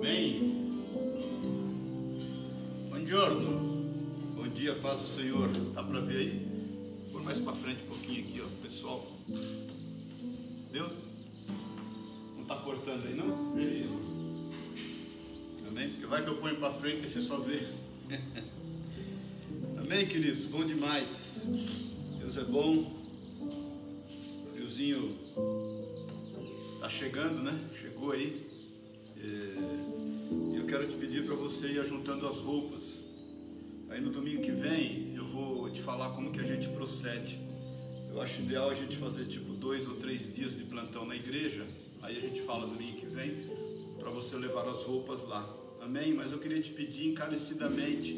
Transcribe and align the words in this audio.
Amém. 0.00 0.80
Bom 2.88 3.04
giorno. 3.04 3.60
Bom 4.34 4.48
dia, 4.48 4.74
paz 4.76 4.98
do 4.98 5.06
Senhor. 5.14 5.50
Dá 5.74 5.82
para 5.82 6.00
ver 6.00 6.16
aí? 6.16 7.10
Vou 7.12 7.22
mais 7.22 7.36
para 7.36 7.52
frente 7.52 7.82
um 7.82 7.88
pouquinho 7.88 8.20
aqui, 8.20 8.40
ó, 8.40 8.46
pessoal. 8.62 9.06
Deu? 10.72 10.88
Não 12.34 12.40
está 12.40 12.56
cortando 12.56 13.06
aí 13.08 13.14
não? 13.14 13.52
Amém? 15.68 15.90
Porque 15.90 16.06
vai 16.06 16.24
que 16.24 16.30
eu 16.30 16.38
ponho 16.38 16.56
para 16.56 16.72
frente 16.72 17.06
e 17.06 17.10
você 17.10 17.20
só 17.20 17.36
vê. 17.36 17.60
Amém, 19.76 20.06
queridos? 20.06 20.46
Bom 20.46 20.64
demais. 20.64 21.42
Deus 22.18 22.38
é 22.38 22.44
bom. 22.44 22.90
Friozinho 24.50 25.14
tá 26.80 26.88
chegando, 26.88 27.42
né? 27.42 27.68
Chegou 27.78 28.12
aí. 28.12 28.48
É, 29.22 29.79
você 31.60 31.72
ir 31.72 31.86
juntando 31.86 32.26
as 32.26 32.38
roupas. 32.38 33.04
Aí 33.90 34.00
no 34.00 34.10
domingo 34.10 34.40
que 34.40 34.50
vem 34.50 35.14
eu 35.14 35.26
vou 35.26 35.70
te 35.70 35.82
falar 35.82 36.08
como 36.14 36.32
que 36.32 36.40
a 36.40 36.42
gente 36.42 36.66
procede. 36.70 37.38
Eu 38.08 38.22
acho 38.22 38.40
ideal 38.40 38.70
a 38.70 38.74
gente 38.74 38.96
fazer 38.96 39.26
tipo 39.26 39.52
dois 39.52 39.86
ou 39.86 39.96
três 39.96 40.34
dias 40.34 40.56
de 40.56 40.64
plantão 40.64 41.04
na 41.04 41.14
igreja. 41.14 41.66
Aí 42.00 42.16
a 42.16 42.20
gente 42.20 42.40
fala 42.42 42.66
domingo 42.66 42.96
que 42.96 43.04
vem 43.04 43.44
para 43.98 44.08
você 44.08 44.36
levar 44.36 44.66
as 44.68 44.84
roupas 44.84 45.28
lá. 45.28 45.46
Amém? 45.82 46.14
Mas 46.14 46.32
eu 46.32 46.38
queria 46.38 46.62
te 46.62 46.70
pedir 46.70 47.08
encarecidamente 47.08 48.10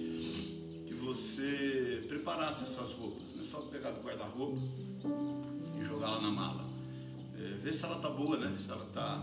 que 0.87 0.95
você 0.95 2.05
preparasse 2.07 2.63
essas 2.63 2.93
roupas. 2.93 3.23
Não 3.35 3.43
é 3.43 3.47
só 3.49 3.59
pegar 3.63 3.91
do 3.91 4.03
guarda-roupa 4.03 4.63
e 5.81 5.85
jogar 5.85 6.11
lá 6.11 6.21
na 6.21 6.31
mala. 6.31 6.65
É, 7.37 7.59
ver 7.59 7.75
se 7.75 7.85
ela 7.85 7.97
tá 7.97 8.09
boa, 8.09 8.39
né? 8.39 8.57
Se 8.65 8.71
ela 8.71 8.87
tá 8.95 9.21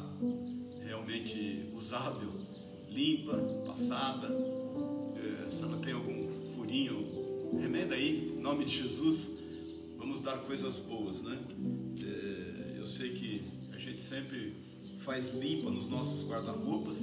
realmente 0.83 1.69
usável, 1.73 2.48
limpa, 2.91 3.37
passada. 3.65 4.27
É, 4.27 5.49
se 5.49 5.61
ela 5.61 5.77
tem 5.77 5.93
algum 5.93 6.27
furinho, 6.55 7.59
remenda 7.59 7.95
aí, 7.95 8.33
em 8.37 8.41
nome 8.41 8.65
de 8.65 8.77
Jesus. 8.77 9.29
Vamos 9.97 10.21
dar 10.21 10.37
coisas 10.39 10.77
boas, 10.79 11.21
né? 11.21 11.39
É, 12.03 12.79
eu 12.79 12.87
sei 12.87 13.09
que 13.09 13.41
a 13.73 13.77
gente 13.77 14.01
sempre 14.01 14.53
faz 14.99 15.33
limpa 15.33 15.69
nos 15.69 15.89
nossos 15.89 16.27
guarda-roupas 16.29 16.97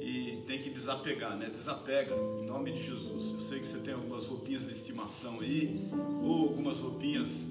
e 0.00 0.42
tem 0.46 0.62
que 0.62 0.70
desapegar, 0.70 1.36
né? 1.36 1.50
Desapega, 1.50 2.14
em 2.40 2.46
nome 2.46 2.72
de 2.72 2.84
Jesus. 2.84 3.32
Eu 3.34 3.40
sei 3.40 3.60
que 3.60 3.66
você 3.66 3.78
tem 3.78 3.94
algumas 3.94 4.24
roupinhas 4.26 4.64
de 4.64 4.72
estimação 4.72 5.40
aí, 5.40 5.88
ou 6.22 6.48
algumas 6.48 6.78
roupinhas 6.78 7.44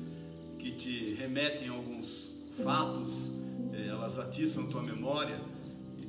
que 0.58 0.72
te 0.72 1.14
remetem 1.14 1.68
a 1.70 1.74
alguns 1.74 2.32
fatos, 2.64 3.34
eh, 3.74 3.88
elas 3.90 4.18
atiçam 4.18 4.68
tua 4.68 4.82
memória, 4.82 5.38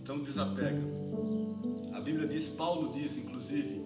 então 0.06 0.20
desapega. 0.20 0.80
A 1.92 2.00
Bíblia 2.00 2.28
diz, 2.28 2.46
Paulo 2.50 2.92
diz 2.94 3.16
inclusive, 3.16 3.82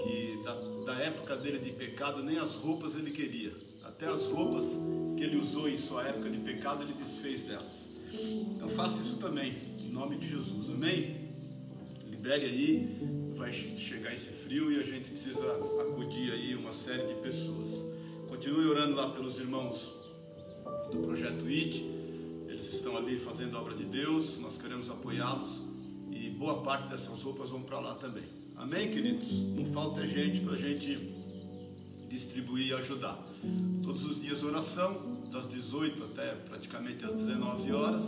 que 0.00 0.40
da, 0.44 0.54
da 0.84 0.94
época 1.02 1.36
dele 1.38 1.58
de 1.58 1.76
pecado, 1.76 2.22
nem 2.22 2.38
as 2.38 2.54
roupas 2.54 2.94
ele 2.94 3.10
queria, 3.10 3.52
até 3.82 4.06
as 4.06 4.26
roupas 4.26 4.64
que 5.16 5.24
ele 5.24 5.38
usou 5.38 5.68
em 5.68 5.76
sua 5.76 6.06
época 6.06 6.30
de 6.30 6.38
pecado, 6.38 6.84
ele 6.84 6.92
desfez 6.92 7.42
delas. 7.42 7.66
Então 8.12 8.68
faça 8.68 9.02
isso 9.02 9.16
também, 9.18 9.56
em 9.80 9.90
nome 9.90 10.18
de 10.18 10.28
Jesus, 10.28 10.70
amém? 10.70 11.16
Libere 12.08 12.44
aí, 12.44 13.34
vai 13.36 13.52
chegar 13.52 14.14
esse 14.14 14.28
frio 14.28 14.70
e 14.70 14.78
a 14.78 14.84
gente 14.84 15.10
precisa 15.10 15.52
acudir 15.80 16.30
aí 16.30 16.54
uma 16.54 16.72
série 16.72 17.12
de 17.12 17.20
pessoas. 17.22 17.84
Continue 18.28 18.66
orando 18.66 18.94
lá 18.94 19.10
pelos 19.10 19.36
irmãos 19.40 19.92
do 20.92 20.98
projeto 20.98 21.44
IT. 21.48 21.99
Estão 22.72 22.96
ali 22.96 23.18
fazendo 23.18 23.56
a 23.56 23.60
obra 23.60 23.74
de 23.74 23.84
Deus, 23.84 24.38
nós 24.38 24.56
queremos 24.56 24.88
apoiá-los 24.88 25.60
e 26.10 26.30
boa 26.30 26.62
parte 26.62 26.88
dessas 26.88 27.20
roupas 27.20 27.50
vão 27.50 27.62
para 27.62 27.80
lá 27.80 27.94
também. 27.96 28.22
Amém, 28.56 28.90
queridos? 28.90 29.28
Não 29.56 29.66
falta 29.72 30.06
gente 30.06 30.44
para 30.44 30.54
a 30.54 30.56
gente 30.56 30.96
distribuir 32.08 32.68
e 32.68 32.72
ajudar. 32.74 33.18
Todos 33.84 34.04
os 34.04 34.22
dias 34.22 34.44
oração, 34.44 35.28
das 35.32 35.50
18 35.50 36.04
até 36.04 36.32
praticamente 36.48 37.04
às 37.04 37.14
19 37.14 37.72
horas. 37.72 38.02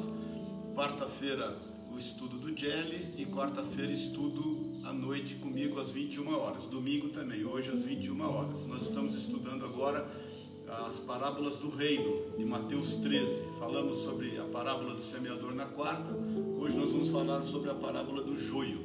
Quarta-feira 0.74 1.56
o 1.92 1.98
estudo 1.98 2.38
do 2.38 2.56
Jelly 2.56 3.14
e 3.18 3.26
quarta-feira 3.26 3.92
estudo 3.92 4.80
à 4.84 4.92
noite 4.92 5.34
comigo 5.34 5.78
às 5.78 5.90
21 5.90 6.34
horas. 6.34 6.64
Domingo 6.66 7.08
também, 7.08 7.44
hoje 7.44 7.68
às 7.68 7.82
21 7.82 8.20
horas. 8.22 8.66
Nós 8.66 8.82
estamos 8.82 9.14
estudando 9.14 9.64
agora 9.64 10.08
as 10.78 10.98
parábolas 11.00 11.56
do 11.56 11.68
reino, 11.70 12.36
de 12.36 12.44
Mateus 12.44 12.94
13. 12.96 13.42
Falamos 13.58 13.98
sobre 13.98 14.38
a 14.38 14.44
parábola 14.44 14.94
do 14.94 15.02
semeador 15.02 15.54
na 15.54 15.66
quarta, 15.66 16.12
hoje 16.58 16.76
nós 16.76 16.90
vamos 16.90 17.08
falar 17.08 17.42
sobre 17.42 17.70
a 17.70 17.74
parábola 17.74 18.22
do 18.22 18.40
joio. 18.40 18.80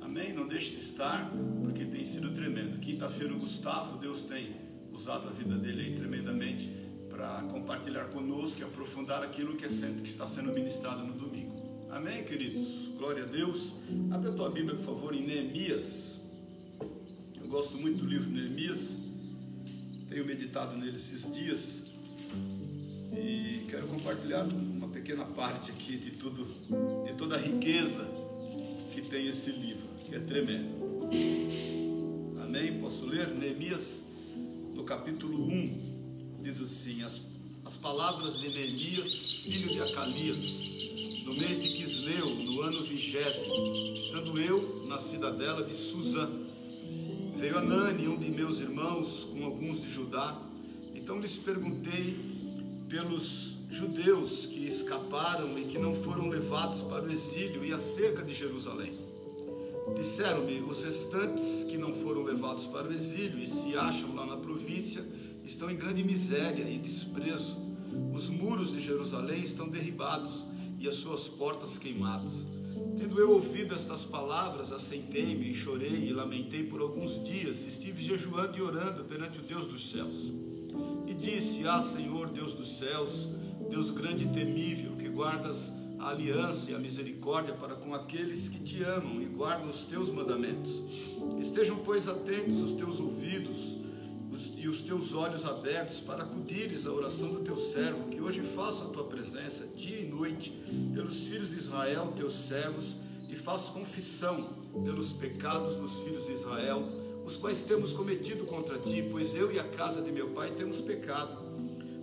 Amém? 0.00 0.32
Não 0.32 0.46
deixe 0.46 0.70
de 0.70 0.82
estar, 0.82 1.30
porque 1.62 1.84
tem 1.84 2.04
sido 2.04 2.32
tremendo. 2.32 2.80
Quinta-feira 2.80 3.32
o 3.32 3.38
Gustavo, 3.38 3.98
Deus 3.98 4.22
tem 4.22 4.48
usado 4.92 5.28
a 5.28 5.30
vida 5.30 5.56
dele 5.56 5.82
aí 5.82 5.94
tremendamente 5.94 6.70
para 7.08 7.42
compartilhar 7.50 8.06
conosco 8.06 8.60
e 8.60 8.64
aprofundar 8.64 9.22
aquilo 9.22 9.56
que, 9.56 9.64
é 9.64 9.68
sempre, 9.68 10.02
que 10.02 10.08
está 10.08 10.26
sendo 10.26 10.52
ministrado 10.52 11.04
no 11.04 11.12
domingo. 11.12 11.52
Amém, 11.90 12.24
queridos? 12.24 12.88
Glória 12.98 13.22
a 13.22 13.26
Deus. 13.26 13.72
Abre 14.10 14.30
a 14.30 14.32
tua 14.32 14.50
Bíblia, 14.50 14.76
por 14.76 14.84
favor, 14.86 15.14
em 15.14 15.26
Neemias. 15.26 16.20
Eu 17.40 17.48
gosto 17.48 17.76
muito 17.76 17.98
do 17.98 18.06
livro 18.06 18.26
de 18.26 18.34
Neemias 18.34 19.01
tenho 20.12 20.26
meditado 20.26 20.76
nele 20.76 20.96
esses 20.96 21.22
dias 21.32 21.90
e 23.16 23.64
quero 23.70 23.86
compartilhar 23.86 24.44
uma 24.44 24.88
pequena 24.88 25.24
parte 25.24 25.70
aqui 25.70 25.96
de 25.96 26.10
tudo, 26.12 26.44
de 27.06 27.14
toda 27.14 27.36
a 27.36 27.38
riqueza 27.38 28.06
que 28.92 29.00
tem 29.00 29.26
esse 29.28 29.50
livro, 29.50 29.88
que 30.04 30.14
é 30.14 30.18
tremendo. 30.18 31.08
Amém? 32.42 32.78
Posso 32.78 33.06
ler? 33.06 33.28
Neemias, 33.28 34.02
no 34.74 34.84
capítulo 34.84 35.46
1, 35.46 36.40
diz 36.42 36.60
assim: 36.60 37.02
as, 37.02 37.18
as 37.64 37.76
palavras 37.76 38.38
de 38.38 38.50
Neemias, 38.50 39.32
filho 39.44 39.70
de 39.70 39.80
Acalias, 39.80 40.38
no 41.24 41.34
mês 41.34 41.62
de 41.62 41.68
Quisleu, 41.70 42.34
no 42.34 42.60
ano 42.60 42.84
vigésimo, 42.84 43.94
estando 43.94 44.38
eu 44.38 44.86
na 44.88 44.98
cidadela 44.98 45.64
de 45.64 45.74
Suzã 45.74 46.41
Veio 47.42 47.58
Anani, 47.58 48.06
um 48.06 48.16
de 48.16 48.30
meus 48.30 48.60
irmãos, 48.60 49.24
com 49.24 49.44
alguns 49.44 49.82
de 49.82 49.92
Judá. 49.92 50.40
Então 50.94 51.18
lhes 51.18 51.34
perguntei 51.34 52.16
pelos 52.88 53.56
judeus 53.68 54.46
que 54.46 54.64
escaparam 54.68 55.58
e 55.58 55.64
que 55.64 55.76
não 55.76 55.96
foram 56.04 56.28
levados 56.28 56.82
para 56.82 57.02
o 57.02 57.10
exílio 57.10 57.64
e 57.64 57.72
acerca 57.72 58.22
de 58.22 58.32
Jerusalém. 58.32 58.92
Disseram-me: 59.96 60.60
os 60.60 60.84
restantes 60.84 61.64
que 61.68 61.76
não 61.76 61.92
foram 61.94 62.22
levados 62.22 62.66
para 62.66 62.86
o 62.86 62.92
exílio 62.92 63.42
e 63.42 63.48
se 63.48 63.76
acham 63.76 64.14
lá 64.14 64.24
na 64.24 64.36
província 64.36 65.04
estão 65.44 65.68
em 65.68 65.74
grande 65.74 66.04
miséria 66.04 66.62
e 66.62 66.78
desprezo. 66.78 67.58
Os 68.14 68.28
muros 68.30 68.70
de 68.70 68.80
Jerusalém 68.80 69.42
estão 69.42 69.68
derribados 69.68 70.44
e 70.78 70.86
as 70.86 70.94
suas 70.94 71.26
portas 71.26 71.76
queimadas. 71.76 72.51
Tendo 72.98 73.18
eu 73.18 73.30
ouvido 73.30 73.74
estas 73.74 74.02
palavras, 74.02 74.72
assentei-me 74.72 75.50
e 75.50 75.54
chorei 75.54 76.08
e 76.08 76.12
lamentei 76.12 76.64
por 76.64 76.80
alguns 76.80 77.22
dias. 77.24 77.56
Estive 77.66 78.02
jejuando 78.02 78.56
e 78.56 78.62
orando 78.62 79.04
perante 79.04 79.38
o 79.38 79.42
Deus 79.42 79.66
dos 79.66 79.90
céus. 79.90 80.12
E 81.06 81.14
disse: 81.14 81.66
Ah, 81.66 81.82
Senhor, 81.82 82.28
Deus 82.28 82.54
dos 82.54 82.78
céus, 82.78 83.28
Deus 83.70 83.90
grande 83.90 84.24
e 84.24 84.28
temível, 84.28 84.92
que 84.96 85.08
guardas 85.08 85.70
a 85.98 86.08
aliança 86.10 86.70
e 86.70 86.74
a 86.74 86.78
misericórdia 86.78 87.54
para 87.54 87.76
com 87.76 87.94
aqueles 87.94 88.48
que 88.48 88.58
te 88.60 88.82
amam 88.82 89.22
e 89.22 89.26
guardam 89.26 89.70
os 89.70 89.82
teus 89.82 90.08
mandamentos. 90.10 90.70
Estejam, 91.40 91.76
pois, 91.84 92.08
atentos 92.08 92.60
os 92.60 92.72
teus 92.76 92.98
ouvidos 92.98 93.81
e 94.62 94.68
os 94.68 94.82
teus 94.82 95.12
olhos 95.12 95.44
abertos 95.44 95.98
para 95.98 96.22
acudires 96.22 96.86
à 96.86 96.92
oração 96.92 97.32
do 97.32 97.40
teu 97.40 97.56
servo, 97.56 98.08
que 98.08 98.20
hoje 98.20 98.40
faço 98.54 98.84
a 98.84 98.88
tua 98.90 99.02
presença 99.02 99.66
dia 99.76 99.98
e 99.98 100.06
noite 100.06 100.52
pelos 100.94 101.24
filhos 101.24 101.50
de 101.50 101.56
Israel, 101.56 102.12
teus 102.16 102.32
servos, 102.46 102.94
e 103.28 103.34
faço 103.34 103.72
confissão 103.72 104.50
pelos 104.72 105.10
pecados 105.14 105.74
dos 105.74 105.94
filhos 106.04 106.24
de 106.26 106.34
Israel, 106.34 106.80
os 107.26 107.36
quais 107.36 107.62
temos 107.62 107.92
cometido 107.92 108.46
contra 108.46 108.78
ti, 108.78 109.04
pois 109.10 109.34
eu 109.34 109.50
e 109.50 109.58
a 109.58 109.64
casa 109.64 110.00
de 110.00 110.12
meu 110.12 110.30
pai 110.30 110.52
temos 110.52 110.80
pecado. 110.80 111.42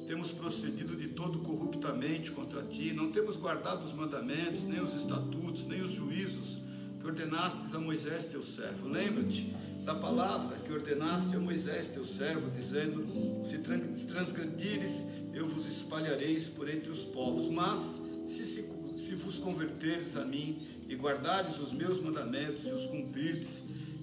Temos 0.06 0.32
procedido 0.32 0.98
de 0.98 1.08
todo 1.10 1.40
corruptamente 1.40 2.30
contra 2.32 2.64
ti, 2.64 2.92
não 2.92 3.10
temos 3.10 3.38
guardado 3.38 3.86
os 3.86 3.94
mandamentos, 3.94 4.64
nem 4.64 4.82
os 4.82 4.94
estatutos, 4.96 5.66
nem 5.66 5.82
os 5.82 5.94
juízos 5.94 6.58
que 7.00 7.08
ordenastes 7.08 7.74
a 7.74 7.80
Moisés 7.80 8.26
teu 8.26 8.44
servo. 8.44 8.90
Lembra-te 8.90 9.54
da 9.90 9.96
palavra 9.96 10.56
que 10.58 10.72
ordenaste 10.72 11.36
a 11.36 11.40
Moisés, 11.40 11.88
teu 11.88 12.06
servo, 12.06 12.52
dizendo: 12.52 13.44
Se 13.44 13.58
transgredires, 14.06 15.04
eu 15.34 15.48
vos 15.50 15.66
espalhareis 15.66 16.46
por 16.48 16.70
entre 16.70 16.92
os 16.92 17.00
povos. 17.06 17.50
Mas 17.50 17.80
se, 18.28 18.46
se, 18.46 18.62
se 19.00 19.16
vos 19.16 19.40
converteres 19.40 20.16
a 20.16 20.24
mim 20.24 20.62
e 20.88 20.94
guardares 20.94 21.60
os 21.60 21.72
meus 21.72 22.00
mandamentos 22.04 22.64
e 22.64 22.70
os 22.70 22.86
cumprirdes, 22.86 23.50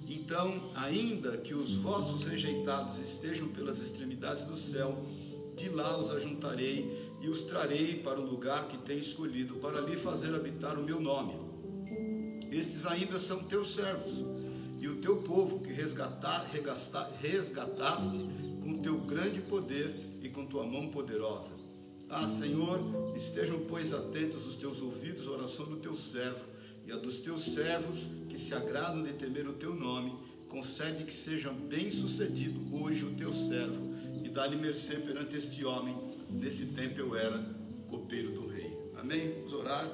então, 0.08 0.72
ainda 0.74 1.36
que 1.36 1.54
os 1.54 1.76
vossos 1.76 2.24
rejeitados 2.24 2.98
estejam 2.98 3.46
pelas 3.46 3.80
extremidades 3.80 4.42
do 4.42 4.56
céu, 4.56 5.06
de 5.56 5.68
lá 5.68 5.96
os 5.98 6.10
ajuntarei 6.10 7.12
e 7.20 7.28
os 7.28 7.42
trarei 7.42 8.00
para 8.02 8.18
o 8.18 8.28
lugar 8.28 8.66
que 8.66 8.78
tenho 8.78 8.98
escolhido, 8.98 9.54
para 9.56 9.78
ali 9.78 9.96
fazer 9.96 10.34
habitar 10.34 10.76
o 10.76 10.82
meu 10.82 11.00
nome 11.00 11.34
Estes 12.50 12.84
ainda 12.84 13.20
são 13.20 13.44
teus 13.44 13.72
servos 13.72 14.35
e 14.86 14.88
o 14.88 15.00
teu 15.00 15.16
povo 15.16 15.58
que 15.58 15.72
resgatar, 15.72 16.48
resgataste 17.20 18.28
com 18.62 18.82
teu 18.82 19.00
grande 19.00 19.40
poder 19.40 19.92
e 20.22 20.28
com 20.28 20.46
tua 20.46 20.64
mão 20.64 20.88
poderosa. 20.90 21.50
Ah, 22.08 22.24
Senhor, 22.24 22.78
estejam, 23.16 23.66
pois, 23.68 23.92
atentos 23.92 24.46
os 24.46 24.54
teus 24.54 24.80
ouvidos 24.80 25.26
à 25.26 25.32
oração 25.32 25.66
do 25.66 25.78
teu 25.78 25.96
servo 25.96 26.38
e 26.86 26.92
a 26.92 26.96
dos 26.96 27.18
teus 27.18 27.46
servos 27.46 27.98
que 28.28 28.38
se 28.38 28.54
agradam 28.54 29.02
de 29.02 29.14
temer 29.14 29.48
o 29.48 29.54
teu 29.54 29.74
nome. 29.74 30.14
Concede 30.48 31.02
que 31.02 31.12
seja 31.12 31.50
bem 31.50 31.90
sucedido 31.90 32.60
hoje 32.76 33.04
o 33.04 33.16
teu 33.16 33.34
servo 33.34 33.92
e 34.24 34.28
dá-lhe 34.28 34.54
mercê 34.54 34.98
perante 34.98 35.36
este 35.36 35.64
homem. 35.64 35.96
Nesse 36.30 36.66
tempo 36.66 37.00
eu 37.00 37.16
era 37.16 37.42
copeiro 37.90 38.30
do 38.30 38.46
rei. 38.46 38.72
Amém? 38.96 39.32
Vamos 39.34 39.52
orar. 39.52 39.90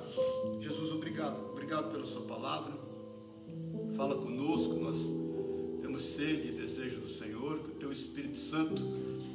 Jesus, 0.60 0.92
obrigado. 0.92 1.50
Obrigado 1.50 1.90
pela 1.90 2.04
sua 2.04 2.26
palavra. 2.26 2.81
Fala 3.96 4.16
conosco. 4.16 4.74
Nós 4.74 4.96
temos 5.80 6.02
sede 6.02 6.48
e 6.48 6.52
desejo 6.52 7.00
do 7.00 7.08
Senhor. 7.08 7.58
Que 7.58 7.70
o 7.70 7.74
teu 7.74 7.92
Espírito 7.92 8.38
Santo 8.38 8.74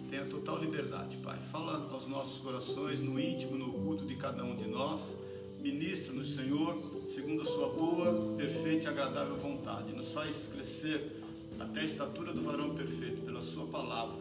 tenha 0.10 0.26
total 0.26 0.60
liberdade, 0.60 1.18
Pai. 1.18 1.40
Fala 1.52 1.90
aos 1.92 2.08
nossos 2.08 2.40
corações, 2.40 3.00
no 3.00 3.20
íntimo, 3.20 3.58
no 3.58 3.70
oculto 3.70 4.06
de 4.06 4.16
cada 4.16 4.44
um 4.44 4.56
de 4.56 4.68
nós. 4.68 5.16
Ministra-nos, 5.60 6.36
Senhor, 6.36 6.78
segundo 7.14 7.42
a 7.42 7.46
sua 7.46 7.70
boa, 7.70 8.36
perfeita 8.38 8.86
e 8.86 8.88
agradável 8.88 9.36
vontade. 9.38 9.94
Nos 9.94 10.12
faz 10.12 10.50
crescer 10.54 11.22
até 11.60 11.82
a 11.82 11.86
estatura 11.86 12.32
do 12.32 12.44
varão 12.44 12.76
perfeito 12.76 13.26
pela 13.26 13.42
sua 13.42 13.66
palavra. 13.66 14.16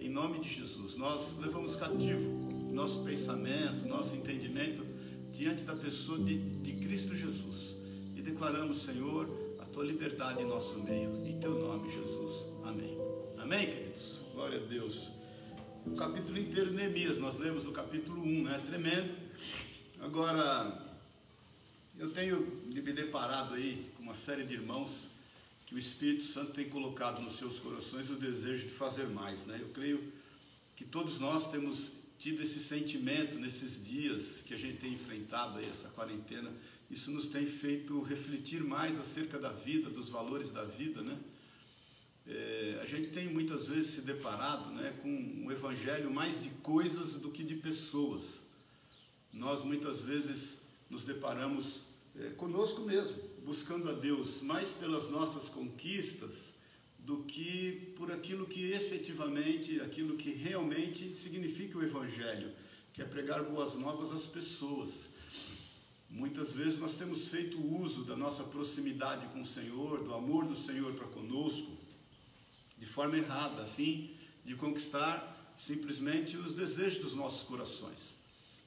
Em 0.00 0.08
nome 0.08 0.40
de 0.40 0.48
Jesus, 0.48 0.96
nós 0.96 1.38
levamos 1.40 1.76
cativo 1.76 2.52
nosso 2.72 3.02
pensamento, 3.04 3.86
nosso 3.86 4.14
entendimento 4.16 4.84
diante 5.34 5.62
da 5.62 5.74
pessoa 5.74 6.18
de, 6.18 6.38
de 6.38 6.72
Cristo 6.84 7.14
Jesus. 7.14 7.74
E 8.16 8.22
declaramos, 8.22 8.82
Senhor, 8.82 9.28
tua 9.72 9.84
liberdade 9.84 10.42
em 10.42 10.46
nosso 10.46 10.78
meio. 10.82 11.16
Em 11.26 11.40
teu 11.40 11.58
nome, 11.58 11.90
Jesus. 11.90 12.46
Amém. 12.62 12.98
Amém, 13.38 13.66
queridos? 13.66 14.20
Glória 14.34 14.58
a 14.58 14.66
Deus. 14.66 15.08
O 15.86 15.96
capítulo 15.96 16.38
inteiro 16.38 16.70
de 16.70 16.76
Neemias, 16.76 17.18
nós 17.18 17.38
lemos 17.38 17.66
o 17.66 17.72
capítulo 17.72 18.22
1, 18.22 18.42
né? 18.44 18.62
Tremendo. 18.66 19.16
Agora, 19.98 20.78
eu 21.98 22.10
tenho 22.10 22.40
me 22.66 22.80
deparado 22.80 23.54
aí 23.54 23.90
com 23.96 24.02
uma 24.02 24.14
série 24.14 24.44
de 24.44 24.54
irmãos 24.54 25.06
que 25.64 25.74
o 25.74 25.78
Espírito 25.78 26.24
Santo 26.24 26.52
tem 26.52 26.68
colocado 26.68 27.22
nos 27.22 27.38
seus 27.38 27.58
corações 27.58 28.10
o 28.10 28.16
desejo 28.16 28.64
de 28.64 28.74
fazer 28.74 29.08
mais, 29.08 29.46
né? 29.46 29.58
Eu 29.58 29.70
creio 29.70 30.12
que 30.76 30.84
todos 30.84 31.18
nós 31.18 31.50
temos 31.50 31.92
tido 32.18 32.42
esse 32.42 32.60
sentimento 32.60 33.38
nesses 33.38 33.84
dias 33.84 34.42
que 34.46 34.52
a 34.52 34.58
gente 34.58 34.78
tem 34.78 34.92
enfrentado 34.92 35.58
aí 35.58 35.68
essa 35.68 35.88
quarentena, 35.88 36.52
isso 36.92 37.10
nos 37.10 37.28
tem 37.28 37.46
feito 37.46 38.02
refletir 38.02 38.62
mais 38.62 39.00
acerca 39.00 39.38
da 39.38 39.50
vida, 39.50 39.88
dos 39.88 40.10
valores 40.10 40.50
da 40.50 40.62
vida, 40.62 41.00
né? 41.00 41.18
É, 42.26 42.78
a 42.82 42.86
gente 42.86 43.08
tem 43.10 43.28
muitas 43.28 43.68
vezes 43.68 43.94
se 43.94 44.00
deparado 44.02 44.70
né, 44.70 44.96
com 45.02 45.08
um 45.08 45.50
evangelho 45.50 46.08
mais 46.12 46.40
de 46.40 46.50
coisas 46.62 47.14
do 47.14 47.30
que 47.30 47.42
de 47.42 47.56
pessoas. 47.56 48.22
Nós 49.32 49.64
muitas 49.64 50.02
vezes 50.02 50.58
nos 50.88 51.02
deparamos 51.02 51.80
é, 52.20 52.28
conosco 52.30 52.82
mesmo, 52.82 53.16
buscando 53.44 53.88
a 53.90 53.94
Deus 53.94 54.42
mais 54.42 54.68
pelas 54.68 55.10
nossas 55.10 55.48
conquistas 55.48 56.52
do 56.98 57.24
que 57.24 57.94
por 57.96 58.12
aquilo 58.12 58.46
que 58.46 58.70
efetivamente, 58.70 59.80
aquilo 59.80 60.16
que 60.16 60.30
realmente 60.30 61.12
significa 61.14 61.78
o 61.78 61.82
Evangelho, 61.82 62.52
que 62.92 63.02
é 63.02 63.04
pregar 63.04 63.42
boas 63.42 63.74
novas 63.74 64.12
às 64.12 64.26
pessoas. 64.26 65.11
Muitas 66.12 66.52
vezes 66.52 66.78
nós 66.78 66.94
temos 66.94 67.28
feito 67.28 67.58
uso 67.58 68.04
da 68.04 68.14
nossa 68.14 68.44
proximidade 68.44 69.26
com 69.32 69.40
o 69.40 69.46
Senhor, 69.46 70.04
do 70.04 70.12
amor 70.12 70.44
do 70.44 70.54
Senhor 70.54 70.92
para 70.92 71.06
conosco, 71.08 71.72
de 72.78 72.84
forma 72.84 73.16
errada, 73.16 73.62
a 73.62 73.66
fim 73.66 74.14
de 74.44 74.54
conquistar 74.54 75.54
simplesmente 75.56 76.36
os 76.36 76.54
desejos 76.54 77.02
dos 77.02 77.14
nossos 77.14 77.42
corações. 77.44 78.14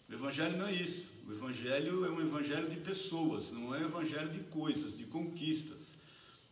O 0.10 0.14
Evangelho 0.14 0.58
não 0.58 0.66
é 0.66 0.74
isso. 0.74 1.06
O 1.28 1.34
Evangelho 1.34 2.04
é 2.04 2.10
um 2.10 2.20
Evangelho 2.20 2.68
de 2.68 2.78
pessoas, 2.78 3.52
não 3.52 3.76
é 3.76 3.80
um 3.80 3.90
Evangelho 3.90 4.32
de 4.32 4.40
coisas, 4.46 4.98
de 4.98 5.04
conquistas. 5.04 5.94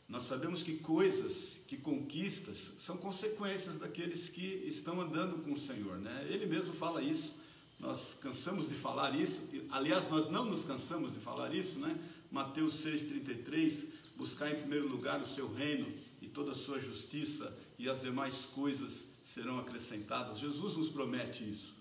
Nós 0.07 0.23
sabemos 0.23 0.61
que 0.61 0.77
coisas 0.77 1.53
que 1.67 1.77
conquistas 1.77 2.71
são 2.79 2.97
consequências 2.97 3.79
daqueles 3.79 4.29
que 4.29 4.63
estão 4.67 5.01
andando 5.01 5.43
com 5.43 5.53
o 5.53 5.59
Senhor, 5.59 5.97
né? 5.97 6.27
Ele 6.29 6.45
mesmo 6.45 6.73
fala 6.75 7.01
isso. 7.01 7.41
Nós 7.83 8.17
cansamos 8.21 8.69
de 8.69 8.75
falar 8.75 9.13
isso. 9.13 9.41
Aliás, 9.69 10.09
nós 10.09 10.31
não 10.31 10.45
nos 10.45 10.63
cansamos 10.63 11.13
de 11.13 11.19
falar 11.19 11.53
isso, 11.53 11.79
né? 11.79 11.95
Mateus 12.31 12.75
6:33, 12.75 13.83
buscar 14.15 14.49
em 14.49 14.55
primeiro 14.61 14.87
lugar 14.87 15.21
o 15.21 15.27
seu 15.27 15.53
reino 15.53 15.85
e 16.21 16.27
toda 16.27 16.53
a 16.53 16.55
sua 16.55 16.79
justiça 16.79 17.55
e 17.77 17.89
as 17.89 18.01
demais 18.01 18.45
coisas 18.55 19.05
serão 19.23 19.59
acrescentadas. 19.59 20.39
Jesus 20.39 20.77
nos 20.77 20.87
promete 20.87 21.43
isso. 21.43 21.75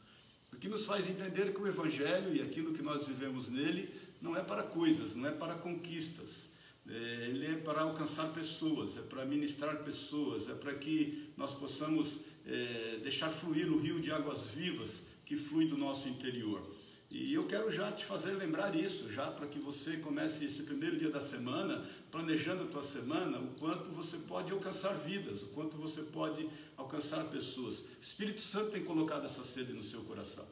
O 0.53 0.57
que 0.57 0.69
nos 0.69 0.85
faz 0.85 1.09
entender 1.09 1.55
que 1.55 1.63
o 1.63 1.69
evangelho 1.69 2.35
e 2.35 2.43
aquilo 2.43 2.75
que 2.75 2.83
nós 2.83 3.07
vivemos 3.07 3.49
nele 3.49 3.89
não 4.21 4.37
é 4.37 4.43
para 4.43 4.65
coisas, 4.65 5.15
não 5.15 5.29
é 5.29 5.33
para 5.33 5.55
conquistas 5.55 6.43
é, 6.89 7.29
ele 7.29 7.47
é 7.47 7.55
para 7.55 7.83
alcançar 7.83 8.33
pessoas, 8.33 8.97
é 8.97 9.03
para 9.03 9.25
ministrar 9.25 9.77
pessoas, 9.85 10.49
é 10.49 10.55
para 10.55 10.75
que 10.75 11.29
nós 11.37 11.53
possamos 11.53 12.19
é, 12.45 12.99
deixar 13.03 13.31
fluir 13.31 13.71
o 13.73 13.79
rio 13.79 14.01
de 14.01 14.11
águas 14.11 14.47
vivas 14.49 15.03
que 15.25 15.37
flui 15.37 15.67
do 15.67 15.77
nosso 15.77 16.09
interior. 16.09 16.63
E 17.11 17.35
eu 17.35 17.47
quero 17.47 17.71
já 17.71 17.93
te 17.93 18.07
fazer 18.07 18.33
lembrar 18.33 18.75
isso, 18.75 19.13
já 19.13 19.31
para 19.31 19.47
que 19.47 19.59
você 19.59 19.99
comece 19.99 20.47
esse 20.47 20.63
primeiro 20.63 20.99
dia 20.99 21.11
da 21.11 21.21
semana, 21.21 21.87
planejando 22.11 22.65
a 22.65 22.67
tua 22.67 22.83
semana, 22.83 23.39
o 23.39 23.49
quanto 23.59 23.91
você 23.91 24.17
pode 24.17 24.51
alcançar 24.51 24.95
vidas, 24.95 25.43
o 25.43 25.49
quanto 25.49 25.77
você 25.77 26.01
pode 26.01 26.49
alcançar 26.75 27.25
pessoas. 27.25 27.81
O 27.81 28.01
Espírito 28.01 28.41
Santo 28.41 28.71
tem 28.71 28.83
colocado 28.83 29.27
essa 29.27 29.45
sede 29.45 29.75
no 29.75 29.85
seu 29.85 30.01
coração. 30.05 30.45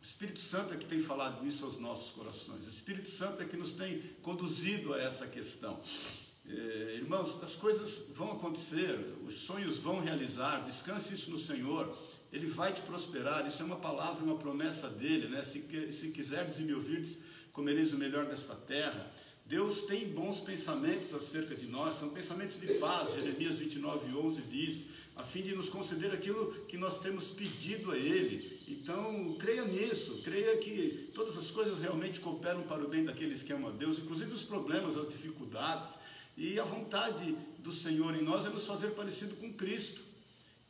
O 0.00 0.04
Espírito 0.04 0.40
Santo 0.40 0.72
é 0.72 0.78
que 0.78 0.86
tem 0.86 1.02
falado 1.02 1.46
isso 1.46 1.66
aos 1.66 1.78
nossos 1.78 2.10
corações. 2.12 2.64
O 2.66 2.70
Espírito 2.70 3.10
Santo 3.10 3.42
é 3.42 3.44
que 3.44 3.56
nos 3.56 3.72
tem 3.72 4.00
conduzido 4.22 4.94
a 4.94 4.98
essa 4.98 5.26
questão. 5.26 5.78
É, 6.48 6.94
irmãos, 6.94 7.42
as 7.42 7.54
coisas 7.54 8.06
vão 8.14 8.32
acontecer, 8.32 8.98
os 9.26 9.40
sonhos 9.40 9.76
vão 9.76 10.00
realizar, 10.00 10.64
descanse 10.64 11.12
isso 11.12 11.30
no 11.30 11.38
Senhor, 11.38 11.94
Ele 12.32 12.46
vai 12.46 12.72
te 12.72 12.80
prosperar, 12.82 13.46
isso 13.46 13.62
é 13.62 13.64
uma 13.64 13.76
palavra, 13.76 14.22
uma 14.22 14.36
promessa 14.36 14.88
dEle, 14.88 15.28
né? 15.28 15.42
se, 15.42 15.60
se 15.92 16.08
quiserdes 16.08 16.58
e 16.58 16.62
me 16.62 16.74
ouvirdes, 16.74 17.18
comereis 17.52 17.92
o 17.92 17.98
melhor 17.98 18.26
desta 18.26 18.54
terra. 18.54 19.10
Deus 19.46 19.82
tem 19.86 20.06
bons 20.08 20.40
pensamentos 20.40 21.14
acerca 21.14 21.54
de 21.54 21.66
nós, 21.66 21.94
são 21.94 22.10
pensamentos 22.10 22.60
de 22.60 22.74
paz, 22.74 23.14
Jeremias 23.14 23.54
29, 23.54 24.14
11 24.14 24.42
diz, 24.42 24.84
a 25.18 25.22
fim 25.24 25.42
de 25.42 25.56
nos 25.56 25.68
conceder 25.68 26.12
aquilo 26.12 26.54
que 26.66 26.76
nós 26.76 27.00
temos 27.00 27.28
pedido 27.28 27.90
a 27.90 27.96
Ele. 27.96 28.60
Então, 28.68 29.34
creia 29.38 29.64
nisso, 29.64 30.20
creia 30.22 30.56
que 30.58 31.10
todas 31.12 31.36
as 31.36 31.50
coisas 31.50 31.80
realmente 31.80 32.20
cooperam 32.20 32.62
para 32.62 32.84
o 32.84 32.88
bem 32.88 33.04
daqueles 33.04 33.42
que 33.42 33.52
amam 33.52 33.70
a 33.70 33.72
Deus, 33.72 33.98
inclusive 33.98 34.30
os 34.32 34.44
problemas, 34.44 34.96
as 34.96 35.08
dificuldades. 35.08 35.90
E 36.36 36.60
a 36.60 36.64
vontade 36.64 37.34
do 37.58 37.72
Senhor 37.72 38.14
em 38.14 38.22
nós 38.22 38.46
é 38.46 38.48
nos 38.48 38.64
fazer 38.64 38.90
parecido 38.90 39.34
com 39.36 39.52
Cristo. 39.52 40.00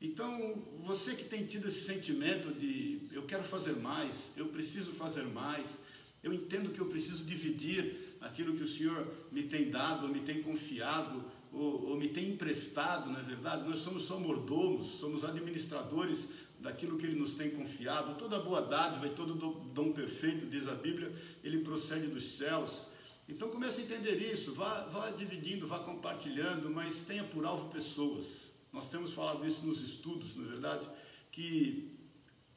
Então, 0.00 0.62
você 0.84 1.14
que 1.14 1.24
tem 1.24 1.44
tido 1.44 1.68
esse 1.68 1.84
sentimento 1.84 2.52
de 2.52 3.00
eu 3.10 3.22
quero 3.22 3.42
fazer 3.42 3.76
mais, 3.76 4.32
eu 4.36 4.46
preciso 4.46 4.92
fazer 4.92 5.24
mais, 5.24 5.78
eu 6.22 6.32
entendo 6.32 6.72
que 6.72 6.80
eu 6.80 6.86
preciso 6.86 7.24
dividir 7.24 8.16
aquilo 8.20 8.56
que 8.56 8.62
o 8.62 8.68
Senhor 8.68 9.06
me 9.32 9.44
tem 9.44 9.70
dado, 9.70 10.08
me 10.08 10.20
tem 10.20 10.42
confiado, 10.42 11.24
ou, 11.52 11.90
ou 11.90 11.96
me 11.96 12.08
tem 12.08 12.30
emprestado, 12.30 13.10
não 13.10 13.18
é 13.18 13.22
verdade? 13.22 13.68
Nós 13.68 13.78
somos 13.78 14.04
só 14.04 14.20
mordomos, 14.20 14.86
somos 14.98 15.24
administradores 15.24 16.28
daquilo 16.60 16.98
que 16.98 17.06
Ele 17.06 17.18
nos 17.18 17.34
tem 17.34 17.50
confiado. 17.50 18.18
Toda 18.18 18.38
boa 18.38 18.62
dádiva 18.62 19.06
e 19.06 19.14
todo 19.14 19.34
dom 19.34 19.92
perfeito, 19.92 20.46
diz 20.46 20.68
a 20.68 20.74
Bíblia, 20.74 21.12
ele 21.42 21.58
procede 21.64 22.06
dos 22.06 22.36
céus. 22.36 22.82
Então 23.28 23.50
comece 23.50 23.80
a 23.80 23.84
entender 23.84 24.16
isso, 24.32 24.54
vá, 24.54 24.84
vá 24.86 25.10
dividindo, 25.10 25.66
vá 25.66 25.80
compartilhando, 25.80 26.70
mas 26.70 27.02
tenha 27.02 27.24
por 27.24 27.44
alvo 27.44 27.70
pessoas. 27.70 28.57
Nós 28.72 28.88
temos 28.88 29.12
falado 29.12 29.46
isso 29.46 29.64
nos 29.66 29.80
estudos, 29.80 30.36
não 30.36 30.44
é 30.44 30.48
verdade? 30.48 30.86
Que 31.32 31.96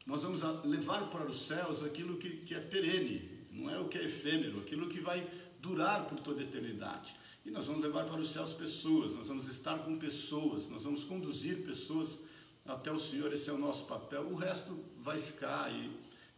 nós 0.05 0.23
vamos 0.23 0.41
levar 0.65 1.09
para 1.09 1.25
os 1.25 1.47
céus 1.47 1.83
aquilo 1.83 2.17
que, 2.17 2.29
que 2.37 2.53
é 2.53 2.59
perene, 2.59 3.29
não 3.51 3.69
é 3.69 3.79
o 3.79 3.87
que 3.87 3.97
é 3.97 4.05
efêmero, 4.05 4.59
aquilo 4.59 4.89
que 4.89 4.99
vai 4.99 5.27
durar 5.59 6.09
por 6.09 6.19
toda 6.19 6.41
a 6.41 6.43
eternidade. 6.43 7.13
E 7.45 7.49
nós 7.49 7.65
vamos 7.65 7.81
levar 7.81 8.05
para 8.05 8.19
os 8.19 8.29
céus 8.29 8.53
pessoas, 8.53 9.13
nós 9.13 9.27
vamos 9.27 9.47
estar 9.47 9.79
com 9.79 9.97
pessoas, 9.97 10.69
nós 10.69 10.83
vamos 10.83 11.03
conduzir 11.03 11.63
pessoas 11.63 12.19
até 12.65 12.91
o 12.91 12.99
Senhor, 12.99 13.33
esse 13.33 13.49
é 13.49 13.53
o 13.53 13.57
nosso 13.57 13.85
papel. 13.85 14.23
O 14.23 14.35
resto 14.35 14.77
vai 14.99 15.19
ficar 15.19 15.71
e, 15.71 15.91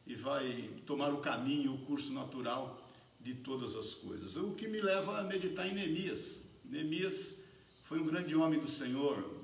e 0.07 0.15
vai 0.15 0.69
tomar 0.85 1.13
o 1.13 1.17
caminho, 1.17 1.73
o 1.73 1.79
curso 1.79 2.13
natural 2.13 2.79
de 3.19 3.33
todas 3.33 3.75
as 3.75 3.93
coisas. 3.93 4.35
O 4.35 4.51
que 4.51 4.67
me 4.67 4.81
leva 4.81 5.19
a 5.19 5.23
meditar 5.23 5.67
em 5.67 5.73
Neemias. 5.73 6.41
Neemias 6.63 7.33
foi 7.85 7.99
um 7.99 8.05
grande 8.05 8.35
homem 8.35 8.59
do 8.59 8.69
Senhor. 8.69 9.42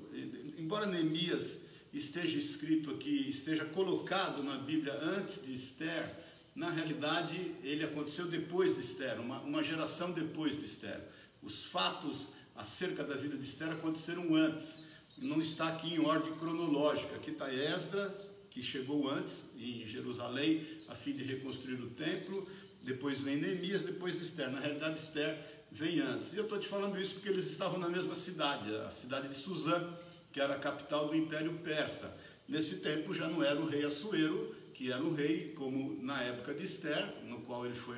Embora 0.58 0.86
Neemias 0.86 1.58
esteja 1.92 2.38
escrito 2.38 2.90
aqui, 2.90 3.28
esteja 3.28 3.64
colocado 3.64 4.42
na 4.42 4.56
Bíblia 4.56 4.94
antes 5.02 5.44
de 5.44 5.54
Esther, 5.54 6.14
na 6.54 6.70
realidade 6.70 7.54
ele 7.62 7.84
aconteceu 7.84 8.26
depois 8.26 8.74
de 8.74 8.80
Esther, 8.80 9.20
uma, 9.20 9.40
uma 9.40 9.62
geração 9.62 10.12
depois 10.12 10.58
de 10.58 10.64
Esther. 10.64 11.00
Os 11.42 11.64
fatos 11.64 12.32
acerca 12.54 13.02
da 13.04 13.14
vida 13.14 13.36
de 13.36 13.44
Esther 13.44 13.70
aconteceram 13.70 14.34
antes. 14.34 14.84
Não 15.18 15.40
está 15.40 15.68
aqui 15.68 15.94
em 15.94 16.04
ordem 16.04 16.34
cronológica. 16.34 17.16
Aqui 17.16 17.30
está 17.30 17.52
Esdras, 17.52 18.12
que 18.50 18.62
chegou 18.62 19.08
antes 19.08 19.32
em 19.58 19.86
Jerusalém 19.86 20.66
a 20.88 20.94
fim 20.94 21.12
de 21.12 21.22
reconstruir 21.22 21.80
o 21.80 21.90
templo. 21.90 22.46
Depois 22.82 23.20
vem 23.20 23.36
Neemias, 23.36 23.84
depois 23.84 24.20
Esther. 24.20 24.50
Na 24.50 24.60
realidade, 24.60 24.98
Esther 24.98 25.38
vem 25.72 26.00
antes. 26.00 26.32
E 26.32 26.36
eu 26.36 26.44
estou 26.44 26.58
te 26.58 26.68
falando 26.68 27.00
isso 27.00 27.14
porque 27.14 27.28
eles 27.28 27.46
estavam 27.46 27.78
na 27.78 27.88
mesma 27.88 28.14
cidade, 28.14 28.74
a 28.76 28.90
cidade 28.90 29.28
de 29.28 29.36
Suzã, 29.36 29.96
que 30.32 30.40
era 30.40 30.54
a 30.54 30.58
capital 30.58 31.08
do 31.08 31.16
Império 31.16 31.52
Persa. 31.64 32.16
Nesse 32.48 32.76
tempo 32.76 33.14
já 33.14 33.28
não 33.28 33.42
era 33.42 33.60
o 33.60 33.66
rei 33.66 33.84
Assuero, 33.84 34.54
que 34.74 34.90
era 34.90 35.02
o 35.02 35.14
rei, 35.14 35.52
como 35.56 36.02
na 36.02 36.22
época 36.22 36.54
de 36.54 36.64
Esther, 36.64 37.22
no 37.24 37.42
qual 37.42 37.66
ele 37.66 37.78
foi, 37.78 37.96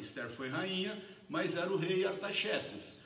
Esther 0.00 0.30
foi 0.30 0.48
rainha, 0.48 1.00
mas 1.28 1.56
era 1.56 1.70
o 1.70 1.76
rei 1.76 2.06
Artaxerxes. 2.06 2.98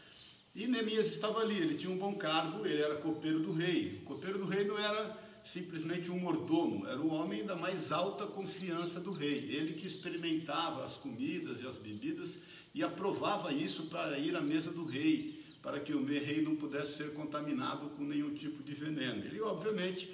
E 0.54 0.66
Neemias 0.66 1.06
estava 1.06 1.40
ali, 1.40 1.56
ele 1.56 1.78
tinha 1.78 1.92
um 1.92 1.98
bom 1.98 2.14
cargo, 2.14 2.66
ele 2.66 2.82
era 2.82 2.96
copeiro 2.96 3.40
do 3.40 3.52
rei. 3.52 4.00
O 4.02 4.04
copeiro 4.04 4.38
do 4.38 4.44
rei 4.44 4.64
não 4.64 4.78
era 4.78 5.18
simplesmente 5.44 6.10
um 6.10 6.18
mordomo, 6.18 6.86
era 6.86 7.00
o 7.00 7.12
homem 7.12 7.44
da 7.44 7.56
mais 7.56 7.90
alta 7.90 8.26
confiança 8.26 9.00
do 9.00 9.12
rei. 9.12 9.48
Ele 9.50 9.74
que 9.74 9.86
experimentava 9.86 10.84
as 10.84 10.96
comidas 10.96 11.60
e 11.60 11.66
as 11.66 11.76
bebidas 11.78 12.38
e 12.74 12.82
aprovava 12.82 13.52
isso 13.52 13.86
para 13.86 14.18
ir 14.18 14.36
à 14.36 14.40
mesa 14.40 14.70
do 14.70 14.84
rei, 14.84 15.41
para 15.62 15.78
que 15.78 15.94
o 15.94 16.04
rei 16.04 16.42
não 16.42 16.56
pudesse 16.56 16.96
ser 16.96 17.12
contaminado 17.14 17.90
com 17.90 18.02
nenhum 18.02 18.34
tipo 18.34 18.62
de 18.62 18.74
veneno. 18.74 19.24
Ele, 19.24 19.40
obviamente, 19.40 20.12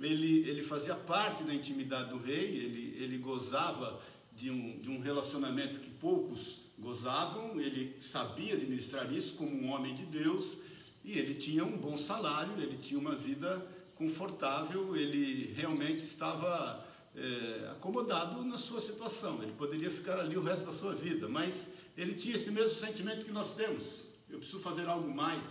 ele, 0.00 0.48
ele 0.48 0.62
fazia 0.62 0.94
parte 0.94 1.44
da 1.44 1.54
intimidade 1.54 2.10
do 2.10 2.18
rei, 2.18 2.56
ele, 2.56 2.96
ele 2.98 3.18
gozava 3.18 4.00
de 4.34 4.50
um, 4.50 4.80
de 4.80 4.88
um 4.88 5.00
relacionamento 5.00 5.80
que 5.80 5.90
poucos 5.90 6.60
gozavam, 6.78 7.60
ele 7.60 7.96
sabia 8.00 8.54
administrar 8.54 9.10
isso 9.12 9.36
como 9.36 9.50
um 9.50 9.70
homem 9.70 9.94
de 9.94 10.04
Deus, 10.06 10.58
e 11.04 11.18
ele 11.18 11.34
tinha 11.34 11.64
um 11.64 11.76
bom 11.76 11.96
salário, 11.96 12.52
ele 12.60 12.78
tinha 12.78 12.98
uma 12.98 13.14
vida 13.14 13.66
confortável, 13.94 14.96
ele 14.96 15.52
realmente 15.54 16.02
estava 16.02 16.86
é, 17.14 17.70
acomodado 17.70 18.44
na 18.44 18.58
sua 18.58 18.80
situação, 18.80 19.42
ele 19.42 19.52
poderia 19.52 19.90
ficar 19.90 20.18
ali 20.18 20.36
o 20.36 20.42
resto 20.42 20.66
da 20.66 20.72
sua 20.72 20.94
vida, 20.94 21.28
mas 21.28 21.68
ele 21.96 22.14
tinha 22.14 22.36
esse 22.36 22.50
mesmo 22.50 22.74
sentimento 22.74 23.24
que 23.24 23.32
nós 23.32 23.54
temos. 23.54 24.05
Eu 24.36 24.40
preciso 24.40 24.60
fazer 24.60 24.86
algo 24.86 25.10
mais. 25.10 25.42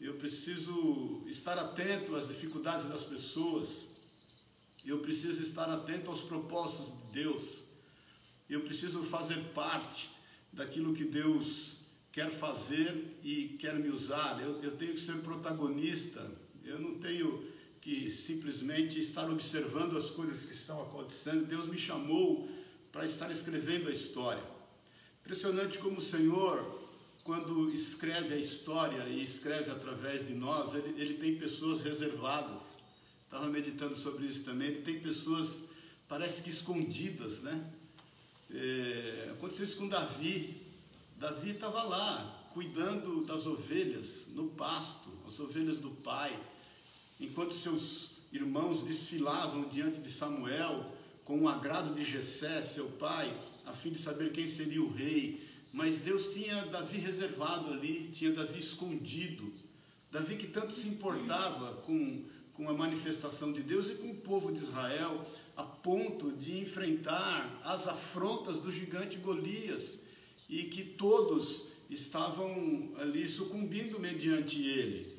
Eu 0.00 0.14
preciso 0.14 1.22
estar 1.28 1.56
atento 1.56 2.16
às 2.16 2.26
dificuldades 2.26 2.88
das 2.88 3.04
pessoas. 3.04 3.84
Eu 4.84 4.98
preciso 4.98 5.40
estar 5.40 5.70
atento 5.70 6.10
aos 6.10 6.22
propósitos 6.22 6.86
de 6.86 7.22
Deus. 7.22 7.62
Eu 8.50 8.62
preciso 8.62 9.04
fazer 9.04 9.38
parte 9.54 10.10
daquilo 10.52 10.92
que 10.92 11.04
Deus 11.04 11.76
quer 12.10 12.30
fazer 12.32 13.16
e 13.22 13.56
quer 13.60 13.76
me 13.76 13.90
usar. 13.90 14.42
Eu, 14.42 14.60
eu 14.60 14.76
tenho 14.76 14.94
que 14.94 15.00
ser 15.00 15.18
protagonista. 15.18 16.28
Eu 16.64 16.80
não 16.80 16.98
tenho 16.98 17.48
que 17.80 18.10
simplesmente 18.10 18.98
estar 18.98 19.30
observando 19.30 19.96
as 19.96 20.10
coisas 20.10 20.44
que 20.46 20.54
estão 20.54 20.82
acontecendo. 20.82 21.46
Deus 21.46 21.68
me 21.68 21.78
chamou 21.78 22.48
para 22.90 23.04
estar 23.04 23.30
escrevendo 23.30 23.88
a 23.88 23.92
história. 23.92 24.42
Impressionante 25.20 25.78
como 25.78 25.98
o 25.98 26.02
Senhor, 26.02 26.83
quando 27.24 27.72
escreve 27.72 28.34
a 28.34 28.36
história 28.36 29.02
e 29.08 29.24
escreve 29.24 29.70
através 29.70 30.28
de 30.28 30.34
nós, 30.34 30.74
ele, 30.74 31.00
ele 31.00 31.14
tem 31.14 31.36
pessoas 31.36 31.82
reservadas. 31.82 32.60
Estava 33.24 33.46
meditando 33.46 33.96
sobre 33.96 34.26
isso 34.26 34.44
também. 34.44 34.68
Ele 34.68 34.82
tem 34.82 35.00
pessoas, 35.00 35.56
parece 36.06 36.42
que 36.42 36.50
escondidas, 36.50 37.40
né? 37.40 37.72
É, 38.50 39.30
aconteceu 39.32 39.64
isso 39.64 39.78
com 39.78 39.88
Davi. 39.88 40.62
Davi 41.16 41.52
estava 41.52 41.82
lá, 41.82 42.46
cuidando 42.52 43.24
das 43.24 43.46
ovelhas 43.46 44.26
no 44.28 44.50
pasto, 44.50 45.08
as 45.26 45.40
ovelhas 45.40 45.78
do 45.78 45.90
pai, 45.90 46.38
enquanto 47.18 47.54
seus 47.54 48.10
irmãos 48.30 48.84
desfilavam 48.84 49.68
diante 49.70 50.00
de 50.00 50.12
Samuel 50.12 50.94
com 51.24 51.40
o 51.40 51.48
agrado 51.48 51.94
de 51.94 52.04
Jessé, 52.04 52.60
seu 52.60 52.86
pai 52.90 53.34
a 53.64 53.72
fim 53.72 53.90
de 53.90 53.98
saber 53.98 54.30
quem 54.32 54.46
seria 54.46 54.82
o 54.82 54.92
rei. 54.92 55.43
Mas 55.74 55.98
Deus 55.98 56.32
tinha 56.32 56.64
Davi 56.66 56.98
reservado 56.98 57.72
ali, 57.72 58.08
tinha 58.12 58.32
Davi 58.32 58.60
escondido. 58.60 59.52
Davi 60.10 60.36
que 60.36 60.46
tanto 60.46 60.72
se 60.72 60.86
importava 60.86 61.74
com, 61.82 62.22
com 62.54 62.70
a 62.70 62.72
manifestação 62.72 63.52
de 63.52 63.60
Deus 63.60 63.90
e 63.90 63.96
com 63.96 64.12
o 64.12 64.20
povo 64.20 64.52
de 64.52 64.62
Israel, 64.62 65.26
a 65.56 65.64
ponto 65.64 66.30
de 66.30 66.60
enfrentar 66.60 67.60
as 67.64 67.88
afrontas 67.88 68.60
do 68.60 68.70
gigante 68.70 69.18
Golias, 69.18 69.98
e 70.48 70.62
que 70.64 70.84
todos 70.84 71.64
estavam 71.90 72.92
ali 72.98 73.26
sucumbindo 73.26 73.98
mediante 73.98 74.62
ele, 74.64 75.12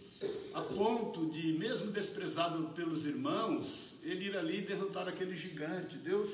a 0.54 0.62
ponto 0.62 1.26
de, 1.32 1.52
mesmo 1.52 1.92
desprezado 1.92 2.70
pelos 2.70 3.06
irmãos, 3.06 4.00
ele 4.04 4.28
ir 4.28 4.38
ali 4.38 4.62
derrotar 4.62 5.10
aquele 5.10 5.36
gigante. 5.36 5.98
Deus 5.98 6.30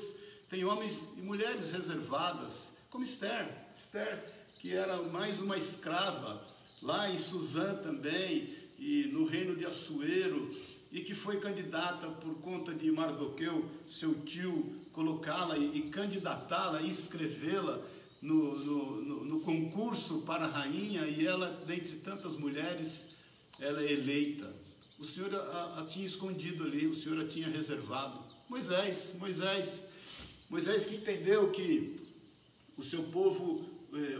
tem 0.48 0.64
homens 0.64 1.08
e 1.16 1.22
mulheres 1.22 1.72
reservadas, 1.72 2.70
como 2.88 3.04
Esther, 3.04 3.61
Esther, 3.82 4.18
que 4.60 4.72
era 4.72 5.02
mais 5.02 5.40
uma 5.40 5.58
escrava, 5.58 6.46
lá 6.80 7.10
em 7.10 7.18
Suzã 7.18 7.74
também, 7.82 8.54
e 8.78 9.10
no 9.12 9.26
reino 9.26 9.56
de 9.56 9.66
Assuero, 9.66 10.54
e 10.92 11.00
que 11.00 11.14
foi 11.14 11.40
candidata 11.40 12.06
por 12.08 12.34
conta 12.36 12.72
de 12.72 12.90
Mardoqueu, 12.92 13.68
seu 13.88 14.14
tio, 14.22 14.80
colocá-la 14.92 15.58
e, 15.58 15.82
candidatá-la, 15.90 16.82
inscrevê-la 16.82 17.82
no, 18.20 18.56
no, 18.56 19.02
no, 19.02 19.24
no, 19.24 19.40
concurso 19.40 20.22
para 20.22 20.44
a 20.44 20.48
rainha, 20.48 21.06
e 21.06 21.26
ela, 21.26 21.48
dentre 21.66 21.96
tantas 21.96 22.34
mulheres, 22.34 23.18
ela 23.58 23.82
é 23.82 23.92
eleita. 23.92 24.52
O 24.98 25.04
Senhor 25.04 25.34
a, 25.34 25.80
a 25.80 25.86
tinha 25.86 26.06
escondido 26.06 26.64
ali, 26.64 26.86
o 26.86 26.94
Senhor 26.94 27.20
a 27.20 27.26
tinha 27.26 27.48
reservado. 27.48 28.20
Moisés, 28.48 29.12
Moisés, 29.18 29.82
Moisés 30.48 30.86
que 30.86 30.96
entendeu 30.96 31.50
que 31.50 32.00
o 32.78 32.84
seu 32.84 33.02
povo 33.04 33.71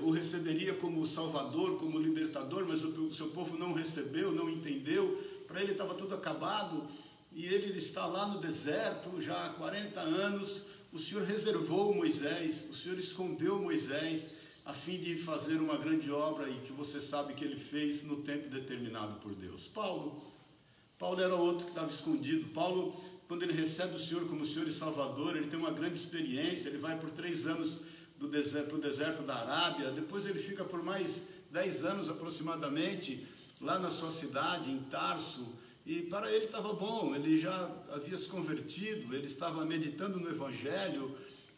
o 0.03 0.11
receberia 0.11 0.75
como 0.75 1.07
Salvador, 1.07 1.79
como 1.79 1.99
libertador, 1.99 2.67
mas 2.67 2.85
o, 2.85 2.89
o 2.89 3.15
seu 3.15 3.29
povo 3.29 3.57
não 3.57 3.73
recebeu, 3.73 4.31
não 4.31 4.51
entendeu. 4.51 5.23
Para 5.49 5.63
ele 5.63 5.73
estava 5.73 5.95
tudo 5.95 6.15
acabado 6.15 6.87
e 7.33 7.47
ele 7.47 7.79
está 7.79 8.05
lá 8.05 8.29
no 8.29 8.41
deserto 8.41 9.21
já 9.21 9.47
há 9.47 9.51
40 9.51 9.99
anos. 10.01 10.63
O 10.93 10.99
Senhor 10.99 11.25
reservou 11.25 11.95
Moisés, 11.95 12.67
o 12.71 12.75
Senhor 12.75 12.99
escondeu 12.99 13.59
Moisés 13.59 14.33
a 14.65 14.75
fim 14.75 14.99
de 14.99 15.17
fazer 15.23 15.57
uma 15.57 15.77
grande 15.77 16.11
obra 16.11 16.49
e 16.51 16.61
que 16.61 16.73
você 16.73 17.01
sabe 17.01 17.33
que 17.33 17.45
ele 17.45 17.57
fez 17.57 18.03
no 18.03 18.23
tempo 18.23 18.51
determinado 18.51 19.21
por 19.21 19.35
Deus. 19.35 19.69
Paulo, 19.69 20.31
Paulo 20.99 21.21
era 21.21 21.35
outro 21.35 21.65
que 21.65 21.71
estava 21.71 21.91
escondido. 21.91 22.51
Paulo 22.51 22.95
quando 23.27 23.45
ele 23.45 23.55
recebe 23.55 23.95
o 23.95 23.99
Senhor 23.99 24.29
como 24.29 24.45
Senhor 24.45 24.69
e 24.69 24.73
Salvador, 24.73 25.35
ele 25.35 25.47
tem 25.47 25.59
uma 25.59 25.71
grande 25.71 25.97
experiência, 25.97 26.69
ele 26.69 26.77
vai 26.77 26.99
por 26.99 27.09
três 27.09 27.47
anos 27.47 27.81
para 28.23 28.29
o 28.29 28.31
deserto, 28.31 28.79
deserto 28.79 29.23
da 29.23 29.35
Arábia, 29.35 29.91
depois 29.91 30.27
ele 30.27 30.39
fica 30.39 30.65
por 30.65 30.83
mais 30.83 31.25
dez 31.51 31.85
anos 31.85 32.09
aproximadamente 32.09 33.27
lá 33.61 33.79
na 33.79 33.91
sua 33.91 34.13
cidade, 34.13 34.71
em 34.71 34.79
Tarso, 34.85 35.47
e 35.85 36.03
para 36.03 36.31
ele 36.31 36.45
estava 36.45 36.73
bom, 36.73 37.15
ele 37.17 37.41
já 37.41 37.69
havia 37.93 38.17
se 38.17 38.29
convertido, 38.29 39.15
ele 39.15 39.27
estava 39.27 39.65
meditando 39.65 40.21
no 40.21 40.29
Evangelho, 40.29 41.17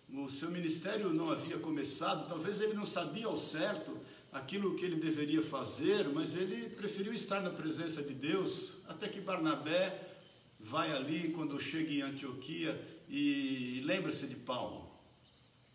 o 0.08 0.28
seu 0.28 0.50
ministério 0.50 1.12
não 1.12 1.30
havia 1.30 1.58
começado, 1.58 2.28
talvez 2.28 2.60
ele 2.60 2.72
não 2.72 2.86
sabia 2.86 3.26
ao 3.26 3.38
certo 3.38 3.94
aquilo 4.32 4.74
que 4.74 4.84
ele 4.84 4.96
deveria 4.96 5.42
fazer, 5.42 6.08
mas 6.08 6.34
ele 6.34 6.70
preferiu 6.70 7.12
estar 7.12 7.40
na 7.42 7.50
presença 7.50 8.02
de 8.02 8.14
Deus, 8.14 8.72
até 8.88 9.08
que 9.08 9.20
Barnabé 9.20 10.14
vai 10.60 10.92
ali 10.92 11.32
quando 11.32 11.60
chega 11.60 11.92
em 11.92 12.02
Antioquia 12.02 12.80
e 13.08 13.82
lembra-se 13.84 14.26
de 14.26 14.34
Paulo 14.34 14.93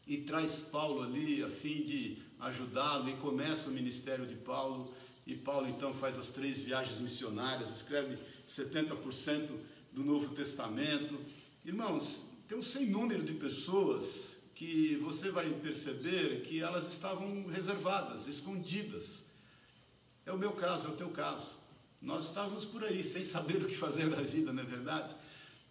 e 0.09 0.17
traz 0.17 0.59
Paulo 0.59 1.03
ali 1.03 1.43
a 1.43 1.49
fim 1.49 1.83
de 1.83 2.17
ajudá-lo 2.39 3.07
e 3.11 3.15
começa 3.17 3.69
o 3.69 3.71
ministério 3.71 4.25
de 4.25 4.33
Paulo 4.37 4.91
e 5.27 5.37
Paulo 5.37 5.69
então 5.69 5.93
faz 5.93 6.17
as 6.17 6.29
três 6.29 6.63
viagens 6.63 6.99
missionárias, 6.99 7.69
escreve 7.69 8.17
70% 8.49 9.51
do 9.93 10.03
Novo 10.03 10.33
Testamento. 10.33 11.23
Irmãos, 11.63 12.23
tem 12.47 12.57
um 12.57 12.63
sem 12.63 12.87
número 12.87 13.21
de 13.21 13.33
pessoas 13.33 14.35
que 14.55 14.95
você 14.95 15.29
vai 15.29 15.47
perceber 15.61 16.41
que 16.41 16.59
elas 16.59 16.91
estavam 16.91 17.45
reservadas, 17.45 18.27
escondidas. 18.27 19.19
É 20.25 20.31
o 20.31 20.39
meu 20.39 20.53
caso, 20.53 20.87
é 20.87 20.89
o 20.89 20.97
teu 20.97 21.09
caso. 21.09 21.51
Nós 22.01 22.25
estávamos 22.25 22.65
por 22.65 22.83
aí 22.83 23.03
sem 23.03 23.23
saber 23.23 23.57
o 23.57 23.67
que 23.67 23.77
fazer 23.77 24.09
da 24.09 24.21
vida, 24.21 24.51
não 24.51 24.63
é 24.63 24.65
verdade? 24.65 25.13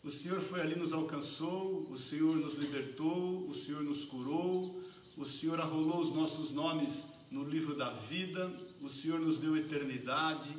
O 0.04 0.10
Senhor 0.12 0.40
foi 0.40 0.60
ali, 0.60 0.76
nos 0.76 0.92
alcançou, 0.92 1.80
o 1.90 1.98
Senhor 1.98 2.36
nos 2.36 2.54
libertou, 2.54 3.48
o 3.48 3.54
Senhor 3.54 3.82
nos 3.82 4.04
curou, 4.04 4.80
o 5.16 5.24
Senhor 5.24 5.60
arrolou 5.60 6.00
os 6.00 6.14
nossos 6.14 6.52
nomes 6.52 7.02
no 7.32 7.42
livro 7.42 7.74
da 7.74 7.90
vida, 7.90 8.48
o 8.80 8.88
Senhor 8.88 9.18
nos 9.18 9.38
deu 9.38 9.56
eternidade 9.56 10.56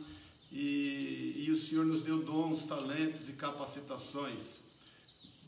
e, 0.52 1.46
e 1.46 1.52
o 1.52 1.58
Senhor 1.58 1.86
nos 1.86 2.02
deu 2.02 2.22
dons, 2.22 2.66
talentos 2.66 3.30
e 3.30 3.34
capacitações. 3.34 4.60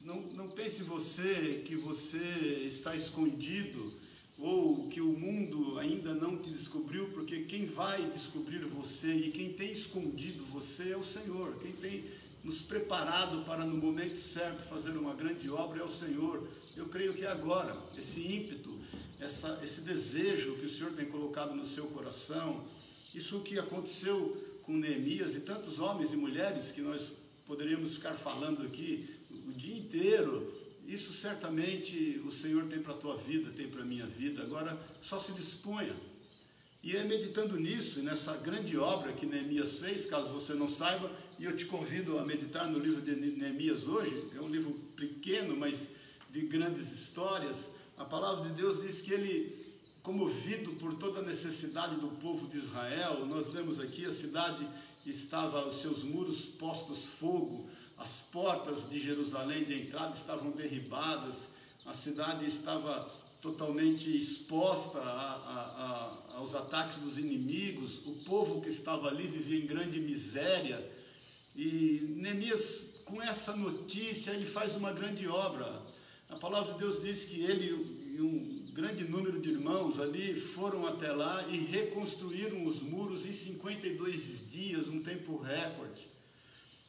Não, 0.05 0.21
não 0.33 0.49
pense 0.49 0.83
você 0.83 1.61
que 1.65 1.75
você 1.75 2.63
está 2.65 2.95
escondido 2.95 3.91
ou 4.39 4.87
que 4.87 5.01
o 5.01 5.13
mundo 5.13 5.77
ainda 5.77 6.13
não 6.15 6.37
te 6.37 6.49
descobriu, 6.49 7.09
porque 7.09 7.41
quem 7.41 7.67
vai 7.67 8.09
descobrir 8.09 8.65
você 8.65 9.13
e 9.13 9.31
quem 9.31 9.53
tem 9.53 9.71
escondido 9.71 10.43
você 10.45 10.91
é 10.91 10.97
o 10.97 11.03
Senhor. 11.03 11.55
Quem 11.61 11.73
tem 11.73 12.05
nos 12.43 12.61
preparado 12.61 13.43
para 13.45 13.65
no 13.65 13.77
momento 13.77 14.19
certo 14.19 14.67
fazer 14.67 14.91
uma 14.91 15.13
grande 15.13 15.49
obra 15.49 15.81
é 15.81 15.83
o 15.83 15.89
Senhor. 15.89 16.47
Eu 16.75 16.87
creio 16.87 17.13
que 17.13 17.25
agora, 17.25 17.75
esse 17.97 18.21
ímpeto, 18.21 18.79
essa, 19.19 19.59
esse 19.63 19.81
desejo 19.81 20.55
que 20.55 20.65
o 20.65 20.69
Senhor 20.69 20.93
tem 20.93 21.05
colocado 21.05 21.53
no 21.53 21.65
seu 21.65 21.85
coração, 21.87 22.63
isso 23.13 23.41
que 23.41 23.59
aconteceu 23.59 24.35
com 24.63 24.73
Neemias 24.73 25.35
e 25.35 25.41
tantos 25.41 25.79
homens 25.79 26.11
e 26.13 26.15
mulheres 26.15 26.71
que 26.71 26.81
nós 26.81 27.11
poderíamos 27.45 27.95
ficar 27.95 28.13
falando 28.13 28.63
aqui 28.63 29.09
o 29.29 29.51
dia 29.51 29.77
inteiro. 29.77 30.59
Isso 30.87 31.13
certamente 31.13 32.21
o 32.25 32.31
Senhor 32.31 32.65
tem 32.67 32.81
para 32.81 32.93
a 32.93 32.97
tua 32.97 33.17
vida, 33.17 33.51
tem 33.51 33.67
para 33.67 33.81
a 33.81 33.85
minha 33.85 34.05
vida. 34.05 34.41
Agora, 34.41 34.79
só 35.03 35.19
se 35.19 35.31
disponha. 35.33 35.95
E 36.83 36.97
é 36.97 37.03
meditando 37.03 37.57
nisso, 37.57 38.01
nessa 38.01 38.35
grande 38.37 38.75
obra 38.77 39.13
que 39.13 39.25
Neemias 39.25 39.77
fez, 39.77 40.07
caso 40.07 40.29
você 40.29 40.53
não 40.53 40.67
saiba, 40.67 41.11
e 41.41 41.45
eu 41.45 41.57
te 41.57 41.65
convido 41.65 42.19
a 42.19 42.23
meditar 42.23 42.69
no 42.69 42.77
livro 42.77 43.01
de 43.01 43.15
Neemias 43.15 43.87
hoje, 43.87 44.29
é 44.35 44.39
um 44.39 44.47
livro 44.47 44.75
pequeno, 44.95 45.57
mas 45.57 45.75
de 46.29 46.41
grandes 46.41 46.91
histórias. 46.91 47.71
A 47.97 48.05
palavra 48.05 48.47
de 48.47 48.57
Deus 48.57 48.79
diz 48.83 49.01
que 49.01 49.11
ele, 49.11 49.73
comovido 50.03 50.73
por 50.73 50.93
toda 50.99 51.19
a 51.19 51.23
necessidade 51.23 51.99
do 51.99 52.09
povo 52.09 52.47
de 52.47 52.57
Israel, 52.57 53.25
nós 53.25 53.51
lemos 53.51 53.79
aqui, 53.79 54.05
a 54.05 54.13
cidade 54.13 54.67
estava, 55.03 55.67
os 55.67 55.81
seus 55.81 56.03
muros 56.03 56.45
postos 56.59 57.05
fogo, 57.19 57.67
as 57.97 58.19
portas 58.31 58.87
de 58.87 58.99
Jerusalém 58.99 59.63
de 59.63 59.81
entrada 59.81 60.15
estavam 60.15 60.51
derribadas, 60.51 61.49
a 61.87 61.93
cidade 61.95 62.45
estava 62.45 63.11
totalmente 63.41 64.15
exposta 64.15 64.99
a, 64.99 65.09
a, 65.09 66.35
a, 66.35 66.37
aos 66.37 66.53
ataques 66.53 67.01
dos 67.01 67.17
inimigos, 67.17 68.05
o 68.05 68.13
povo 68.25 68.61
que 68.61 68.69
estava 68.69 69.07
ali 69.07 69.25
vivia 69.25 69.59
em 69.59 69.65
grande 69.65 69.99
miséria, 69.99 71.00
e 71.55 72.15
Neemias, 72.17 73.01
com 73.05 73.21
essa 73.21 73.55
notícia, 73.55 74.31
ele 74.31 74.45
faz 74.45 74.75
uma 74.75 74.93
grande 74.93 75.27
obra. 75.27 75.81
A 76.29 76.35
palavra 76.37 76.73
de 76.73 76.79
Deus 76.79 77.01
diz 77.01 77.25
que 77.25 77.41
ele 77.41 78.01
e 78.15 78.21
um 78.21 78.71
grande 78.73 79.03
número 79.03 79.41
de 79.41 79.49
irmãos 79.49 79.99
ali 79.99 80.39
foram 80.39 80.87
até 80.87 81.11
lá 81.11 81.45
e 81.49 81.57
reconstruíram 81.57 82.65
os 82.65 82.81
muros 82.81 83.25
em 83.25 83.33
52 83.33 84.49
dias, 84.51 84.87
um 84.87 85.01
tempo 85.01 85.37
recorde. 85.41 86.07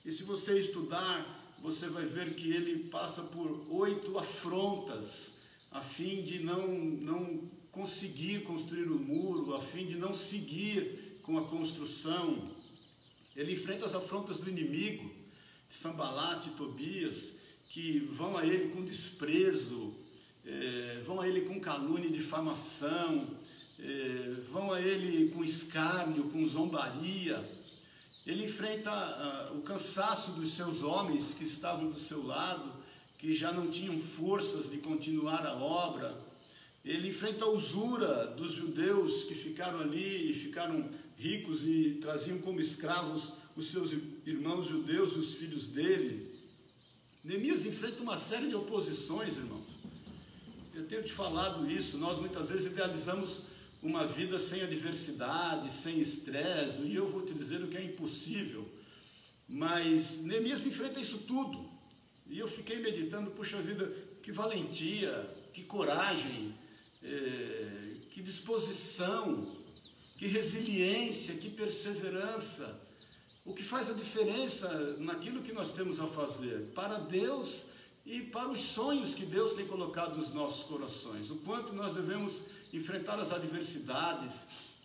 E 0.05 0.13
se 0.13 0.23
você 0.23 0.59
estudar, 0.59 1.25
você 1.61 1.89
vai 1.89 2.07
ver 2.07 2.35
que 2.35 2.53
ele 2.53 2.85
passa 2.85 3.23
por 3.23 3.67
oito 3.71 4.19
afrontas 4.19 5.33
a 5.71 5.81
fim 5.81 6.23
de 6.23 6.41
não, 6.41 6.69
não 6.69 7.41
conseguir 7.71 8.43
construir 8.43 8.89
o 8.89 8.99
muro, 8.99 9.55
a 9.55 9.63
fim 9.63 9.87
de 9.87 9.97
não 9.97 10.13
seguir 10.13 11.21
com 11.23 11.39
a 11.39 11.45
construção. 11.45 12.62
Ele 13.37 13.55
enfrenta 13.55 13.87
as 13.87 13.95
afrontas 13.95 14.39
do 14.39 14.51
inimigo, 14.51 15.11
Sambalate 15.83 16.51
Tobias, 16.51 17.33
que 17.71 17.99
vão 17.99 18.37
a 18.37 18.45
ele 18.45 18.71
com 18.71 18.85
desprezo, 18.85 19.95
é, 20.45 21.03
vão 21.07 21.21
a 21.21 21.27
ele 21.27 21.43
com 21.43 21.59
calúnia 21.59 22.09
e 22.09 22.13
difamação, 22.13 23.27
é, 23.79 24.37
vão 24.51 24.73
a 24.73 24.81
ele 24.81 25.31
com 25.31 25.43
escárnio, 25.43 26.31
com 26.31 26.47
zombaria. 26.47 27.43
Ele 28.27 28.45
enfrenta 28.45 28.91
ah, 28.91 29.53
o 29.55 29.63
cansaço 29.63 30.33
dos 30.33 30.55
seus 30.55 30.83
homens 30.83 31.35
que 31.35 31.45
estavam 31.45 31.91
do 31.91 31.99
seu 31.99 32.25
lado, 32.25 32.71
que 33.19 33.35
já 33.35 33.51
não 33.51 33.71
tinham 33.71 33.99
forças 33.99 34.71
de 34.71 34.79
continuar 34.79 35.45
a 35.47 35.57
obra. 35.57 36.15
Ele 36.85 37.09
enfrenta 37.09 37.45
a 37.45 37.49
usura 37.49 38.27
dos 38.27 38.53
judeus 38.53 39.25
que 39.25 39.35
ficaram 39.35 39.81
ali 39.81 40.31
e 40.31 40.35
ficaram 40.35 40.89
ricos 41.23 41.63
e 41.63 41.99
traziam 42.01 42.39
como 42.39 42.61
escravos 42.61 43.35
os 43.57 43.71
seus 43.71 43.93
irmãos 44.27 44.67
judeus 44.67 45.15
e 45.15 45.19
os 45.21 45.35
filhos 45.35 45.69
dele. 45.69 46.37
Neemias 47.23 47.65
enfrenta 47.65 48.03
uma 48.03 48.19
série 48.19 48.49
de 48.49 48.57
oposições, 48.57 49.37
irmãos. 49.37 49.69
Eu 50.75 50.85
tenho 50.89 51.03
te 51.05 51.13
falado 51.13 51.71
isso, 51.71 51.97
nós 51.97 52.19
muitas 52.19 52.49
vezes 52.49 52.73
idealizamos 52.73 53.43
uma 53.81 54.05
vida 54.05 54.37
sem 54.39 54.63
adversidade, 54.63 55.71
sem 55.71 56.01
estresse, 56.01 56.83
e 56.83 56.95
eu 56.97 57.09
vou 57.09 57.23
te 57.25 57.35
dizer 57.35 57.63
o 57.63 57.69
que 57.69 57.77
é 57.77 57.85
impossível. 57.85 58.69
Mas 59.49 60.19
Neemias 60.23 60.67
enfrenta 60.67 60.99
isso 60.99 61.19
tudo. 61.19 61.71
E 62.29 62.39
eu 62.39 62.49
fiquei 62.49 62.81
meditando, 62.81 63.31
puxa 63.31 63.63
vida, 63.63 63.87
que 64.25 64.33
valentia, 64.33 65.13
que 65.53 65.63
coragem, 65.65 66.55
é, 67.03 67.97
que 68.11 68.23
disposição, 68.23 69.47
que 70.23 70.29
resiliência, 70.29 71.35
que 71.35 71.51
perseverança. 71.51 72.79
O 73.45 73.53
que 73.53 73.65
faz 73.65 73.91
a 73.91 73.93
diferença 73.93 74.97
naquilo 75.01 75.43
que 75.43 75.53
nós 75.53 75.73
temos 75.73 75.99
a 75.99 76.07
fazer 76.07 76.71
para 76.77 76.97
Deus 76.99 77.65
e 78.07 78.21
para 78.21 78.49
os 78.49 78.61
sonhos 78.61 79.17
que 79.17 79.27
Deus 79.27 79.55
tem 79.55 79.67
colocado 79.67 80.15
nos 80.15 80.33
nossos 80.33 80.65
corações. 80.69 81.29
O 81.29 81.39
quanto 81.39 81.75
nós 81.75 81.95
devemos 81.95 82.53
enfrentar 82.73 83.19
as 83.19 83.33
adversidades, 83.33 84.31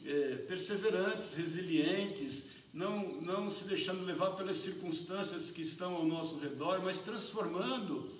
é, 0.03 0.37
perseverantes, 0.47 1.35
resilientes, 1.35 2.45
não, 2.73 3.21
não 3.21 3.51
se 3.51 3.63
deixando 3.65 4.05
levar 4.05 4.31
pelas 4.31 4.57
circunstâncias 4.57 5.51
que 5.51 5.61
estão 5.61 5.93
ao 5.93 6.05
nosso 6.07 6.39
redor, 6.39 6.81
mas 6.83 7.01
transformando 7.01 8.11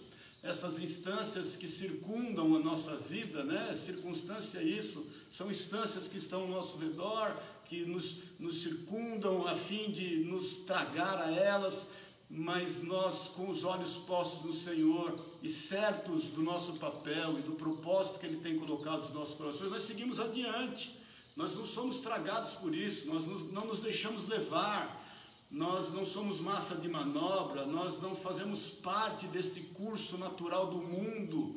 essas 0.48 0.80
instâncias 0.80 1.58
que 1.58 1.68
circundam 1.68 2.56
a 2.56 2.60
nossa 2.60 2.96
vida, 2.96 3.44
né? 3.44 3.78
Circunstância 3.86 4.60
é 4.60 4.64
isso, 4.64 5.06
são 5.30 5.52
instâncias 5.52 6.08
que 6.08 6.18
estão 6.18 6.44
ao 6.44 6.48
nosso 6.48 6.78
redor, 6.78 7.38
que 7.66 7.84
nos, 7.84 8.40
nos 8.40 8.64
circundam 8.64 9.46
a 9.46 9.56
fim 9.56 9.92
de 9.92 10.24
nos 10.24 10.60
tragar 10.60 11.22
a 11.22 11.30
elas, 11.30 11.88
mas 12.30 12.82
nós, 12.82 13.28
com 13.36 13.50
os 13.50 13.66
olhos 13.66 13.98
postos 14.06 14.46
no 14.46 14.54
Senhor 14.54 15.22
e 15.44 15.50
certos 15.50 16.30
do 16.30 16.42
nosso 16.42 16.74
papel 16.78 17.40
e 17.40 17.42
do 17.42 17.54
propósito 17.54 18.20
que 18.20 18.26
Ele 18.26 18.40
tem 18.40 18.58
colocado 18.58 19.04
nos 19.04 19.14
nossos 19.14 19.36
corações, 19.36 19.70
nós 19.70 19.84
seguimos 19.84 20.18
adiante. 20.18 20.96
Nós 21.36 21.54
não 21.54 21.66
somos 21.66 22.00
tragados 22.00 22.54
por 22.54 22.74
isso, 22.74 23.06
nós 23.06 23.24
não 23.52 23.68
nos 23.68 23.82
deixamos 23.82 24.28
levar, 24.28 25.06
nós 25.50 25.94
não 25.94 26.06
somos 26.06 26.40
massa 26.40 26.76
de 26.76 26.90
manobra, 26.90 27.66
nós 27.66 28.02
não 28.02 28.16
fazemos 28.16 28.70
parte 28.70 29.28
deste 29.28 29.62
curso 29.62 30.18
natural 30.18 30.68
do 30.68 30.78
mundo. 30.78 31.56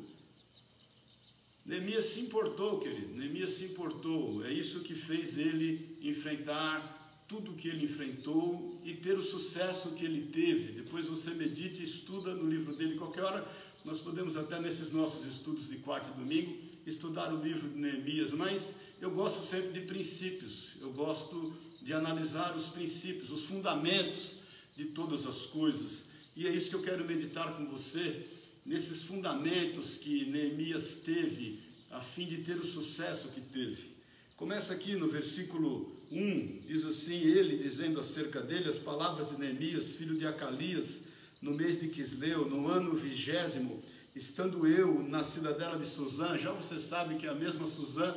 Neemias 1.65 2.07
se 2.07 2.21
importou, 2.21 2.81
querido, 2.81 3.15
Neemias 3.15 3.51
se 3.51 3.65
importou, 3.65 4.45
é 4.45 4.53
isso 4.53 4.81
que 4.81 4.95
fez 4.95 5.37
ele 5.37 5.99
enfrentar 6.01 6.99
tudo 7.31 7.55
que 7.55 7.69
ele 7.69 7.85
enfrentou 7.85 8.77
e 8.85 8.93
ter 8.95 9.17
o 9.17 9.23
sucesso 9.23 9.93
que 9.93 10.05
ele 10.05 10.33
teve. 10.33 10.83
Depois 10.83 11.07
você 11.07 11.31
medite 11.35 11.81
e 11.81 11.85
estuda 11.85 12.35
no 12.35 12.51
livro 12.51 12.75
dele. 12.75 12.99
Qualquer 12.99 13.23
hora 13.23 13.47
nós 13.85 14.01
podemos 14.01 14.37
até 14.37 14.59
nesses 14.59 14.91
nossos 14.91 15.25
estudos 15.25 15.69
de 15.69 15.77
quarto 15.77 16.11
e 16.11 16.19
domingo 16.19 16.59
estudar 16.85 17.33
o 17.33 17.41
livro 17.41 17.69
de 17.69 17.79
Neemias, 17.79 18.33
mas 18.33 18.75
eu 19.01 19.13
gosto 19.13 19.47
sempre 19.47 19.81
de 19.81 19.87
princípios. 19.87 20.73
Eu 20.81 20.93
gosto 20.93 21.57
de 21.83 21.93
analisar 21.93 22.57
os 22.57 22.67
princípios, 22.67 23.31
os 23.31 23.45
fundamentos 23.45 24.37
de 24.77 24.87
todas 24.87 25.27
as 25.27 25.47
coisas. 25.47 26.11
E 26.37 26.47
é 26.47 26.51
isso 26.51 26.71
que 26.71 26.77
eu 26.77 26.83
quero 26.83 27.07
meditar 27.07 27.57
com 27.57 27.67
você, 27.67 28.27
nesses 28.65 29.03
fundamentos 29.03 29.97
que 29.97 30.27
Neemias 30.27 31.01
teve, 31.05 31.61
a 31.91 32.01
fim 32.01 32.27
de 32.27 32.43
ter 32.45 32.55
o 32.55 32.67
sucesso 32.67 33.29
que 33.29 33.41
teve. 33.41 33.91
Começa 34.37 34.73
aqui 34.73 34.95
no 34.95 35.09
versículo 35.09 35.87
1, 36.11 36.61
diz 36.67 36.85
assim: 36.87 37.17
Ele 37.17 37.59
dizendo 37.59 38.01
acerca 38.01 38.41
dele 38.41 38.69
as 38.69 38.79
palavras 38.79 39.31
de 39.31 39.39
Neemias, 39.39 39.93
filho 39.93 40.19
de 40.19 40.27
Acalias, 40.27 41.01
no 41.43 41.53
mês 41.53 41.81
de 41.81 41.89
Quisleu, 41.89 42.49
no 42.49 42.69
ano 42.69 42.95
vigésimo, 42.95 43.83
estando 44.15 44.67
eu 44.67 45.03
na 45.03 45.23
cidadela 45.23 45.79
de 45.79 45.87
Suzã, 45.87 46.39
já 46.39 46.53
você 46.53 46.79
sabe 46.79 47.17
que 47.17 47.27
é 47.27 47.31
a 47.31 47.35
mesma 47.35 47.67
Suzã 47.67 48.15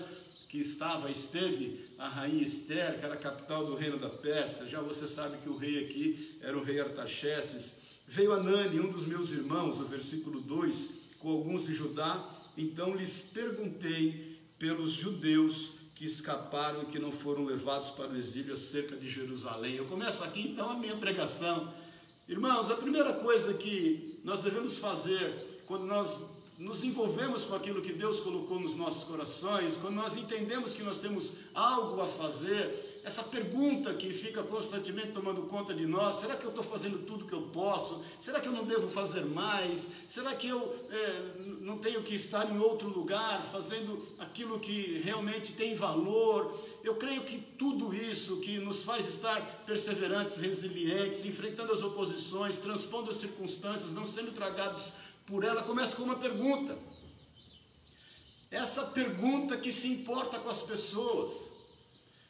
que 0.54 0.62
estava, 0.62 1.10
esteve 1.10 1.84
a 1.98 2.08
rainha 2.08 2.44
Esther, 2.44 3.00
que 3.00 3.04
era 3.04 3.16
a 3.16 3.18
capital 3.18 3.66
do 3.66 3.74
reino 3.74 3.98
da 3.98 4.08
Pérsia, 4.08 4.68
já 4.68 4.82
você 4.82 5.08
sabe 5.08 5.40
que 5.40 5.50
o 5.50 5.58
rei 5.58 5.84
aqui 5.84 6.38
era 6.42 6.56
o 6.56 6.64
rei 6.64 6.80
Artaxerxes. 6.80 7.72
Veio 8.08 8.34
Anani, 8.34 8.80
um 8.80 8.92
dos 8.92 9.08
meus 9.08 9.32
irmãos, 9.32 9.82
o 9.82 9.86
versículo 9.86 10.40
2, 10.42 10.76
com 11.18 11.32
alguns 11.32 11.66
de 11.66 11.74
Judá, 11.74 12.24
então 12.56 12.96
lhes 12.96 13.32
perguntei 13.34 14.38
pelos 14.60 14.92
judeus 14.92 15.72
que 15.96 16.06
escaparam 16.06 16.84
e 16.84 16.86
que 16.86 17.00
não 17.00 17.12
foram 17.12 17.46
levados 17.46 17.90
para 17.90 18.10
o 18.10 18.16
exílio 18.16 18.54
acerca 18.54 18.96
de 18.96 19.10
Jerusalém. 19.10 19.78
Eu 19.78 19.86
começo 19.86 20.24
aqui 20.24 20.50
então 20.50 20.70
a 20.70 20.76
minha 20.76 20.96
pregação. 20.98 21.74
Irmãos, 22.30 22.70
a 22.70 22.76
primeira 22.76 23.14
coisa 23.14 23.56
que 23.56 24.22
nós 24.24 24.44
devemos 24.44 24.78
fazer 24.78 25.64
quando 25.66 25.88
nós 25.88 26.16
nos 26.58 26.84
envolvemos 26.84 27.46
com 27.46 27.56
aquilo 27.56 27.82
que 27.82 27.94
Deus 27.94 28.20
colocou 28.20 28.60
nos 28.60 28.76
nossos 28.76 29.04
corações, 29.04 29.76
quando 29.78 29.96
nós 29.96 30.16
entendemos 30.16 30.74
que 30.74 30.84
nós 30.84 31.00
temos 31.00 31.38
algo 31.54 32.02
a 32.02 32.08
fazer, 32.08 33.02
essa 33.04 33.24
pergunta 33.24 33.94
que 33.94 34.14
fica 34.14 34.44
constantemente 34.44 35.12
tomando 35.12 35.44
conta 35.44 35.74
de 35.74 35.86
nós: 35.86 36.22
será 36.22 36.36
que 36.36 36.46
eu 36.46 36.52
estou 36.52 36.64
fazendo 36.64 37.06
tudo 37.06 37.26
que 37.26 37.34
eu 37.34 37.42
posso? 37.54 38.04
Será 38.22 38.40
que 38.40 38.48
eu 38.48 38.54
não 38.54 38.64
devo 38.64 38.88
fazer 38.90 39.26
mais? 39.26 39.82
Será 40.08 40.36
que 40.36 40.48
eu 40.48 40.76
é, 40.90 41.42
não 41.62 41.80
tenho 41.80 42.04
que 42.04 42.16
estar 42.16 42.50
em 42.50 42.60
outro 42.60 42.88
lugar 42.88 43.42
fazendo 43.52 44.02
aquilo 44.20 44.60
que 44.60 45.02
realmente 45.04 45.54
tem 45.54 45.76
valor? 45.76 46.58
eu 46.84 46.96
creio 46.96 47.22
que 47.22 47.40
tudo 47.58 47.96
isso 47.96 48.42
que 48.42 48.60
nos 48.60 48.84
faz 48.84 49.08
estar 49.08 49.64
perseverantes, 49.66 50.36
resilientes, 50.36 51.26
enfrentando 51.26 51.72
as 51.72 51.82
oposições, 51.82 52.58
transpondo 52.58 53.10
as 53.10 53.18
circunstâncias, 53.18 53.92
não 53.92 54.06
sendo 54.06 54.34
tragados 54.34 55.03
por 55.34 55.44
ela, 55.44 55.64
começa 55.64 55.96
com 55.96 56.04
uma 56.04 56.16
pergunta. 56.16 56.78
Essa 58.52 58.84
pergunta 58.84 59.58
que 59.58 59.74
se 59.74 59.88
importa 59.88 60.38
com 60.38 60.48
as 60.48 60.62
pessoas. 60.62 61.50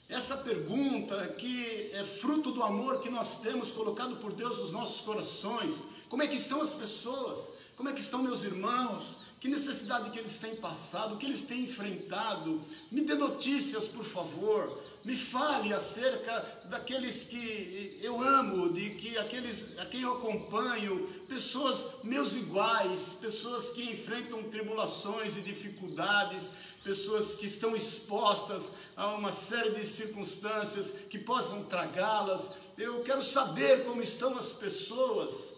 Essa 0.07 0.37
pergunta 0.37 1.27
que 1.37 1.91
é 1.91 2.05
fruto 2.05 2.53
do 2.53 2.63
amor 2.63 3.01
que 3.01 3.09
nós 3.09 3.41
temos 3.41 3.71
colocado 3.71 4.15
por 4.21 4.31
Deus 4.31 4.57
nos 4.57 4.71
nossos 4.71 5.01
corações. 5.01 5.83
Como 6.07 6.23
é 6.23 6.27
que 6.27 6.37
estão 6.37 6.61
as 6.61 6.69
pessoas? 6.69 7.73
Como 7.75 7.89
é 7.89 7.91
que 7.91 7.99
estão 7.99 8.23
meus 8.23 8.41
irmãos? 8.45 9.17
Que 9.41 9.49
necessidade 9.49 10.09
que 10.09 10.19
eles 10.19 10.37
têm 10.37 10.55
passado, 10.55 11.15
o 11.15 11.17
que 11.17 11.25
eles 11.25 11.43
têm 11.43 11.63
enfrentado. 11.63 12.61
Me 12.89 13.03
dê 13.03 13.15
notícias, 13.15 13.83
por 13.83 14.05
favor. 14.05 14.81
Me 15.05 15.17
fale 15.17 15.73
acerca 15.73 16.39
daqueles 16.69 17.25
que 17.25 17.99
eu 18.01 18.21
amo, 18.21 18.73
de 18.73 18.91
que 18.91 19.17
aqueles 19.17 19.77
a 19.77 19.85
quem 19.85 20.01
eu 20.01 20.13
acompanho, 20.13 21.07
pessoas 21.27 22.03
meus 22.03 22.37
iguais, 22.37 23.13
pessoas 23.19 23.71
que 23.71 23.83
enfrentam 23.83 24.43
tribulações 24.43 25.35
e 25.35 25.41
dificuldades, 25.41 26.51
pessoas 26.83 27.35
que 27.35 27.47
estão 27.47 27.75
expostas 27.75 28.71
a 28.95 29.07
uma 29.15 29.31
série 29.31 29.71
de 29.71 29.85
circunstâncias 29.85 30.87
que 31.09 31.19
possam 31.19 31.65
tragá-las. 31.65 32.53
Eu 32.77 33.03
quero 33.03 33.23
saber 33.23 33.83
como 33.83 34.01
estão 34.01 34.37
as 34.37 34.53
pessoas. 34.53 35.52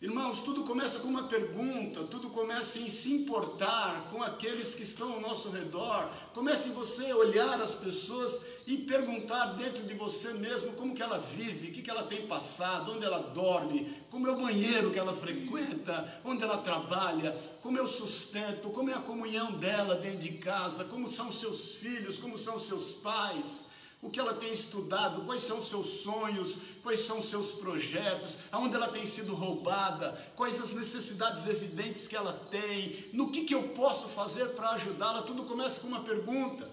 Irmãos, 0.00 0.38
tudo 0.44 0.62
começa 0.62 1.00
com 1.00 1.08
uma 1.08 1.24
pergunta, 1.24 2.04
tudo 2.04 2.30
começa 2.30 2.78
em 2.78 2.88
se 2.88 3.12
importar 3.12 4.08
com 4.12 4.22
aqueles 4.22 4.72
que 4.72 4.84
estão 4.84 5.14
ao 5.14 5.20
nosso 5.20 5.50
redor. 5.50 6.08
Comece 6.32 6.68
você 6.68 7.12
olhar 7.12 7.60
as 7.60 7.74
pessoas 7.74 8.40
e 8.64 8.76
perguntar 8.76 9.54
dentro 9.54 9.82
de 9.82 9.94
você 9.94 10.32
mesmo 10.34 10.70
como 10.74 10.94
que 10.94 11.02
ela 11.02 11.18
vive, 11.18 11.70
o 11.70 11.74
que, 11.74 11.82
que 11.82 11.90
ela 11.90 12.04
tem 12.04 12.28
passado, 12.28 12.92
onde 12.92 13.04
ela 13.04 13.18
dorme, 13.18 13.92
como 14.08 14.28
é 14.28 14.30
o 14.30 14.40
banheiro 14.40 14.92
que 14.92 15.00
ela 15.00 15.12
frequenta, 15.12 16.20
onde 16.24 16.44
ela 16.44 16.58
trabalha, 16.58 17.36
como 17.60 17.76
é 17.76 17.82
o 17.82 17.88
sustento, 17.88 18.70
como 18.70 18.90
é 18.90 18.94
a 18.94 19.00
comunhão 19.00 19.50
dela 19.50 19.96
dentro 19.96 20.20
de 20.20 20.38
casa, 20.38 20.84
como 20.84 21.10
são 21.10 21.32
seus 21.32 21.74
filhos, 21.74 22.18
como 22.18 22.38
são 22.38 22.60
seus 22.60 22.92
pais 22.92 23.66
o 24.00 24.08
que 24.08 24.20
ela 24.20 24.34
tem 24.34 24.52
estudado, 24.52 25.22
quais 25.22 25.42
são 25.42 25.62
seus 25.62 26.02
sonhos, 26.02 26.56
quais 26.82 27.00
são 27.00 27.22
seus 27.22 27.52
projetos, 27.52 28.36
aonde 28.52 28.76
ela 28.76 28.88
tem 28.88 29.04
sido 29.04 29.34
roubada, 29.34 30.16
quais 30.36 30.60
as 30.60 30.72
necessidades 30.72 31.46
evidentes 31.46 32.06
que 32.06 32.14
ela 32.14 32.32
tem, 32.50 33.10
no 33.12 33.32
que, 33.32 33.44
que 33.44 33.54
eu 33.54 33.62
posso 33.70 34.08
fazer 34.08 34.46
para 34.50 34.70
ajudá-la. 34.70 35.22
Tudo 35.22 35.44
começa 35.44 35.80
com 35.80 35.88
uma 35.88 36.04
pergunta. 36.04 36.70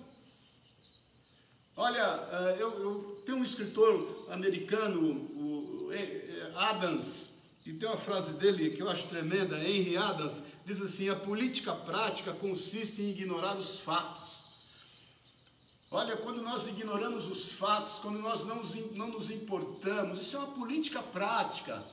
Olha, 1.76 2.30
eh, 2.32 2.58
eu, 2.60 2.80
eu 2.80 3.24
tenho 3.26 3.40
um 3.40 3.44
escritor 3.44 4.28
americano, 4.30 5.14
o 5.36 5.90
Adams, 6.56 7.26
e 7.66 7.74
tem 7.74 7.90
uma 7.90 7.98
frase 7.98 8.34
dele 8.34 8.70
que 8.70 8.82
eu 8.82 8.90
acho 8.90 9.08
tremenda, 9.08 9.58
Henry 9.58 9.98
Adams, 9.98 10.42
diz 10.66 10.80
assim: 10.82 11.10
a 11.10 11.16
política 11.16 11.74
prática 11.74 12.32
consiste 12.32 13.02
em 13.02 13.10
ignorar 13.10 13.58
os 13.58 13.80
fatos 13.80 14.25
Olha, 15.92 16.18
quando 16.18 16.42
nós 16.42 16.68
ignoramos 16.68 17.30
os 17.30 17.54
fatos, 17.54 18.00
quando 18.00 18.20
nós 18.20 18.46
não, 18.46 18.62
não 18.96 19.08
nos 19.12 19.30
importamos, 19.30 20.20
isso 20.20 20.36
é 20.36 20.40
uma 20.40 20.54
política 20.54 21.02
prática. 21.02 21.84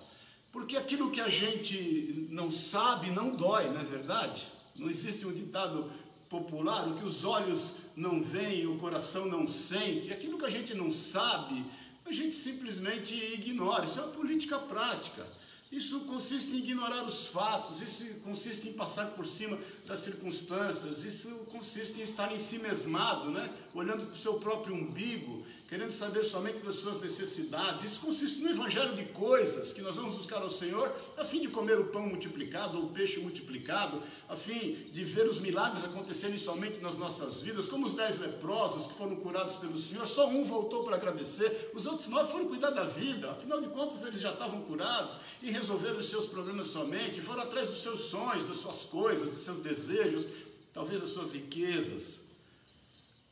Porque 0.50 0.76
aquilo 0.76 1.10
que 1.10 1.20
a 1.20 1.28
gente 1.28 2.26
não 2.30 2.50
sabe 2.50 3.10
não 3.10 3.36
dói, 3.36 3.68
não 3.70 3.80
é 3.80 3.84
verdade? 3.84 4.46
Não 4.74 4.90
existe 4.90 5.26
um 5.26 5.32
ditado 5.32 5.90
popular, 6.28 6.88
o 6.88 6.96
que 6.96 7.04
os 7.04 7.24
olhos 7.24 7.74
não 7.94 8.22
veem, 8.22 8.66
o 8.66 8.78
coração 8.78 9.26
não 9.26 9.46
sente. 9.46 10.12
Aquilo 10.12 10.38
que 10.38 10.46
a 10.46 10.50
gente 10.50 10.74
não 10.74 10.90
sabe, 10.90 11.64
a 12.06 12.12
gente 12.12 12.34
simplesmente 12.34 13.14
ignora. 13.14 13.84
Isso 13.84 14.00
é 14.00 14.02
uma 14.02 14.12
política 14.12 14.58
prática. 14.58 15.26
Isso 15.70 16.00
consiste 16.00 16.50
em 16.50 16.58
ignorar 16.58 17.02
os 17.04 17.28
fatos, 17.28 17.80
isso 17.80 18.04
consiste 18.20 18.68
em 18.68 18.74
passar 18.74 19.12
por 19.12 19.26
cima 19.26 19.58
das 19.86 20.00
circunstâncias, 20.00 21.02
isso 21.02 21.30
consiste 21.50 21.98
em 21.98 22.02
estar 22.02 22.30
em 22.30 22.38
si 22.38 22.58
mesmado, 22.58 23.30
né? 23.30 23.50
Olhando 23.74 24.06
para 24.06 24.14
o 24.14 24.18
seu 24.18 24.34
próprio 24.34 24.74
umbigo, 24.74 25.44
querendo 25.68 25.92
saber 25.92 26.24
somente 26.24 26.58
das 26.58 26.74
suas 26.76 27.00
necessidades. 27.00 27.84
Isso 27.84 28.00
consiste 28.00 28.40
no 28.40 28.50
evangelho 28.50 28.94
de 28.94 29.04
coisas 29.06 29.72
que 29.72 29.80
nós 29.80 29.96
vamos 29.96 30.16
buscar 30.16 30.42
ao 30.42 30.50
Senhor 30.50 30.94
a 31.16 31.24
fim 31.24 31.40
de 31.40 31.48
comer 31.48 31.78
o 31.78 31.86
pão 31.86 32.02
multiplicado 32.02 32.76
ou 32.76 32.84
o 32.84 32.88
peixe 32.90 33.20
multiplicado, 33.20 34.00
a 34.28 34.36
fim 34.36 34.74
de 34.92 35.04
ver 35.04 35.26
os 35.26 35.40
milagres 35.40 35.84
acontecerem 35.84 36.38
somente 36.38 36.80
nas 36.80 36.98
nossas 36.98 37.40
vidas, 37.40 37.66
como 37.66 37.86
os 37.86 37.94
dez 37.94 38.18
leprosos 38.18 38.86
que 38.86 38.98
foram 38.98 39.16
curados 39.16 39.56
pelo 39.56 39.80
Senhor, 39.80 40.06
só 40.06 40.28
um 40.28 40.44
voltou 40.44 40.84
para 40.84 40.96
agradecer, 40.96 41.70
os 41.74 41.86
outros 41.86 42.08
nove 42.08 42.30
foram 42.30 42.48
cuidar 42.48 42.70
da 42.70 42.84
vida, 42.84 43.30
afinal 43.30 43.60
de 43.60 43.68
contas 43.68 44.02
eles 44.02 44.20
já 44.20 44.32
estavam 44.32 44.60
curados 44.62 45.16
e 45.42 45.50
resolveram 45.50 45.96
os 45.96 46.10
seus 46.10 46.26
problemas 46.26 46.66
somente, 46.66 47.20
foram 47.20 47.42
atrás 47.42 47.68
dos 47.68 47.82
seus 47.82 48.10
sonhos, 48.10 48.46
das 48.46 48.58
suas 48.58 48.82
coisas, 48.82 49.30
dos 49.30 49.42
seus 49.42 49.58
desejos, 49.58 50.26
talvez 50.74 51.00
das 51.00 51.10
suas 51.10 51.32
riquezas. 51.32 52.21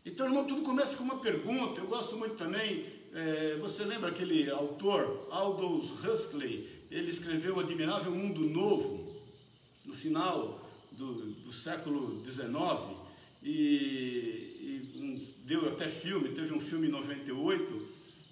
Então, 0.05 0.27
irmão, 0.27 0.47
tudo 0.47 0.63
começa 0.63 0.97
com 0.97 1.05
uma 1.05 1.19
pergunta. 1.19 1.81
Eu 1.81 1.87
gosto 1.87 2.17
muito 2.17 2.37
também, 2.37 2.87
é, 3.13 3.57
você 3.61 3.85
lembra 3.85 4.11
aquele 4.11 4.51
autor, 4.51 5.29
Aldous 5.31 5.93
Huxley? 6.03 6.69
Ele 6.91 7.11
escreveu 7.11 7.57
O 7.57 7.61
Admirável 7.61 8.13
Mundo 8.13 8.41
Novo, 8.41 9.15
no 9.85 9.93
final 9.93 10.61
do, 10.93 11.33
do 11.33 11.53
século 11.53 12.25
XIX, 12.27 12.51
e, 13.43 13.57
e 14.61 14.99
um, 14.99 15.47
deu 15.47 15.69
até 15.69 15.89
filme, 15.89 16.31
teve 16.31 16.53
um 16.53 16.61
filme 16.61 16.89
em 16.89 16.91
98. 16.91 17.89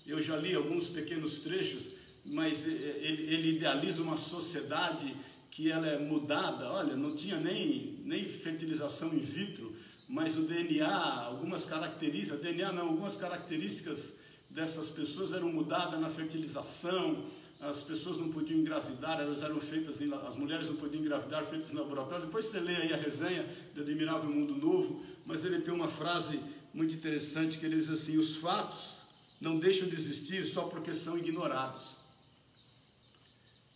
Eu 0.07 0.23
já 0.23 0.37
li 0.37 0.55
alguns 0.55 0.89
pequenos 0.89 1.41
trechos 1.41 1.99
mas 2.33 2.67
eh, 2.67 2.71
eh, 2.71 2.99
ele, 3.01 3.35
ele 3.35 3.57
idealiza 3.57 4.03
uma 4.03 4.17
sociedade 4.17 5.15
que 5.51 5.71
ela 5.71 5.87
é 5.87 5.99
mudada. 5.99 6.71
Olha, 6.71 6.95
não 6.95 7.17
tinha 7.17 7.39
nem, 7.39 7.99
nem 8.05 8.25
fertilização 8.25 9.13
in 9.15 9.19
vitro, 9.19 9.68
mas 10.09 10.39
o 10.39 10.43
DNA, 10.43 11.25
algumas 11.25 11.67
características, 11.67 12.41
DNA 12.41 12.73
não, 12.73 12.89
algumas 12.89 13.17
características 13.17 14.15
dessas 14.49 14.89
pessoas 14.89 15.33
eram 15.33 15.53
mudadas 15.53 16.01
na 16.01 16.09
fertilização, 16.09 17.27
as 17.61 17.83
pessoas 17.83 18.19
não 18.19 18.31
podiam 18.31 18.61
engravidar, 18.61 19.21
elas 19.21 19.43
eram 19.43 19.61
feitas, 19.61 20.01
em, 20.01 20.13
as 20.15 20.37
mulheres 20.37 20.69
não 20.69 20.77
podiam 20.77 21.03
engravidar, 21.03 21.45
feitas 21.47 21.71
em 21.71 21.75
laboratório. 21.75 22.25
Depois 22.25 22.47
você 22.47 22.59
lê 22.59 22.75
aí 22.77 22.93
a 22.93 22.97
resenha 22.97 23.45
do 23.75 23.83
Admirável 23.83 24.31
Mundo 24.31 24.57
Novo, 24.57 25.05
mas 25.27 25.45
ele 25.45 25.61
tem 25.61 25.75
uma 25.75 25.89
frase 25.89 26.41
muito 26.73 26.95
interessante 26.95 27.59
que 27.59 27.67
ele 27.67 27.77
diz 27.77 27.91
assim: 27.91 28.17
os 28.17 28.37
fatos 28.37 28.99
não 29.41 29.59
deixam 29.59 29.89
de 29.89 29.95
existir 29.97 30.47
só 30.47 30.63
porque 30.63 30.95
são 30.95 31.19
ignorados. 31.19 31.99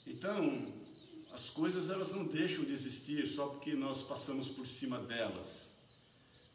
Então, 0.06 0.62
as 1.32 1.50
coisas 1.50 1.90
elas 1.90 2.12
não 2.12 2.24
deixam 2.24 2.64
de 2.64 2.72
existir 2.72 3.26
só 3.26 3.46
porque 3.46 3.74
nós 3.74 4.02
passamos 4.02 4.48
por 4.48 4.66
cima 4.66 4.98
delas. 4.98 5.61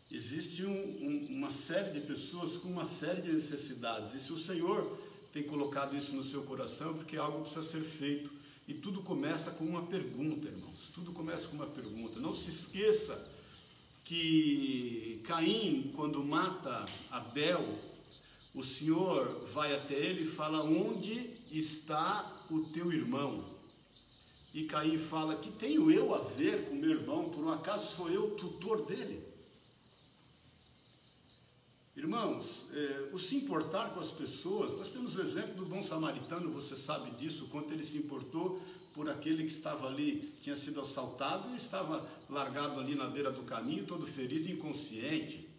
Existe 0.10 0.65
um, 0.65 0.72
um, 0.72 1.28
uma 1.38 1.52
série 1.52 1.91
de 1.91 2.08
pessoas 2.08 2.58
com 2.58 2.70
uma 2.70 2.86
série 2.86 3.22
de 3.22 3.34
necessidades. 3.34 4.13
E 4.13 4.20
se 4.24 4.32
o 4.32 4.38
Senhor 4.38 4.98
tem 5.34 5.43
colocado 5.43 5.96
isso 5.96 6.15
no 6.15 6.24
seu 6.24 6.43
coração, 6.43 6.91
é 6.91 6.93
porque 6.93 7.17
algo 7.17 7.41
precisa 7.41 7.70
ser 7.70 7.82
feito. 7.84 8.32
E 8.67 8.74
tudo 8.74 9.02
começa 9.04 9.52
com 9.52 9.65
uma 9.65 9.86
pergunta, 9.86 10.48
irmãos. 10.48 10.91
Tudo 10.93 11.12
começa 11.12 11.48
com 11.48 11.56
uma 11.58 11.67
pergunta. 11.67 12.20
Não 12.20 12.34
se 12.34 12.50
esqueça 12.50 13.22
que 14.06 15.22
Caim, 15.26 15.91
quando 15.96 16.24
mata 16.24 16.86
Abel, 17.12 17.63
o 18.56 18.63
Senhor 18.63 19.28
vai 19.54 19.76
até 19.76 19.93
ele 19.93 20.24
e 20.24 20.32
fala: 20.32 20.63
Onde 20.63 21.32
está 21.52 22.46
o 22.50 22.62
teu 22.70 22.91
irmão? 22.93 23.43
E 24.54 24.63
Caim 24.63 24.98
fala: 24.98 25.36
Que 25.36 25.52
tenho 25.52 25.91
eu 25.91 26.15
a 26.15 26.20
ver 26.20 26.70
com 26.70 26.76
meu 26.76 26.91
irmão? 26.91 27.30
Por 27.30 27.43
um 27.43 27.52
acaso 27.52 27.96
sou 27.96 28.10
eu 28.10 28.32
tutor 28.32 28.86
dele? 28.86 29.27
Irmãos, 31.98 32.68
é, 32.74 33.10
o 33.12 33.18
se 33.18 33.38
importar 33.38 33.90
com 33.90 34.00
as 34.00 34.12
pessoas, 34.12 34.78
nós 34.78 34.90
temos 34.90 35.16
o 35.16 35.20
exemplo 35.20 35.56
do 35.56 35.66
bom 35.66 35.82
samaritano, 35.82 36.52
você 36.52 36.76
sabe 36.76 37.10
disso, 37.18 37.48
quanto 37.52 37.72
ele 37.74 37.84
se 37.84 37.98
importou 37.98 38.62
por 38.94 39.10
aquele 39.10 39.44
que 39.44 39.52
estava 39.52 39.88
ali, 39.88 40.32
tinha 40.44 40.56
sido 40.56 40.80
assaltado 40.80 41.50
e 41.52 41.58
estava 41.58 42.08
largado 42.30 42.80
ali 42.80 42.94
na 42.94 43.08
beira 43.08 43.32
do 43.32 43.42
caminho, 43.46 43.88
todo 43.88 44.06
ferido, 44.06 44.48
inconsciente. 44.52 45.50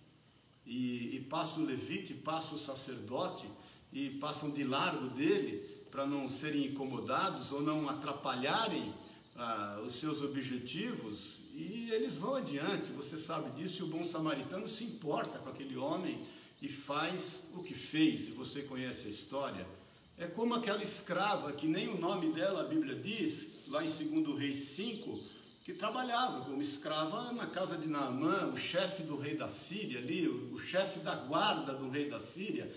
E, 0.64 1.16
e 1.16 1.27
passa 1.29 1.59
o 1.59 1.64
levite, 1.64 2.14
passa 2.14 2.55
o 2.55 2.59
sacerdote 2.59 3.48
e 3.92 4.11
passam 4.20 4.51
de 4.51 4.62
largo 4.62 5.09
dele 5.16 5.59
para 5.90 6.07
não 6.07 6.31
serem 6.31 6.66
incomodados 6.66 7.51
ou 7.51 7.62
não 7.62 7.88
atrapalharem 7.88 8.94
ah, 9.35 9.83
os 9.85 9.96
seus 9.96 10.22
objetivos 10.22 11.38
e 11.59 11.90
eles 11.90 12.14
vão 12.14 12.37
adiante, 12.37 12.92
você 12.92 13.16
sabe 13.16 13.51
disso, 13.51 13.83
e 13.83 13.85
o 13.85 13.88
bom 13.88 14.05
samaritano 14.05 14.68
se 14.68 14.85
importa 14.85 15.40
com 15.40 15.48
aquele 15.48 15.77
homem 15.77 16.24
e 16.61 16.68
faz 16.68 17.42
o 17.55 17.62
que 17.62 17.75
fez, 17.75 18.29
e 18.29 18.33
você 18.33 18.62
conhece 18.62 19.09
a 19.09 19.11
história. 19.11 19.66
É 20.16 20.27
como 20.27 20.55
aquela 20.55 20.83
escrava, 20.83 21.53
que 21.53 21.66
nem 21.66 21.88
o 21.88 21.99
nome 21.99 22.33
dela 22.33 22.62
a 22.62 22.64
Bíblia 22.64 22.97
diz, 22.97 23.66
lá 23.68 23.85
em 23.85 23.90
2 23.90 24.38
Reis 24.38 24.71
5, 24.71 25.21
que 25.64 25.75
trabalhava 25.75 26.44
como 26.44 26.61
escrava 26.61 27.31
na 27.33 27.47
casa 27.47 27.77
de 27.77 27.87
Naamã, 27.87 28.51
o 28.53 28.57
chefe 28.57 29.03
do 29.03 29.16
rei 29.16 29.37
da 29.37 29.49
Síria 29.49 30.01
ali, 30.01 30.27
o, 30.27 30.59
chefe 30.61 30.99
da 31.01 31.14
guarda 31.14 31.75
do 31.75 31.88
rei 31.88 32.09
da 32.09 32.18
Síria, 32.18 32.68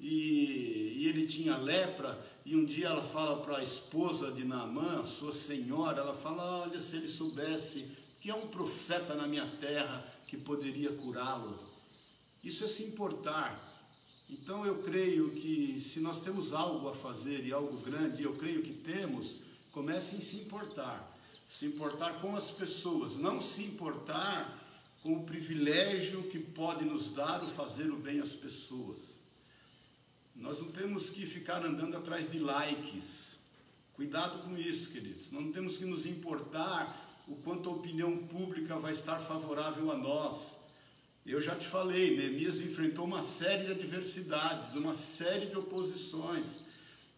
e, 0.00 0.94
e, 0.96 1.08
ele 1.08 1.26
tinha 1.26 1.56
lepra, 1.56 2.18
e 2.46 2.56
um 2.56 2.64
dia 2.64 2.86
ela 2.86 3.02
fala 3.02 3.42
para 3.42 3.58
a 3.58 3.62
esposa 3.62 4.30
de 4.30 4.44
Naamã, 4.44 5.02
sua 5.04 5.34
senhora, 5.34 5.98
ela 5.98 6.14
fala, 6.14 6.62
olha, 6.62 6.80
se 6.80 6.96
ele 6.96 7.08
soubesse 7.08 7.84
que 8.20 8.30
é 8.30 8.34
um 8.34 8.48
profeta 8.48 9.14
na 9.14 9.26
minha 9.26 9.46
terra 9.60 10.04
que 10.26 10.36
poderia 10.36 10.92
curá-lo. 10.92 11.58
Isso 12.42 12.64
é 12.64 12.68
se 12.68 12.82
importar. 12.84 13.58
Então 14.30 14.64
eu 14.64 14.82
creio 14.82 15.30
que 15.30 15.80
se 15.80 16.00
nós 16.00 16.22
temos 16.22 16.52
algo 16.52 16.88
a 16.88 16.94
fazer 16.96 17.46
e 17.46 17.52
algo 17.52 17.78
grande, 17.78 18.22
eu 18.22 18.36
creio 18.36 18.62
que 18.62 18.74
temos, 18.74 19.40
comecem 19.72 20.18
a 20.18 20.22
se 20.22 20.36
importar 20.36 21.18
se 21.50 21.66
importar 21.66 22.20
com 22.20 22.36
as 22.36 22.50
pessoas, 22.50 23.16
não 23.16 23.40
se 23.40 23.62
importar 23.62 24.56
com 25.02 25.14
o 25.14 25.24
privilégio 25.24 26.24
que 26.24 26.38
pode 26.38 26.84
nos 26.84 27.14
dar 27.14 27.42
o 27.42 27.50
fazer 27.50 27.90
o 27.90 27.96
bem 27.96 28.20
às 28.20 28.32
pessoas. 28.32 29.18
Nós 30.36 30.60
não 30.60 30.70
temos 30.70 31.10
que 31.10 31.26
ficar 31.26 31.64
andando 31.64 31.96
atrás 31.96 32.30
de 32.30 32.38
likes. 32.38 33.28
Cuidado 33.94 34.42
com 34.44 34.56
isso, 34.56 34.90
queridos. 34.90 35.32
Não 35.32 35.50
temos 35.50 35.78
que 35.78 35.84
nos 35.84 36.06
importar 36.06 37.04
o 37.26 37.34
quanto 37.36 37.68
a 37.68 37.72
opinião 37.72 38.16
pública 38.16 38.78
vai 38.78 38.92
estar 38.92 39.18
favorável 39.20 39.90
a 39.90 39.96
nós. 39.96 40.57
Eu 41.28 41.42
já 41.42 41.54
te 41.54 41.66
falei, 41.66 42.16
Neemias 42.16 42.58
enfrentou 42.58 43.04
uma 43.04 43.20
série 43.20 43.66
de 43.66 43.72
adversidades, 43.72 44.74
uma 44.74 44.94
série 44.94 45.44
de 45.44 45.58
oposições. 45.58 46.66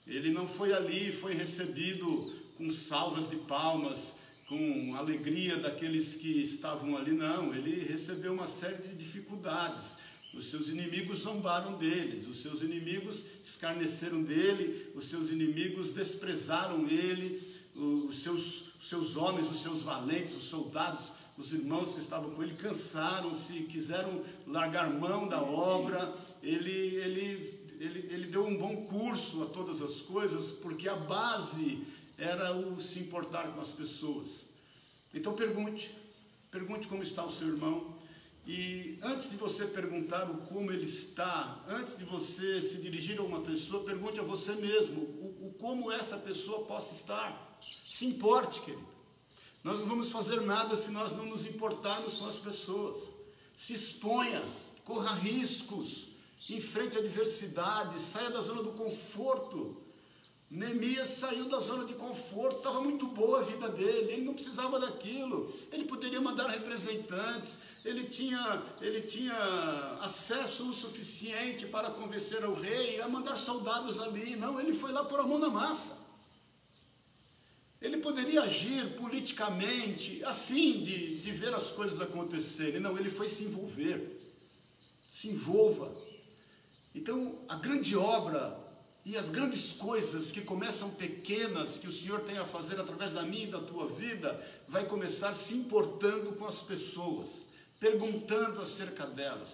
Ele 0.04 0.32
não 0.32 0.48
foi 0.48 0.72
ali, 0.72 1.12
foi 1.12 1.32
recebido 1.32 2.34
com 2.58 2.72
salvas 2.72 3.30
de 3.30 3.36
palmas, 3.36 4.16
com 4.48 4.96
alegria 4.96 5.58
daqueles 5.58 6.16
que 6.16 6.42
estavam 6.42 6.96
ali, 6.96 7.12
não, 7.12 7.54
ele 7.54 7.86
recebeu 7.86 8.32
uma 8.32 8.48
série 8.48 8.82
de 8.82 8.96
dificuldades. 8.96 10.00
Os 10.34 10.50
seus 10.50 10.68
inimigos 10.68 11.20
zombaram 11.20 11.78
deles, 11.78 12.26
os 12.26 12.42
seus 12.42 12.62
inimigos 12.62 13.24
escarneceram 13.44 14.24
dele, 14.24 14.90
os 14.92 15.08
seus 15.08 15.30
inimigos 15.30 15.92
desprezaram 15.92 16.84
ele, 16.88 17.40
os 17.76 18.24
seus, 18.24 18.74
os 18.80 18.88
seus 18.88 19.16
homens, 19.16 19.48
os 19.48 19.62
seus 19.62 19.82
valentes, 19.82 20.34
os 20.36 20.48
soldados, 20.48 21.19
os 21.40 21.52
irmãos 21.54 21.94
que 21.94 22.00
estavam 22.00 22.30
com 22.30 22.42
ele 22.42 22.54
cansaram-se, 22.54 23.64
quiseram 23.64 24.22
largar 24.46 24.90
mão 24.90 25.26
da 25.26 25.40
obra. 25.42 26.14
Ele, 26.42 26.70
ele, 26.70 27.76
ele, 27.80 27.98
ele 28.12 28.26
deu 28.26 28.46
um 28.46 28.56
bom 28.56 28.86
curso 28.86 29.42
a 29.42 29.46
todas 29.46 29.80
as 29.80 30.02
coisas, 30.02 30.50
porque 30.58 30.88
a 30.88 30.96
base 30.96 31.82
era 32.18 32.54
o 32.54 32.80
se 32.80 32.98
importar 32.98 33.52
com 33.54 33.60
as 33.60 33.68
pessoas. 33.68 34.44
Então 35.14 35.34
pergunte, 35.34 35.90
pergunte 36.50 36.86
como 36.86 37.02
está 37.02 37.24
o 37.24 37.32
seu 37.32 37.48
irmão. 37.48 37.98
E 38.46 38.98
antes 39.02 39.30
de 39.30 39.36
você 39.36 39.64
perguntar 39.64 40.30
o 40.30 40.38
como 40.46 40.70
ele 40.70 40.86
está, 40.86 41.62
antes 41.68 41.96
de 41.96 42.04
você 42.04 42.60
se 42.60 42.78
dirigir 42.78 43.18
a 43.18 43.22
uma 43.22 43.40
pessoa, 43.40 43.84
pergunte 43.84 44.20
a 44.20 44.22
você 44.22 44.52
mesmo 44.52 45.00
o, 45.00 45.48
o 45.48 45.54
como 45.58 45.90
essa 45.90 46.16
pessoa 46.18 46.66
possa 46.66 46.94
estar. 46.94 47.58
Se 47.90 48.04
importe, 48.06 48.60
querido. 48.60 48.99
Nós 49.62 49.80
não 49.80 49.86
vamos 49.86 50.10
fazer 50.10 50.40
nada 50.40 50.74
se 50.74 50.90
nós 50.90 51.12
não 51.12 51.26
nos 51.26 51.46
importarmos 51.46 52.14
com 52.14 52.26
as 52.26 52.36
pessoas. 52.36 52.96
Se 53.56 53.74
exponha, 53.74 54.42
corra 54.84 55.14
riscos, 55.14 56.08
enfrente 56.48 56.98
adversidades, 56.98 58.02
saia 58.02 58.30
da 58.30 58.40
zona 58.40 58.62
do 58.62 58.72
conforto. 58.72 59.76
Neemias 60.50 61.10
saiu 61.10 61.48
da 61.48 61.60
zona 61.60 61.84
de 61.84 61.94
conforto, 61.94 62.56
estava 62.56 62.80
muito 62.80 63.06
boa 63.06 63.40
a 63.40 63.44
vida 63.44 63.68
dele, 63.68 64.14
ele 64.14 64.24
não 64.24 64.34
precisava 64.34 64.80
daquilo, 64.80 65.54
ele 65.70 65.84
poderia 65.84 66.20
mandar 66.20 66.48
representantes, 66.48 67.58
ele 67.84 68.08
tinha, 68.08 68.60
ele 68.80 69.02
tinha 69.02 69.32
acesso 70.00 70.68
o 70.68 70.72
suficiente 70.72 71.66
para 71.66 71.90
convencer 71.90 72.44
o 72.44 72.54
rei 72.54 73.00
a 73.00 73.08
mandar 73.08 73.36
soldados 73.36 74.00
ali. 74.00 74.34
Não, 74.34 74.58
ele 74.58 74.76
foi 74.76 74.90
lá 74.90 75.04
por 75.04 75.20
a 75.20 75.22
mão 75.22 75.38
na 75.38 75.48
massa. 75.48 75.99
Ele 77.80 77.96
poderia 77.96 78.42
agir 78.42 78.94
politicamente 78.96 80.22
a 80.24 80.34
fim 80.34 80.82
de, 80.82 81.18
de 81.20 81.30
ver 81.30 81.54
as 81.54 81.68
coisas 81.70 82.00
acontecerem. 82.00 82.78
Não, 82.78 82.98
ele 82.98 83.10
foi 83.10 83.28
se 83.28 83.44
envolver. 83.44 84.06
Se 85.12 85.28
envolva. 85.28 85.90
Então, 86.94 87.38
a 87.48 87.56
grande 87.56 87.96
obra 87.96 88.58
e 89.04 89.16
as 89.16 89.30
grandes 89.30 89.72
coisas 89.72 90.30
que 90.30 90.42
começam 90.42 90.90
pequenas, 90.90 91.78
que 91.78 91.88
o 91.88 91.92
Senhor 91.92 92.20
tem 92.20 92.36
a 92.36 92.44
fazer 92.44 92.78
através 92.78 93.12
da 93.12 93.22
minha 93.22 93.44
e 93.44 93.50
da 93.50 93.60
tua 93.60 93.86
vida, 93.86 94.38
vai 94.68 94.84
começar 94.84 95.32
se 95.32 95.54
importando 95.54 96.32
com 96.32 96.44
as 96.44 96.60
pessoas, 96.60 97.28
perguntando 97.78 98.60
acerca 98.60 99.06
delas, 99.06 99.48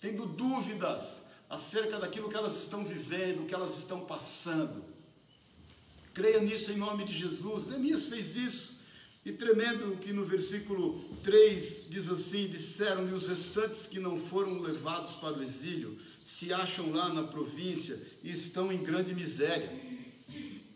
tendo 0.00 0.24
dúvidas 0.26 1.16
acerca 1.50 1.98
daquilo 1.98 2.28
que 2.28 2.36
elas 2.36 2.56
estão 2.56 2.84
vivendo, 2.84 3.46
que 3.46 3.54
elas 3.54 3.76
estão 3.76 4.04
passando. 4.04 4.91
Creia 6.14 6.40
nisso 6.40 6.72
em 6.72 6.76
nome 6.76 7.04
de 7.04 7.18
Jesus. 7.18 7.66
Neemias 7.66 8.06
fez 8.06 8.36
isso. 8.36 8.72
E 9.24 9.32
tremendo 9.32 9.96
que 9.98 10.12
no 10.12 10.24
versículo 10.24 11.00
3 11.22 11.84
diz 11.88 12.08
assim: 12.08 12.48
Disseram-lhe 12.48 13.14
os 13.14 13.28
restantes 13.28 13.86
que 13.86 14.00
não 14.00 14.18
foram 14.28 14.60
levados 14.60 15.16
para 15.16 15.38
o 15.38 15.42
exílio 15.42 15.96
se 16.42 16.52
acham 16.52 16.90
lá 16.90 17.12
na 17.12 17.22
província 17.22 18.00
e 18.24 18.32
estão 18.32 18.72
em 18.72 18.82
grande 18.82 19.14
miséria 19.14 19.70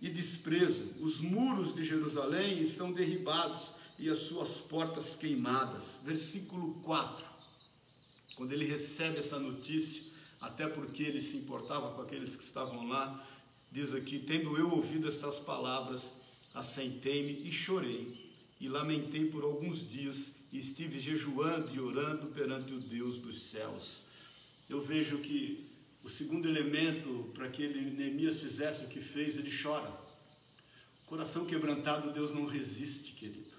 e 0.00 0.08
desprezo. 0.08 1.02
Os 1.02 1.18
muros 1.18 1.74
de 1.74 1.82
Jerusalém 1.82 2.60
estão 2.60 2.92
derribados 2.92 3.72
e 3.98 4.08
as 4.08 4.18
suas 4.18 4.50
portas 4.58 5.16
queimadas. 5.16 5.82
Versículo 6.04 6.74
4. 6.84 7.24
Quando 8.36 8.52
ele 8.52 8.64
recebe 8.64 9.18
essa 9.18 9.40
notícia, 9.40 10.02
até 10.40 10.68
porque 10.68 11.02
ele 11.02 11.20
se 11.20 11.38
importava 11.38 11.94
com 11.94 12.02
aqueles 12.02 12.36
que 12.36 12.44
estavam 12.44 12.86
lá, 12.86 13.25
diz 13.70 13.94
aqui: 13.94 14.18
Tendo 14.18 14.56
eu 14.56 14.70
ouvido 14.70 15.08
estas 15.08 15.36
palavras, 15.36 16.02
assentei-me 16.54 17.48
e 17.48 17.52
chorei, 17.52 18.30
e 18.60 18.68
lamentei 18.68 19.26
por 19.26 19.44
alguns 19.44 19.88
dias, 19.88 20.46
e 20.52 20.58
estive 20.58 20.98
jejuando 20.98 21.74
e 21.74 21.80
orando 21.80 22.28
perante 22.28 22.72
o 22.72 22.80
Deus 22.80 23.18
dos 23.18 23.42
céus 23.50 24.06
eu 24.68 24.80
vejo 24.80 25.18
que 25.18 25.68
o 26.02 26.08
segundo 26.08 26.48
elemento 26.48 27.30
para 27.34 27.48
que 27.48 27.62
ele, 27.62 27.96
Neemias 27.96 28.40
fizesse 28.40 28.84
o 28.84 28.88
que 28.88 29.00
fez, 29.00 29.38
ele 29.38 29.52
chora. 29.62 29.90
Coração 31.06 31.46
quebrantado, 31.46 32.12
Deus 32.12 32.32
não 32.32 32.46
resiste, 32.46 33.12
querido. 33.12 33.54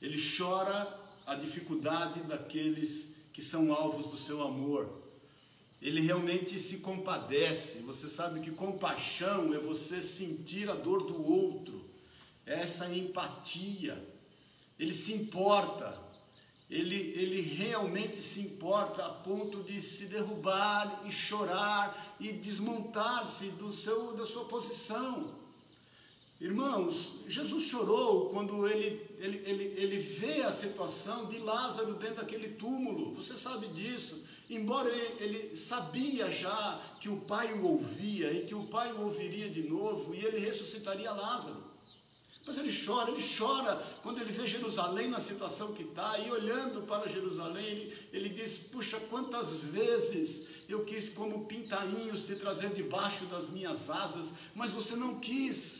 Ele 0.00 0.20
chora 0.36 0.96
a 1.26 1.34
dificuldade 1.34 2.22
daqueles 2.22 3.08
que 3.32 3.42
são 3.42 3.72
alvos 3.72 4.06
do 4.06 4.16
seu 4.16 4.40
amor. 4.40 4.99
Ele 5.80 6.00
realmente 6.00 6.58
se 6.58 6.78
compadece. 6.78 7.78
Você 7.80 8.08
sabe 8.08 8.40
que 8.40 8.50
compaixão 8.50 9.54
é 9.54 9.58
você 9.58 10.02
sentir 10.02 10.68
a 10.68 10.74
dor 10.74 11.06
do 11.06 11.22
outro, 11.26 11.88
é 12.44 12.60
essa 12.60 12.92
empatia. 12.94 13.96
Ele 14.78 14.94
se 14.94 15.12
importa, 15.12 15.98
ele, 16.68 16.96
ele 16.96 17.40
realmente 17.40 18.16
se 18.20 18.40
importa 18.40 19.04
a 19.04 19.10
ponto 19.10 19.62
de 19.62 19.80
se 19.80 20.06
derrubar 20.06 21.02
e 21.06 21.12
chorar 21.12 22.16
e 22.20 22.32
desmontar-se 22.32 23.46
do 23.52 23.72
seu, 23.74 24.14
da 24.14 24.26
sua 24.26 24.44
posição. 24.44 25.34
Irmãos, 26.40 27.20
Jesus 27.28 27.64
chorou 27.64 28.30
quando 28.30 28.66
ele, 28.66 29.06
ele, 29.18 29.42
ele, 29.44 29.64
ele 29.76 29.98
vê 29.98 30.42
a 30.42 30.52
situação 30.52 31.26
de 31.26 31.38
Lázaro 31.38 31.94
dentro 31.94 32.16
daquele 32.16 32.54
túmulo, 32.54 33.14
você 33.14 33.34
sabe 33.34 33.68
disso. 33.68 34.22
Embora 34.50 34.90
ele, 34.90 35.22
ele 35.22 35.56
sabia 35.56 36.28
já 36.28 36.80
que 37.00 37.08
o 37.08 37.20
Pai 37.20 37.52
o 37.52 37.64
ouvia 37.64 38.32
e 38.32 38.44
que 38.44 38.54
o 38.54 38.64
Pai 38.64 38.92
o 38.92 39.02
ouviria 39.02 39.48
de 39.48 39.62
novo 39.62 40.12
e 40.12 40.24
ele 40.24 40.40
ressuscitaria 40.40 41.12
Lázaro. 41.12 41.70
Mas 42.46 42.58
ele 42.58 42.84
chora, 42.84 43.12
ele 43.12 43.22
chora 43.22 43.76
quando 44.02 44.20
ele 44.20 44.32
vê 44.32 44.46
Jerusalém 44.48 45.08
na 45.08 45.20
situação 45.20 45.72
que 45.72 45.84
está, 45.84 46.18
e 46.18 46.32
olhando 46.32 46.84
para 46.84 47.08
Jerusalém, 47.08 47.64
ele, 47.64 47.98
ele 48.12 48.28
diz: 48.28 48.58
Puxa, 48.72 48.98
quantas 49.08 49.58
vezes 49.58 50.48
eu 50.68 50.84
quis, 50.84 51.10
como 51.10 51.46
pintainhos, 51.46 52.24
te 52.24 52.34
trazer 52.34 52.70
debaixo 52.70 53.24
das 53.26 53.48
minhas 53.50 53.88
asas, 53.88 54.30
mas 54.52 54.72
você 54.72 54.96
não 54.96 55.20
quis. 55.20 55.79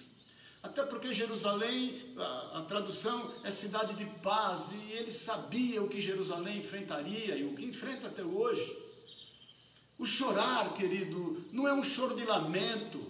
Até 0.62 0.82
porque 0.84 1.12
Jerusalém, 1.12 2.02
a, 2.18 2.58
a, 2.58 2.62
tradução 2.62 3.32
é 3.42 3.50
cidade 3.50 3.94
de 3.94 4.04
paz, 4.20 4.66
e 4.72 4.92
ele 4.92 5.12
sabia 5.12 5.82
o 5.82 5.88
que 5.88 6.02
Jerusalém 6.02 6.58
enfrentaria 6.58 7.34
e 7.36 7.44
o 7.44 7.54
que 7.54 7.64
enfrenta 7.64 8.08
até 8.08 8.22
hoje. 8.22 8.76
O 9.98 10.06
chorar, 10.06 10.74
querido, 10.74 11.44
não 11.52 11.66
é 11.66 11.72
um 11.72 11.82
choro 11.82 12.14
de 12.14 12.24
lamento, 12.24 13.00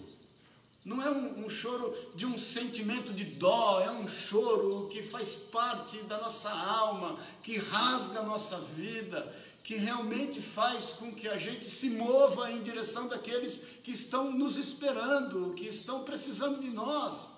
não 0.83 1.01
é 1.01 1.11
um, 1.11 1.45
um, 1.45 1.49
choro 1.49 1.93
de 2.15 2.25
um 2.25 2.39
sentimento 2.39 3.13
de 3.13 3.25
dó, 3.25 3.81
é 3.81 3.91
um 3.91 4.07
choro 4.07 4.89
que 4.89 5.03
faz 5.03 5.33
parte 5.33 5.97
da 6.03 6.19
nossa 6.19 6.49
alma, 6.49 7.19
que 7.43 7.57
rasga 7.57 8.19
a 8.19 8.23
nossa 8.23 8.57
vida, 8.57 9.21
que 9.63 9.75
realmente 9.75 10.41
faz 10.41 10.85
com 10.93 11.13
que 11.13 11.27
a 11.27 11.37
gente 11.37 11.69
se 11.69 11.89
mova 11.91 12.49
em 12.51 12.63
direção 12.63 13.07
daqueles 13.07 13.61
que 13.83 13.91
estão 13.91 14.31
nos 14.31 14.57
esperando, 14.57 15.53
que 15.53 15.67
estão 15.67 16.03
precisando 16.03 16.59
de 16.59 16.69
nós. 16.69 17.30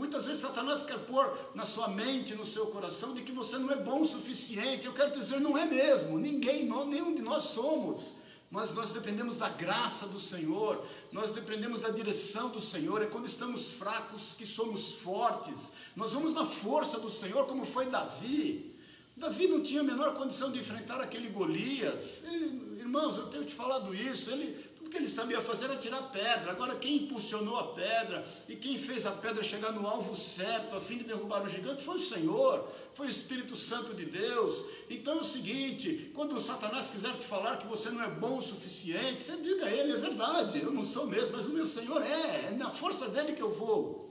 Muitas 0.00 0.24
vezes 0.24 0.40
Satanás 0.40 0.82
quer 0.82 0.98
pôr 1.00 1.30
na 1.54 1.66
sua 1.66 1.86
mente, 1.86 2.34
no 2.34 2.46
seu 2.46 2.68
coração, 2.68 3.12
de 3.12 3.20
que 3.20 3.32
você 3.32 3.58
não 3.58 3.70
é 3.70 3.76
bom 3.76 4.00
o 4.00 4.08
suficiente. 4.08 4.86
Eu 4.86 4.94
quero 4.94 5.12
dizer, 5.12 5.38
não 5.38 5.58
é 5.58 5.66
mesmo. 5.66 6.18
Ninguém, 6.18 6.64
nenhum 6.86 7.14
de 7.14 7.20
nós 7.20 7.44
somos. 7.44 8.02
Mas 8.50 8.72
nós 8.72 8.92
dependemos 8.92 9.36
da 9.36 9.50
graça 9.50 10.06
do 10.06 10.18
Senhor, 10.18 10.82
nós 11.12 11.32
dependemos 11.32 11.82
da 11.82 11.90
direção 11.90 12.48
do 12.48 12.62
Senhor. 12.62 13.02
É 13.02 13.06
quando 13.06 13.26
estamos 13.26 13.72
fracos 13.72 14.32
que 14.38 14.46
somos 14.46 14.94
fortes. 14.94 15.58
Nós 15.94 16.14
vamos 16.14 16.32
na 16.32 16.46
força 16.46 16.98
do 16.98 17.10
Senhor, 17.10 17.46
como 17.46 17.66
foi 17.66 17.84
Davi. 17.90 18.74
Davi 19.18 19.48
não 19.48 19.62
tinha 19.62 19.82
a 19.82 19.84
menor 19.84 20.14
condição 20.14 20.50
de 20.50 20.60
enfrentar 20.60 20.98
aquele 21.02 21.28
Golias. 21.28 22.24
Ele, 22.24 22.80
irmãos, 22.80 23.18
eu 23.18 23.26
tenho 23.26 23.44
te 23.44 23.54
falado 23.54 23.94
isso. 23.94 24.30
Ele, 24.30 24.58
que 24.90 24.96
ele 24.96 25.08
sabia 25.08 25.40
fazer 25.40 25.66
era 25.66 25.76
tirar 25.76 26.02
pedra. 26.10 26.50
Agora, 26.50 26.74
quem 26.76 27.04
impulsionou 27.04 27.56
a 27.58 27.68
pedra 27.68 28.26
e 28.48 28.56
quem 28.56 28.78
fez 28.78 29.06
a 29.06 29.12
pedra 29.12 29.42
chegar 29.42 29.72
no 29.72 29.86
alvo 29.86 30.14
certo, 30.14 30.76
a 30.76 30.80
fim 30.80 30.98
de 30.98 31.04
derrubar 31.04 31.44
o 31.44 31.48
gigante, 31.48 31.84
foi 31.84 31.96
o 31.96 32.00
Senhor, 32.00 32.68
foi 32.94 33.06
o 33.06 33.10
Espírito 33.10 33.56
Santo 33.56 33.94
de 33.94 34.04
Deus. 34.04 34.66
Então 34.90 35.18
é 35.18 35.20
o 35.20 35.24
seguinte: 35.24 36.10
quando 36.14 36.34
o 36.34 36.42
Satanás 36.42 36.90
quiser 36.90 37.16
te 37.16 37.24
falar 37.24 37.56
que 37.56 37.66
você 37.66 37.88
não 37.90 38.02
é 38.02 38.10
bom 38.10 38.38
o 38.38 38.42
suficiente, 38.42 39.22
você 39.22 39.36
diga 39.36 39.66
a 39.66 39.70
ele: 39.70 39.92
é 39.92 39.96
verdade, 39.96 40.60
eu 40.60 40.72
não 40.72 40.84
sou 40.84 41.06
mesmo, 41.06 41.36
mas 41.36 41.46
o 41.46 41.50
meu 41.50 41.66
Senhor 41.66 42.02
é, 42.02 42.48
é 42.48 42.50
na 42.50 42.70
força 42.70 43.08
dele 43.08 43.32
que 43.32 43.42
eu 43.42 43.50
vou. 43.50 44.10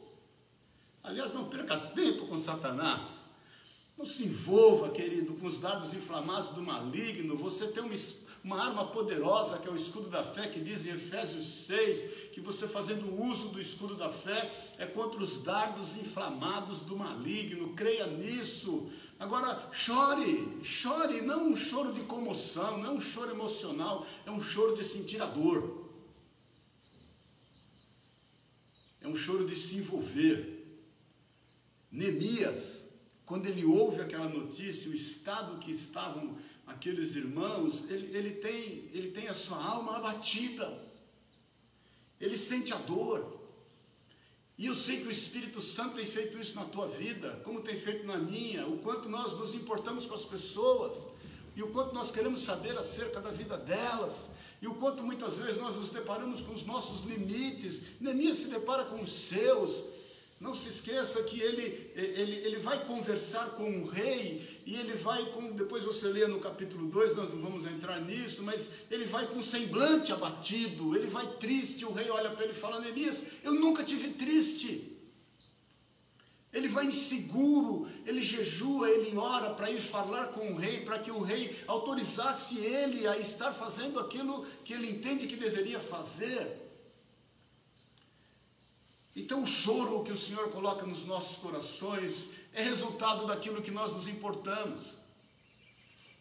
Aliás, 1.03 1.33
não 1.33 1.45
perca 1.45 1.77
tempo 1.77 2.27
com 2.27 2.37
Satanás. 2.37 3.19
Não 3.97 4.05
se 4.05 4.23
envolva, 4.23 4.91
querido, 4.91 5.33
com 5.33 5.47
os 5.47 5.59
dardos 5.59 5.93
inflamados 5.93 6.51
do 6.51 6.61
maligno. 6.61 7.35
Você 7.35 7.67
tem 7.67 7.83
uma 7.83 7.93
uma 8.43 8.63
arma 8.63 8.87
poderosa 8.87 9.57
que 9.57 9.67
é 9.67 9.71
o 9.71 9.75
escudo 9.75 10.09
da 10.09 10.23
fé, 10.23 10.47
que 10.47 10.59
diz 10.59 10.85
em 10.85 10.91
Efésios 10.91 11.45
6 11.65 12.31
que 12.31 12.39
você 12.39 12.67
fazendo 12.67 13.21
uso 13.21 13.49
do 13.49 13.59
escudo 13.59 13.95
da 13.95 14.09
fé 14.09 14.49
é 14.77 14.85
contra 14.85 15.19
os 15.19 15.43
dardos 15.43 15.97
inflamados 15.97 16.81
do 16.81 16.97
maligno, 16.97 17.73
creia 17.73 18.07
nisso. 18.07 18.89
Agora, 19.19 19.69
chore, 19.73 20.59
chore, 20.63 21.21
não 21.21 21.49
um 21.49 21.57
choro 21.57 21.93
de 21.93 22.01
comoção, 22.01 22.77
não 22.77 22.95
um 22.95 23.01
choro 23.01 23.31
emocional, 23.31 24.05
é 24.25 24.31
um 24.31 24.41
choro 24.41 24.77
de 24.77 24.83
sentir 24.83 25.21
a 25.21 25.25
dor. 25.25 25.89
É 29.01 29.07
um 29.07 29.15
choro 29.15 29.45
de 29.45 29.55
se 29.55 29.77
envolver. 29.77 30.77
Neemias, 31.91 32.85
quando 33.25 33.45
ele 33.47 33.65
ouve 33.65 34.01
aquela 34.01 34.29
notícia, 34.29 34.89
o 34.89 34.95
estado 34.95 35.59
que 35.59 35.71
estavam 35.71 36.37
aqueles 36.69 37.15
irmãos, 37.15 37.89
ele, 37.89 38.15
ele, 38.15 38.31
tem, 38.35 38.89
ele 38.93 39.11
tem 39.11 39.27
a 39.27 39.33
sua 39.33 39.57
alma 39.57 39.97
abatida, 39.97 40.81
ele 42.19 42.37
sente 42.37 42.71
a 42.73 42.77
dor. 42.77 43.37
E 44.57 44.65
eu 44.65 44.75
sei 44.75 44.97
que 44.97 45.07
o 45.07 45.11
Espírito 45.11 45.61
Santo 45.61 45.95
tem 45.95 46.05
feito 46.05 46.37
isso 46.37 46.55
na 46.55 46.65
tua 46.65 46.87
vida, 46.87 47.41
como 47.43 47.61
tem 47.61 47.79
feito 47.79 48.05
na 48.05 48.17
minha, 48.17 48.67
o 48.67 48.79
quanto 48.79 49.07
nós 49.09 49.33
nos 49.37 49.55
importamos 49.55 50.05
com 50.05 50.15
as 50.15 50.25
pessoas, 50.25 50.93
e 51.55 51.63
o 51.63 51.71
quanto 51.71 51.93
nós 51.93 52.11
queremos 52.11 52.43
saber 52.43 52.77
acerca 52.77 53.19
da 53.21 53.31
vida 53.31 53.57
delas, 53.57 54.27
e 54.61 54.67
o 54.67 54.75
quanto 54.75 55.01
muitas 55.01 55.37
vezes 55.37 55.57
nós 55.57 55.75
nos 55.75 55.89
deparamos 55.89 56.41
com 56.41 56.53
os 56.53 56.65
nossos 56.65 57.05
limites. 57.05 57.83
Neemias 57.99 58.37
se 58.37 58.47
depara 58.47 58.83
com 58.85 59.01
os 59.01 59.11
seus, 59.11 59.85
não 60.39 60.53
se 60.53 60.69
esqueça 60.69 61.23
que 61.23 61.39
ele, 61.39 61.91
ele, 61.95 62.35
ele 62.45 62.59
vai 62.59 62.85
conversar 62.85 63.51
com 63.51 63.81
o 63.81 63.87
rei 63.87 64.58
e 64.69 64.75
ele 64.75 64.93
vai 64.93 65.25
com, 65.31 65.51
depois 65.53 65.83
você 65.83 66.07
lê 66.09 66.27
no 66.27 66.39
capítulo 66.39 66.87
2, 66.91 67.15
nós 67.15 67.33
não 67.33 67.41
vamos 67.41 67.65
entrar 67.65 67.99
nisso, 68.01 68.43
mas 68.43 68.69
ele 68.91 69.05
vai 69.05 69.25
com 69.25 69.41
semblante 69.41 70.11
abatido, 70.11 70.95
ele 70.95 71.07
vai 71.07 71.25
triste, 71.37 71.85
o 71.85 71.91
rei 71.91 72.07
olha 72.11 72.29
para 72.29 72.43
ele 72.43 72.53
e 72.53 72.55
fala, 72.55 72.79
Neemias, 72.79 73.23
eu 73.43 73.55
nunca 73.55 73.83
tive 73.83 74.09
triste. 74.11 74.95
Ele 76.53 76.67
vai 76.67 76.85
inseguro, 76.85 77.89
ele 78.05 78.21
jejua, 78.21 78.87
ele 78.91 79.17
ora 79.17 79.55
para 79.55 79.71
ir 79.71 79.81
falar 79.81 80.27
com 80.27 80.51
o 80.51 80.55
rei, 80.55 80.81
para 80.81 80.99
que 80.99 81.09
o 81.09 81.19
rei 81.19 81.59
autorizasse 81.65 82.59
ele 82.59 83.07
a 83.07 83.17
estar 83.17 83.51
fazendo 83.51 83.99
aquilo 83.99 84.45
que 84.63 84.73
ele 84.73 84.91
entende 84.91 85.25
que 85.25 85.35
deveria 85.35 85.79
fazer. 85.79 86.69
Então, 89.15 89.41
o 89.41 89.47
choro 89.47 90.03
que 90.03 90.11
o 90.11 90.17
Senhor 90.17 90.51
coloca 90.51 90.85
nos 90.85 91.07
nossos 91.07 91.37
corações 91.37 92.29
é 92.59 92.63
resultado 92.63 93.25
daquilo 93.25 93.61
que 93.61 93.71
nós 93.71 93.93
nos 93.93 94.07
importamos. 94.07 94.99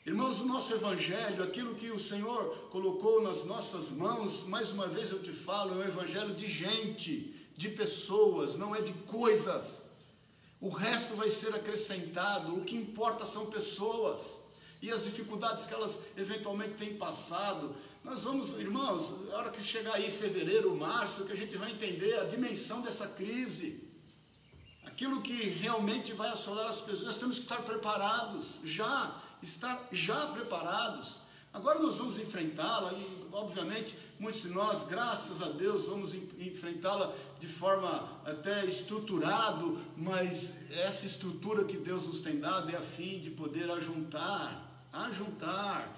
Irmãos, 0.06 0.40
o 0.40 0.46
nosso 0.46 0.72
Evangelho, 0.72 1.42
aquilo 1.42 1.74
que 1.74 1.90
o 1.90 1.98
Senhor 1.98 2.68
colocou 2.70 3.20
nas 3.20 3.44
nossas 3.44 3.90
mãos, 3.90 4.44
mais 4.44 4.70
uma 4.70 4.86
vez 4.86 5.10
eu 5.10 5.20
te 5.20 5.32
falo, 5.32 5.74
é 5.74 5.84
um 5.84 5.88
Evangelho 5.88 6.34
de 6.34 6.46
gente, 6.46 7.34
de 7.56 7.68
pessoas, 7.70 8.56
não 8.56 8.74
é 8.74 8.80
de 8.80 8.92
coisas. 8.92 9.64
O 10.60 10.70
resto 10.70 11.16
vai 11.16 11.28
ser 11.28 11.52
acrescentado, 11.54 12.54
o 12.54 12.64
que 12.64 12.76
importa 12.76 13.24
são 13.24 13.46
pessoas 13.46 14.20
e 14.80 14.92
as 14.92 15.02
dificuldades 15.02 15.66
que 15.66 15.74
elas 15.74 15.98
eventualmente 16.16 16.74
têm 16.74 16.96
passado, 16.96 17.74
nós 18.04 18.22
vamos, 18.22 18.58
irmãos, 18.58 19.12
a 19.32 19.38
hora 19.38 19.50
que 19.50 19.62
chegar 19.62 19.94
aí 19.94 20.08
fevereiro, 20.10 20.74
março, 20.76 21.24
que 21.24 21.32
a 21.32 21.36
gente 21.36 21.56
vai 21.56 21.72
entender 21.72 22.16
a 22.20 22.24
dimensão 22.24 22.80
dessa 22.80 23.08
crise. 23.08 23.87
Aquilo 24.98 25.22
que 25.22 25.50
realmente 25.50 26.12
vai 26.12 26.28
assolar 26.28 26.66
as 26.66 26.80
pessoas, 26.80 27.04
nós 27.04 27.18
temos 27.18 27.36
que 27.36 27.42
estar 27.42 27.62
preparados, 27.62 28.46
já, 28.64 29.14
estar 29.40 29.86
já 29.92 30.26
preparados. 30.26 31.10
Agora 31.52 31.78
nós 31.78 31.98
vamos 31.98 32.18
enfrentá-la 32.18 32.92
e, 32.94 33.28
obviamente, 33.30 33.96
muitos 34.18 34.42
de 34.42 34.48
nós, 34.48 34.88
graças 34.88 35.40
a 35.40 35.50
Deus, 35.50 35.86
vamos 35.86 36.14
enfrentá-la 36.14 37.14
de 37.38 37.46
forma 37.46 38.10
até 38.24 38.66
estruturado, 38.66 39.80
mas 39.96 40.52
essa 40.68 41.06
estrutura 41.06 41.62
que 41.62 41.76
Deus 41.76 42.04
nos 42.04 42.18
tem 42.18 42.40
dado 42.40 42.68
é 42.68 42.76
a 42.76 42.80
fim 42.80 43.20
de 43.20 43.30
poder 43.30 43.70
ajuntar, 43.70 44.88
ajuntar 44.92 45.94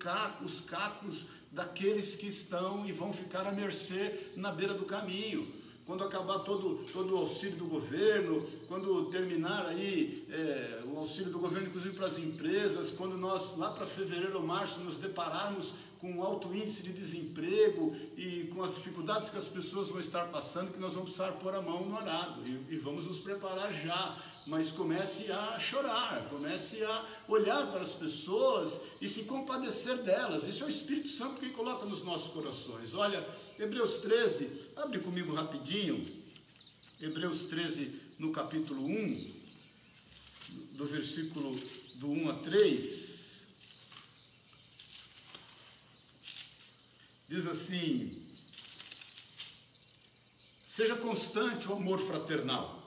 caco, 0.00 0.44
os 0.44 0.60
cacos 0.62 1.24
daqueles 1.52 2.16
que 2.16 2.26
estão 2.26 2.84
e 2.84 2.90
vão 2.90 3.12
ficar 3.12 3.46
à 3.46 3.52
mercê 3.52 4.32
na 4.34 4.50
beira 4.50 4.74
do 4.74 4.86
caminho. 4.86 5.59
Quando 5.90 6.04
acabar 6.04 6.38
todo, 6.38 6.84
todo 6.92 7.16
o 7.16 7.18
auxílio 7.18 7.56
do 7.56 7.64
governo, 7.64 8.46
quando 8.68 9.06
terminar 9.06 9.66
aí 9.66 10.24
é, 10.30 10.82
o 10.84 10.96
auxílio 11.00 11.32
do 11.32 11.40
governo, 11.40 11.66
inclusive 11.66 11.96
para 11.96 12.06
as 12.06 12.16
empresas, 12.16 12.90
quando 12.90 13.18
nós 13.18 13.56
lá 13.56 13.72
para 13.72 13.86
fevereiro 13.86 14.36
ou 14.36 14.46
março 14.46 14.78
nos 14.78 14.98
depararmos 14.98 15.72
com 16.00 16.12
um 16.12 16.22
alto 16.22 16.54
índice 16.54 16.84
de 16.84 16.92
desemprego 16.92 17.92
e 18.16 18.48
com 18.54 18.62
as 18.62 18.72
dificuldades 18.76 19.30
que 19.30 19.36
as 19.36 19.48
pessoas 19.48 19.88
vão 19.88 19.98
estar 19.98 20.28
passando, 20.28 20.72
que 20.72 20.78
nós 20.78 20.92
vamos 20.92 21.10
precisar 21.10 21.32
pôr 21.38 21.56
a 21.56 21.60
mão 21.60 21.84
no 21.84 21.98
arado 21.98 22.46
e, 22.46 22.72
e 22.72 22.76
vamos 22.76 23.06
nos 23.06 23.18
preparar 23.18 23.72
já 23.82 24.16
mas 24.46 24.72
comece 24.72 25.30
a 25.30 25.58
chorar, 25.58 26.26
comece 26.28 26.82
a 26.82 27.04
olhar 27.28 27.70
para 27.70 27.82
as 27.82 27.92
pessoas 27.92 28.80
e 29.00 29.06
se 29.06 29.24
compadecer 29.24 29.98
delas. 29.98 30.44
Isso 30.44 30.64
é 30.64 30.66
o 30.66 30.70
Espírito 30.70 31.08
Santo 31.08 31.40
que 31.40 31.50
coloca 31.50 31.86
nos 31.86 32.04
nossos 32.04 32.32
corações. 32.32 32.94
Olha, 32.94 33.24
Hebreus 33.58 33.98
13, 33.98 34.69
abre 34.80 35.00
comigo 35.00 35.34
rapidinho. 35.34 36.04
Hebreus 37.00 37.42
13, 37.44 38.00
no 38.18 38.32
capítulo 38.32 38.84
1, 38.84 39.32
do 40.76 40.86
versículo 40.86 41.54
do 41.96 42.10
1 42.10 42.30
a 42.30 42.34
3. 42.34 43.10
Diz 47.28 47.46
assim: 47.46 48.26
Seja 50.70 50.96
constante 50.96 51.68
o 51.68 51.74
amor 51.74 52.00
fraternal 52.06 52.80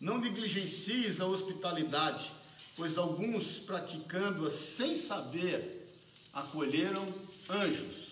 não 0.00 0.18
negligencies 0.18 1.20
a 1.20 1.26
hospitalidade, 1.26 2.30
pois 2.76 2.98
alguns, 2.98 3.58
praticando-a 3.60 4.50
sem 4.50 4.94
saber, 4.94 5.88
acolheram 6.34 7.06
anjos. 7.48 8.05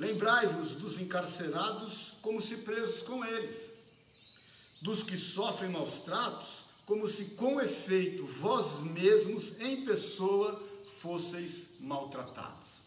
Lembrai-vos 0.00 0.70
dos 0.76 0.98
encarcerados 0.98 2.14
como 2.22 2.40
se 2.40 2.56
presos 2.56 3.02
com 3.02 3.22
eles, 3.22 3.70
dos 4.80 5.02
que 5.02 5.14
sofrem 5.14 5.70
maus 5.70 5.98
tratos, 5.98 6.60
como 6.86 7.06
se 7.06 7.26
com 7.36 7.60
efeito 7.60 8.24
vós 8.40 8.80
mesmos 8.80 9.60
em 9.60 9.84
pessoa 9.84 10.58
fosseis 11.02 11.78
maltratados. 11.80 12.80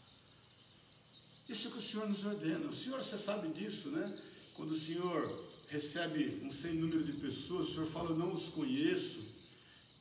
Isso 1.47 1.67
é 1.67 1.71
que 1.71 1.77
o 1.77 1.81
Senhor 1.81 2.09
nos 2.09 2.25
ordena. 2.25 2.67
O 2.67 2.75
Senhor, 2.75 2.99
você 2.99 3.15
sabe 3.15 3.53
disso, 3.53 3.89
né? 3.89 4.19
Quando 4.55 4.71
o 4.71 4.79
Senhor 4.79 5.45
recebe 5.67 6.41
um 6.43 6.51
sem 6.51 6.73
número 6.73 7.03
de 7.03 7.13
pessoas, 7.13 7.69
o 7.69 7.73
Senhor 7.73 7.91
fala, 7.91 8.15
não 8.15 8.33
os 8.33 8.45
conheço, 8.45 9.19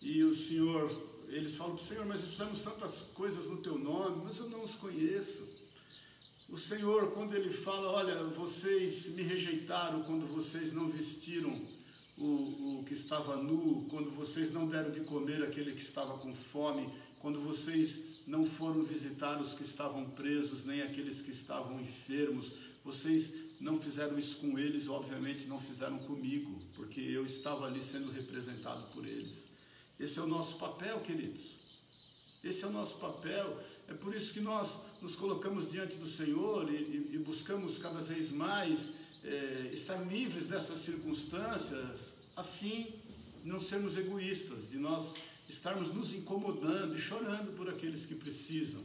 e 0.00 0.24
o 0.24 0.34
Senhor, 0.34 0.90
eles 1.28 1.56
falam, 1.56 1.78
Senhor, 1.78 2.06
mas 2.06 2.22
fizemos 2.22 2.62
tantas 2.62 3.02
coisas 3.12 3.44
no 3.50 3.58
teu 3.58 3.78
nome, 3.78 4.24
mas 4.24 4.38
eu 4.38 4.48
não 4.48 4.64
os 4.64 4.76
conheço. 4.76 5.61
O 6.52 6.58
Senhor, 6.58 7.12
quando 7.12 7.34
Ele 7.34 7.48
fala, 7.48 7.90
olha, 7.90 8.24
vocês 8.24 9.06
me 9.06 9.22
rejeitaram 9.22 10.02
quando 10.02 10.26
vocês 10.26 10.70
não 10.70 10.90
vestiram 10.90 11.50
o, 12.18 12.80
o 12.80 12.84
que 12.86 12.92
estava 12.92 13.38
nu, 13.38 13.86
quando 13.88 14.10
vocês 14.10 14.52
não 14.52 14.68
deram 14.68 14.90
de 14.90 15.00
comer 15.00 15.42
aquele 15.42 15.72
que 15.72 15.80
estava 15.80 16.18
com 16.18 16.34
fome, 16.34 16.86
quando 17.20 17.40
vocês 17.40 18.20
não 18.26 18.44
foram 18.44 18.84
visitar 18.84 19.40
os 19.40 19.54
que 19.54 19.62
estavam 19.62 20.04
presos, 20.10 20.66
nem 20.66 20.82
aqueles 20.82 21.22
que 21.22 21.30
estavam 21.30 21.80
enfermos, 21.80 22.52
vocês 22.84 23.58
não 23.58 23.80
fizeram 23.80 24.18
isso 24.18 24.36
com 24.36 24.58
eles, 24.58 24.88
obviamente 24.88 25.46
não 25.46 25.58
fizeram 25.58 25.98
comigo, 26.00 26.54
porque 26.76 27.00
eu 27.00 27.24
estava 27.24 27.64
ali 27.64 27.80
sendo 27.80 28.12
representado 28.12 28.92
por 28.92 29.06
eles. 29.06 29.36
Esse 29.98 30.18
é 30.18 30.22
o 30.22 30.26
nosso 30.26 30.56
papel, 30.56 31.00
queridos. 31.00 31.62
Esse 32.44 32.64
é 32.64 32.66
o 32.66 32.72
nosso 32.72 32.96
papel. 32.96 33.58
É 33.92 33.94
por 33.94 34.16
isso 34.16 34.32
que 34.32 34.40
nós 34.40 34.70
nos 35.02 35.14
colocamos 35.14 35.70
diante 35.70 35.96
do 35.96 36.08
Senhor 36.08 36.66
e, 36.72 36.76
e, 36.76 37.10
e 37.12 37.18
buscamos 37.18 37.76
cada 37.76 38.00
vez 38.00 38.30
mais 38.30 38.92
é, 39.22 39.68
estar 39.70 40.02
livres 40.06 40.46
dessas 40.46 40.82
circunstâncias, 40.82 42.00
a 42.34 42.42
fim 42.42 42.86
de 43.44 43.50
não 43.50 43.60
sermos 43.60 43.94
egoístas, 43.98 44.70
de 44.70 44.78
nós 44.78 45.12
estarmos 45.46 45.92
nos 45.92 46.14
incomodando 46.14 46.96
e 46.96 46.98
chorando 46.98 47.54
por 47.54 47.68
aqueles 47.68 48.06
que 48.06 48.14
precisam. 48.14 48.80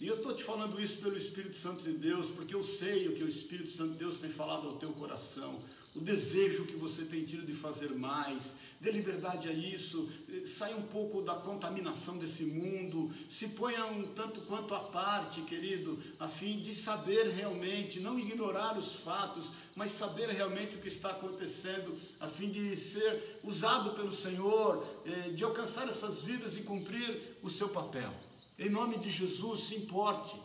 E 0.00 0.06
eu 0.06 0.14
estou 0.14 0.32
te 0.32 0.44
falando 0.44 0.80
isso 0.80 0.98
pelo 0.98 1.18
Espírito 1.18 1.58
Santo 1.58 1.82
de 1.82 1.98
Deus, 1.98 2.26
porque 2.36 2.54
eu 2.54 2.62
sei 2.62 3.08
o 3.08 3.16
que 3.16 3.24
o 3.24 3.28
Espírito 3.28 3.72
Santo 3.72 3.94
de 3.94 3.98
Deus 3.98 4.18
tem 4.18 4.30
falado 4.30 4.68
ao 4.68 4.76
teu 4.76 4.92
coração, 4.92 5.60
o 5.94 6.00
desejo 6.00 6.66
que 6.66 6.76
você 6.76 7.04
tem 7.04 7.24
tido 7.24 7.46
de 7.46 7.54
fazer 7.54 7.90
mais, 7.90 8.42
dê 8.80 8.90
liberdade 8.90 9.48
a 9.48 9.52
isso, 9.52 10.10
eh, 10.28 10.46
saia 10.46 10.76
um 10.76 10.86
pouco 10.88 11.22
da 11.22 11.34
contaminação 11.36 12.18
desse 12.18 12.44
mundo, 12.44 13.10
se 13.30 13.48
ponha 13.48 13.86
um 13.86 14.02
tanto 14.14 14.42
quanto 14.42 14.74
à 14.74 14.80
parte, 14.80 15.40
querido, 15.42 15.98
a 16.18 16.28
fim 16.28 16.58
de 16.58 16.74
saber 16.74 17.30
realmente, 17.30 18.00
não 18.00 18.18
ignorar 18.18 18.76
os 18.76 18.96
fatos, 18.96 19.46
mas 19.74 19.92
saber 19.92 20.28
realmente 20.28 20.76
o 20.76 20.80
que 20.80 20.88
está 20.88 21.10
acontecendo, 21.10 21.98
a 22.20 22.28
fim 22.28 22.50
de 22.50 22.76
ser 22.76 23.40
usado 23.42 23.94
pelo 23.94 24.14
Senhor, 24.14 24.86
eh, 25.06 25.30
de 25.30 25.44
alcançar 25.44 25.88
essas 25.88 26.22
vidas 26.22 26.56
e 26.56 26.62
cumprir 26.62 27.38
o 27.42 27.48
seu 27.48 27.68
papel. 27.68 28.12
Em 28.58 28.68
nome 28.68 28.98
de 28.98 29.10
Jesus, 29.10 29.68
se 29.68 29.76
importe, 29.76 30.36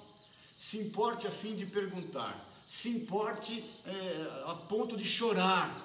se 0.59 0.77
importe 0.77 1.27
a 1.27 1.31
fim 1.31 1.55
de 1.55 1.65
perguntar, 1.65 2.48
se 2.70 2.89
importe 2.89 3.63
é, 3.84 4.43
a 4.45 4.53
ponto 4.53 4.95
de 4.95 5.03
chorar, 5.03 5.84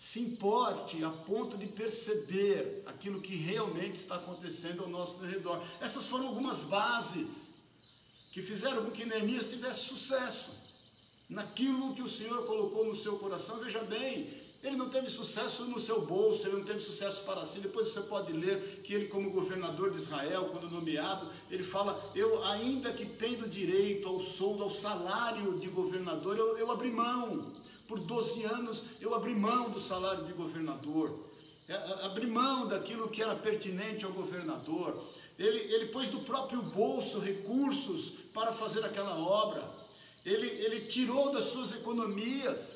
se 0.00 0.20
importe 0.20 1.04
a 1.04 1.10
ponto 1.10 1.58
de 1.58 1.66
perceber 1.66 2.82
aquilo 2.86 3.20
que 3.20 3.36
realmente 3.36 4.00
está 4.00 4.14
acontecendo 4.16 4.84
ao 4.84 4.88
nosso 4.88 5.18
redor. 5.24 5.62
Essas 5.82 6.06
foram 6.06 6.28
algumas 6.28 6.60
bases 6.60 7.28
que 8.32 8.40
fizeram 8.40 8.84
com 8.84 8.90
que 8.90 9.04
Neemias 9.04 9.50
tivesse 9.50 9.80
sucesso 9.80 10.50
naquilo 11.28 11.94
que 11.94 12.02
o 12.02 12.08
Senhor 12.08 12.46
colocou 12.46 12.86
no 12.86 12.96
seu 12.96 13.18
coração. 13.18 13.58
Veja 13.58 13.82
bem, 13.84 14.26
ele 14.64 14.76
não 14.76 14.88
teve 14.88 15.10
sucesso 15.10 15.64
no 15.66 15.78
seu 15.78 16.06
bolso, 16.06 16.46
ele 16.46 16.56
não 16.56 16.64
teve 16.64 16.80
sucesso 16.80 17.22
para 17.24 17.44
si. 17.44 17.60
Depois 17.60 17.88
você 17.88 18.00
pode 18.00 18.32
ler 18.32 18.80
que 18.82 18.94
ele, 18.94 19.08
como 19.08 19.30
governador 19.30 19.90
de 19.90 19.98
Israel, 19.98 20.46
quando 20.46 20.70
nomeado, 20.70 21.30
ele 21.50 21.62
fala: 21.62 22.02
Eu, 22.14 22.42
ainda 22.44 22.90
que 22.90 23.04
tendo 23.04 23.46
direito 23.46 24.08
ao 24.08 24.18
soldo, 24.20 24.62
ao 24.62 24.70
salário 24.70 25.58
de 25.58 25.68
governador, 25.68 26.38
eu, 26.38 26.56
eu 26.56 26.72
abri 26.72 26.90
mão. 26.90 27.46
Por 27.86 28.00
12 28.00 28.42
anos, 28.44 28.82
eu 29.02 29.14
abri 29.14 29.34
mão 29.34 29.68
do 29.68 29.78
salário 29.78 30.24
de 30.24 30.32
governador, 30.32 31.14
é, 31.68 31.74
abri 32.06 32.26
mão 32.26 32.66
daquilo 32.66 33.10
que 33.10 33.22
era 33.22 33.36
pertinente 33.36 34.06
ao 34.06 34.12
governador. 34.12 34.98
Ele, 35.38 35.58
ele 35.58 35.86
pôs 35.88 36.08
do 36.08 36.20
próprio 36.20 36.62
bolso 36.62 37.18
recursos 37.18 38.30
para 38.32 38.52
fazer 38.52 38.82
aquela 38.82 39.18
obra. 39.18 39.62
Ele, 40.24 40.46
ele 40.46 40.86
tirou 40.86 41.30
das 41.34 41.44
suas 41.44 41.72
economias 41.72 42.73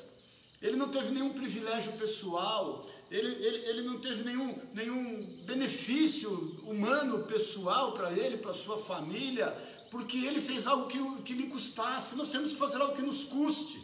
ele 0.61 0.75
não 0.75 0.89
teve 0.89 1.11
nenhum 1.11 1.31
privilégio 1.31 1.93
pessoal, 1.93 2.85
ele, 3.09 3.27
ele, 3.43 3.57
ele 3.69 3.81
não 3.83 3.97
teve 3.97 4.23
nenhum, 4.23 4.55
nenhum 4.73 5.25
benefício 5.45 6.29
humano 6.65 7.23
pessoal 7.23 7.93
para 7.93 8.11
ele, 8.11 8.37
para 8.37 8.53
sua 8.53 8.83
família, 8.83 9.47
porque 9.89 10.17
ele 10.17 10.41
fez 10.41 10.67
algo 10.67 10.87
que, 10.87 11.23
que 11.23 11.33
lhe 11.33 11.47
custasse. 11.47 12.15
Nós 12.15 12.29
temos 12.29 12.51
que 12.51 12.57
fazer 12.57 12.77
algo 12.77 12.95
que 12.95 13.01
nos 13.01 13.23
custe. 13.23 13.79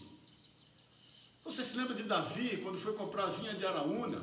Você 1.44 1.64
se 1.64 1.76
lembra 1.78 1.96
de 1.96 2.04
Davi, 2.04 2.58
quando 2.58 2.80
foi 2.80 2.94
comprar 2.94 3.26
a 3.26 3.32
vinha 3.32 3.54
de 3.54 3.66
Araúna? 3.66 4.22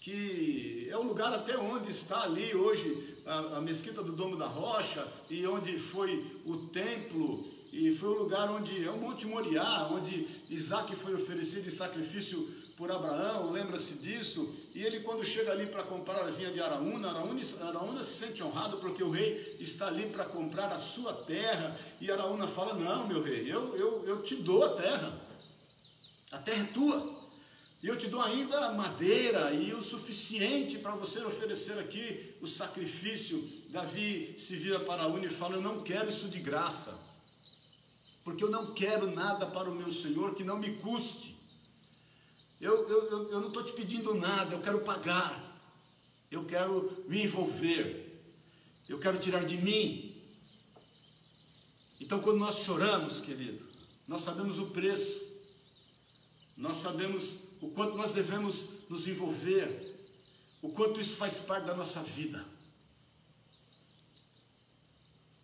Que 0.00 0.88
é 0.90 0.96
o 0.96 1.02
lugar 1.02 1.32
até 1.32 1.56
onde 1.58 1.90
está 1.90 2.22
ali 2.22 2.54
hoje 2.54 3.22
a, 3.26 3.58
a 3.58 3.60
mesquita 3.60 4.02
do 4.02 4.12
Domo 4.12 4.36
da 4.36 4.46
Rocha 4.46 5.06
e 5.30 5.46
onde 5.46 5.78
foi 5.78 6.40
o 6.44 6.68
templo 6.68 7.51
e 7.72 7.94
foi 7.94 8.10
o 8.10 8.18
lugar 8.18 8.50
onde 8.50 8.84
é 8.84 8.90
o 8.90 8.98
Monte 8.98 9.26
Moriá, 9.26 9.88
onde 9.90 10.28
Isaac 10.50 10.94
foi 10.94 11.14
oferecido 11.14 11.66
em 11.66 11.74
sacrifício 11.74 12.38
por 12.76 12.92
Abraão, 12.92 13.50
lembra-se 13.50 13.94
disso? 13.94 14.54
E 14.74 14.82
ele, 14.82 15.00
quando 15.00 15.24
chega 15.24 15.52
ali 15.52 15.64
para 15.64 15.82
comprar 15.82 16.20
a 16.20 16.30
vinha 16.30 16.50
de 16.50 16.60
Araúna, 16.60 17.08
Araúna, 17.08 17.40
Araúna 17.62 18.04
se 18.04 18.18
sente 18.18 18.42
honrado 18.42 18.76
porque 18.76 19.02
o 19.02 19.08
rei 19.08 19.56
está 19.58 19.86
ali 19.86 20.10
para 20.10 20.26
comprar 20.26 20.70
a 20.70 20.78
sua 20.78 21.14
terra. 21.14 21.74
E 21.98 22.10
Araúna 22.10 22.46
fala: 22.46 22.74
Não, 22.74 23.08
meu 23.08 23.22
rei, 23.22 23.50
eu, 23.50 23.74
eu, 23.74 24.04
eu 24.04 24.22
te 24.22 24.36
dou 24.36 24.64
a 24.64 24.74
terra, 24.74 25.10
a 26.30 26.38
terra 26.38 26.64
é 26.64 26.74
tua. 26.74 27.22
E 27.82 27.88
eu 27.88 27.98
te 27.98 28.06
dou 28.06 28.20
ainda 28.20 28.72
madeira 28.72 29.50
e 29.52 29.72
o 29.72 29.82
suficiente 29.82 30.78
para 30.78 30.94
você 30.94 31.20
oferecer 31.20 31.78
aqui 31.78 32.34
o 32.42 32.46
sacrifício. 32.46 33.42
Davi 33.70 34.36
se 34.38 34.56
vira 34.56 34.78
para 34.80 35.04
Araúna 35.04 35.24
e 35.24 35.30
fala: 35.30 35.54
Eu 35.54 35.62
não 35.62 35.82
quero 35.82 36.10
isso 36.10 36.28
de 36.28 36.38
graça 36.38 37.01
porque 38.24 38.44
eu 38.44 38.50
não 38.50 38.72
quero 38.72 39.10
nada 39.10 39.46
para 39.46 39.70
o 39.70 39.74
meu 39.74 39.92
Senhor 39.92 40.34
que 40.34 40.44
não 40.44 40.58
me 40.58 40.74
custe. 40.76 41.36
Eu, 42.60 42.88
eu, 42.88 43.30
eu 43.30 43.40
não 43.40 43.48
estou 43.48 43.64
te 43.64 43.72
pedindo 43.72 44.14
nada, 44.14 44.54
eu 44.54 44.62
quero 44.62 44.80
pagar, 44.82 45.60
eu 46.30 46.44
quero 46.44 47.04
me 47.08 47.24
envolver, 47.24 48.12
eu 48.88 48.98
quero 49.00 49.18
tirar 49.18 49.44
de 49.44 49.56
mim. 49.58 50.14
Então, 52.00 52.20
quando 52.20 52.38
nós 52.38 52.58
choramos, 52.58 53.20
querido, 53.20 53.66
nós 54.06 54.22
sabemos 54.22 54.58
o 54.60 54.66
preço, 54.66 55.20
nós 56.56 56.76
sabemos 56.76 57.24
o 57.60 57.70
quanto 57.70 57.96
nós 57.96 58.12
devemos 58.12 58.68
nos 58.88 59.08
envolver, 59.08 59.90
o 60.60 60.68
quanto 60.68 61.00
isso 61.00 61.16
faz 61.16 61.38
parte 61.38 61.66
da 61.66 61.74
nossa 61.74 62.00
vida, 62.02 62.44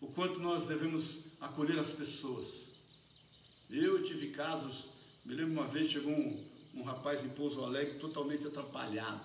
o 0.00 0.06
quanto 0.08 0.38
nós 0.38 0.66
devemos 0.66 1.32
acolher 1.40 1.78
as 1.80 1.90
pessoas. 1.90 2.67
Eu 3.70 4.02
tive 4.02 4.28
casos, 4.28 4.86
me 5.26 5.34
lembro 5.34 5.52
uma 5.52 5.66
vez 5.66 5.90
chegou 5.90 6.10
um, 6.10 6.42
um 6.74 6.82
rapaz 6.82 7.22
em 7.22 7.28
Pouso 7.30 7.62
Alegre 7.62 7.98
totalmente 7.98 8.46
atrapalhado, 8.46 9.20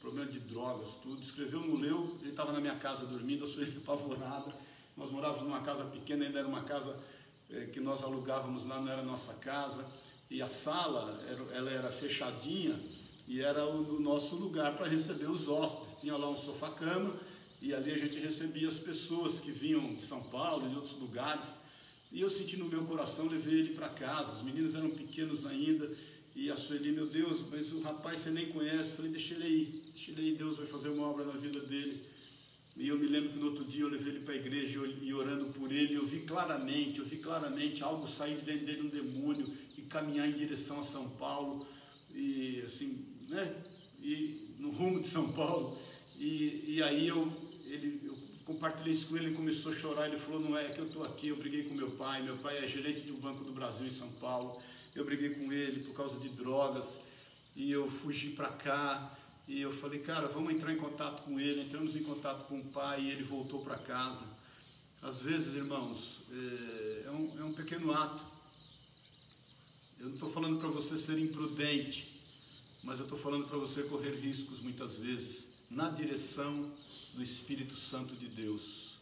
problema 0.00 0.28
de 0.28 0.40
drogas, 0.40 0.88
tudo, 1.04 1.22
escreveu 1.22 1.60
no 1.60 1.76
leu, 1.76 2.16
ele 2.20 2.30
estava 2.30 2.50
na 2.50 2.60
minha 2.60 2.74
casa 2.74 3.06
dormindo, 3.06 3.44
eu 3.44 3.48
sou 3.48 3.62
apavorada, 3.78 4.52
nós 4.96 5.12
morávamos 5.12 5.44
numa 5.44 5.60
casa 5.60 5.84
pequena, 5.84 6.24
ainda 6.24 6.40
era 6.40 6.48
uma 6.48 6.64
casa 6.64 6.98
é, 7.48 7.66
que 7.66 7.78
nós 7.78 8.02
alugávamos 8.02 8.66
lá, 8.66 8.80
não 8.80 8.90
era 8.90 9.04
nossa 9.04 9.34
casa, 9.34 9.86
e 10.28 10.42
a 10.42 10.48
sala, 10.48 11.24
era, 11.28 11.42
ela 11.56 11.70
era 11.70 11.92
fechadinha, 11.92 12.76
e 13.28 13.40
era 13.40 13.66
o, 13.66 13.98
o 13.98 14.00
nosso 14.00 14.34
lugar 14.34 14.76
para 14.76 14.88
receber 14.88 15.30
os 15.30 15.46
hóspedes, 15.46 16.00
tinha 16.00 16.16
lá 16.16 16.28
um 16.28 16.36
sofá-cama, 16.36 17.14
e 17.62 17.72
ali 17.72 17.92
a 17.92 17.98
gente 17.98 18.18
recebia 18.18 18.66
as 18.66 18.78
pessoas 18.78 19.38
que 19.38 19.52
vinham 19.52 19.94
de 19.94 20.04
São 20.04 20.24
Paulo, 20.24 20.68
de 20.68 20.74
outros 20.74 20.98
lugares, 20.98 21.65
e 22.12 22.20
eu 22.20 22.30
senti 22.30 22.56
no 22.56 22.68
meu 22.68 22.84
coração, 22.84 23.26
levei 23.26 23.60
ele 23.60 23.74
para 23.74 23.88
casa. 23.88 24.32
Os 24.32 24.42
meninos 24.42 24.74
eram 24.74 24.90
pequenos 24.90 25.44
ainda. 25.44 25.90
E 26.34 26.50
a 26.50 26.56
Sueli, 26.56 26.92
meu 26.92 27.06
Deus, 27.06 27.40
mas 27.50 27.72
o 27.72 27.80
rapaz 27.80 28.20
você 28.20 28.30
nem 28.30 28.52
conhece. 28.52 28.90
Eu 28.90 28.96
falei, 28.96 29.10
deixa 29.10 29.34
ele 29.34 29.44
aí, 29.44 29.82
deixa 29.92 30.10
ele 30.10 30.20
aí, 30.20 30.36
Deus 30.36 30.58
vai 30.58 30.66
fazer 30.66 30.90
uma 30.90 31.06
obra 31.08 31.24
na 31.24 31.32
vida 31.32 31.60
dele. 31.60 32.04
E 32.76 32.88
eu 32.88 32.98
me 32.98 33.06
lembro 33.06 33.30
que 33.30 33.38
no 33.38 33.46
outro 33.46 33.64
dia 33.64 33.82
eu 33.82 33.88
levei 33.88 34.12
ele 34.14 34.24
para 34.24 34.34
a 34.34 34.36
igreja 34.36 34.86
e 34.86 35.14
orando 35.14 35.50
por 35.54 35.72
ele, 35.72 35.94
eu 35.94 36.06
vi 36.06 36.20
claramente, 36.20 36.98
eu 36.98 37.06
vi 37.06 37.16
claramente 37.16 37.82
algo 37.82 38.06
sair 38.06 38.36
de 38.36 38.42
dentro 38.42 38.66
dele, 38.66 38.82
um 38.82 38.90
demônio, 38.90 39.50
e 39.78 39.82
caminhar 39.82 40.28
em 40.28 40.32
direção 40.32 40.80
a 40.80 40.84
São 40.84 41.08
Paulo, 41.12 41.66
e 42.14 42.62
assim, 42.66 43.06
né? 43.30 43.64
E 44.02 44.46
no 44.58 44.70
rumo 44.70 45.02
de 45.02 45.08
São 45.08 45.32
Paulo. 45.32 45.78
E, 46.18 46.64
e 46.68 46.82
aí 46.82 47.08
eu, 47.08 47.32
ele, 47.64 48.00
eu 48.04 48.05
compartilhei 48.46 48.94
isso 48.94 49.08
com 49.08 49.16
ele, 49.16 49.26
ele 49.26 49.34
começou 49.34 49.72
a 49.72 49.74
chorar, 49.74 50.06
ele 50.06 50.20
falou, 50.20 50.40
não 50.40 50.56
é 50.56 50.68
que 50.68 50.78
eu 50.78 50.86
estou 50.86 51.04
aqui, 51.04 51.28
eu 51.28 51.36
briguei 51.36 51.64
com 51.64 51.74
meu 51.74 51.90
pai, 51.90 52.22
meu 52.22 52.36
pai 52.38 52.64
é 52.64 52.68
gerente 52.68 53.00
do 53.00 53.14
Banco 53.14 53.42
do 53.42 53.50
Brasil 53.50 53.86
em 53.86 53.90
São 53.90 54.08
Paulo, 54.12 54.62
eu 54.94 55.04
briguei 55.04 55.30
com 55.30 55.52
ele 55.52 55.82
por 55.82 55.96
causa 55.96 56.18
de 56.20 56.28
drogas, 56.28 56.86
e 57.56 57.72
eu 57.72 57.90
fugi 57.90 58.30
para 58.30 58.48
cá, 58.48 59.18
e 59.48 59.60
eu 59.60 59.72
falei, 59.78 59.98
cara, 60.00 60.28
vamos 60.28 60.54
entrar 60.54 60.72
em 60.72 60.76
contato 60.76 61.24
com 61.24 61.40
ele, 61.40 61.62
entramos 61.62 61.96
em 61.96 62.04
contato 62.04 62.46
com 62.46 62.60
o 62.60 62.64
pai, 62.66 63.02
e 63.02 63.10
ele 63.10 63.24
voltou 63.24 63.64
para 63.64 63.78
casa. 63.78 64.24
Às 65.02 65.18
vezes, 65.18 65.54
irmãos, 65.54 66.22
é, 66.30 67.06
é, 67.06 67.10
um, 67.10 67.40
é 67.40 67.44
um 67.44 67.52
pequeno 67.52 67.92
ato, 67.92 68.22
eu 69.98 70.06
não 70.06 70.14
estou 70.14 70.30
falando 70.30 70.60
para 70.60 70.68
você 70.68 70.96
ser 70.96 71.18
imprudente, 71.18 72.20
mas 72.84 73.00
eu 73.00 73.06
estou 73.06 73.18
falando 73.18 73.48
para 73.48 73.58
você 73.58 73.82
correr 73.82 74.14
riscos 74.14 74.60
muitas 74.60 74.94
vezes, 74.94 75.46
na 75.68 75.90
direção 75.90 76.70
do 77.16 77.22
Espírito 77.22 77.74
Santo 77.74 78.14
de 78.14 78.28
Deus. 78.28 78.94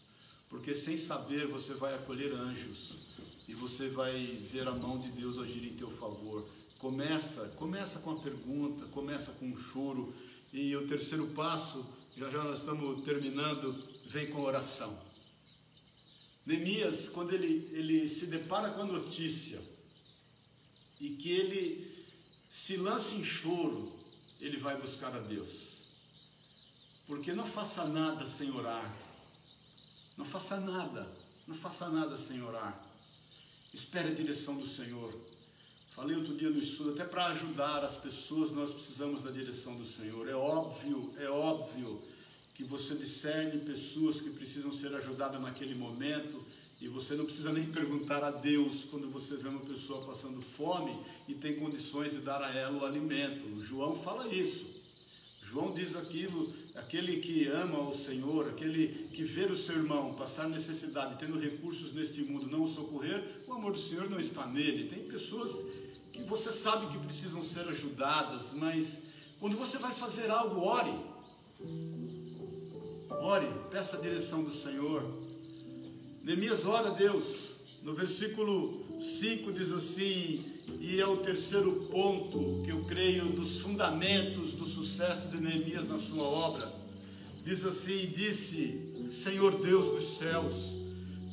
Porque 0.48 0.74
sem 0.74 0.96
saber 0.96 1.48
você 1.48 1.74
vai 1.74 1.94
acolher 1.94 2.32
anjos 2.32 3.06
e 3.48 3.54
você 3.54 3.88
vai 3.88 4.16
ver 4.52 4.66
a 4.68 4.72
mão 4.72 4.98
de 5.00 5.08
Deus 5.10 5.38
agir 5.38 5.64
em 5.64 5.76
teu 5.76 5.90
favor. 5.90 6.48
Começa, 6.78 7.48
começa 7.56 7.98
com 7.98 8.12
a 8.12 8.20
pergunta, 8.20 8.86
começa 8.86 9.32
com 9.32 9.50
o 9.50 9.60
choro 9.60 10.14
e 10.52 10.76
o 10.76 10.86
terceiro 10.86 11.26
passo, 11.34 11.84
já 12.16 12.28
já 12.28 12.44
nós 12.44 12.60
estamos 12.60 13.04
terminando, 13.04 13.76
vem 14.12 14.30
com 14.30 14.42
oração. 14.42 14.96
Neemias, 16.46 17.08
quando 17.08 17.32
ele, 17.32 17.68
ele 17.72 18.08
se 18.08 18.26
depara 18.26 18.70
com 18.70 18.82
a 18.82 18.86
notícia 18.86 19.60
e 21.00 21.10
que 21.10 21.30
ele 21.30 22.06
se 22.48 22.76
lança 22.76 23.14
em 23.14 23.24
choro, 23.24 23.92
ele 24.40 24.58
vai 24.58 24.80
buscar 24.80 25.14
a 25.14 25.18
Deus. 25.18 25.63
Porque 27.06 27.32
não 27.32 27.46
faça 27.46 27.84
nada 27.84 28.26
sem 28.26 28.50
orar. 28.50 28.92
Não 30.16 30.24
faça 30.24 30.60
nada, 30.60 31.06
não 31.46 31.56
faça 31.56 31.88
nada 31.88 32.16
sem 32.16 32.42
orar. 32.42 32.86
Espere 33.72 34.10
a 34.10 34.14
direção 34.14 34.56
do 34.56 34.66
Senhor. 34.66 35.12
Falei 35.94 36.16
outro 36.16 36.36
dia 36.36 36.50
no 36.50 36.58
estudo, 36.58 36.90
até 36.90 37.04
para 37.04 37.26
ajudar 37.26 37.84
as 37.84 37.96
pessoas, 37.96 38.52
nós 38.52 38.72
precisamos 38.72 39.24
da 39.24 39.30
direção 39.30 39.76
do 39.76 39.86
Senhor. 39.86 40.28
É 40.28 40.34
óbvio, 40.34 41.14
é 41.18 41.28
óbvio 41.28 42.00
que 42.54 42.64
você 42.64 42.94
discerne 42.94 43.64
pessoas 43.64 44.20
que 44.20 44.30
precisam 44.30 44.72
ser 44.72 44.94
ajudadas 44.94 45.40
naquele 45.40 45.74
momento 45.74 46.44
e 46.80 46.88
você 46.88 47.14
não 47.14 47.24
precisa 47.24 47.52
nem 47.52 47.66
perguntar 47.70 48.22
a 48.22 48.30
Deus 48.30 48.84
quando 48.84 49.10
você 49.10 49.36
vê 49.36 49.48
uma 49.48 49.64
pessoa 49.64 50.04
passando 50.04 50.40
fome 50.40 50.96
e 51.26 51.34
tem 51.34 51.56
condições 51.56 52.12
de 52.12 52.20
dar 52.20 52.42
a 52.42 52.52
ela 52.52 52.82
o 52.82 52.84
alimento. 52.84 53.46
O 53.56 53.62
João 53.62 53.96
fala 54.02 54.28
isso. 54.28 54.73
João 55.50 55.72
diz 55.72 55.94
aquilo, 55.94 56.52
aquele 56.74 57.20
que 57.20 57.46
ama 57.48 57.88
o 57.88 57.96
Senhor, 57.96 58.48
aquele 58.48 58.88
que 59.12 59.22
vê 59.22 59.44
o 59.44 59.56
seu 59.56 59.76
irmão 59.76 60.14
passar 60.14 60.48
necessidade, 60.48 61.18
tendo 61.18 61.38
recursos 61.38 61.92
neste 61.94 62.22
mundo, 62.22 62.50
não 62.50 62.64
o 62.64 62.68
socorrer, 62.68 63.22
o 63.46 63.52
amor 63.52 63.72
do 63.72 63.80
Senhor 63.80 64.08
não 64.08 64.18
está 64.18 64.46
nele. 64.46 64.88
Tem 64.88 65.04
pessoas 65.04 65.52
que 66.12 66.22
você 66.22 66.50
sabe 66.50 66.86
que 66.86 67.04
precisam 67.06 67.42
ser 67.42 67.68
ajudadas, 67.68 68.52
mas 68.54 69.02
quando 69.38 69.56
você 69.56 69.78
vai 69.78 69.94
fazer 69.94 70.30
algo, 70.30 70.60
ore. 70.60 70.94
Ore, 73.10 73.46
peça 73.70 73.96
a 73.96 74.00
direção 74.00 74.42
do 74.42 74.52
Senhor. 74.52 75.02
Neemias 76.22 76.64
ora 76.64 76.88
a 76.88 76.94
Deus. 76.94 77.54
No 77.82 77.94
versículo 77.94 78.82
5 79.20 79.52
diz 79.52 79.70
assim: 79.70 80.54
e 80.80 81.00
é 81.00 81.06
o 81.06 81.18
terceiro 81.18 81.72
ponto 81.90 82.62
que 82.64 82.70
eu 82.70 82.84
creio 82.84 83.26
dos 83.26 83.60
fundamentos 83.60 84.52
do 84.52 84.66
sucesso 84.94 85.26
de 85.26 85.40
Neemias 85.40 85.88
na 85.88 85.98
sua 85.98 86.22
obra. 86.22 86.72
Diz 87.42 87.64
assim: 87.64 88.06
Disse, 88.14 89.10
Senhor 89.24 89.60
Deus 89.60 89.92
dos 89.92 90.18
céus, 90.18 90.72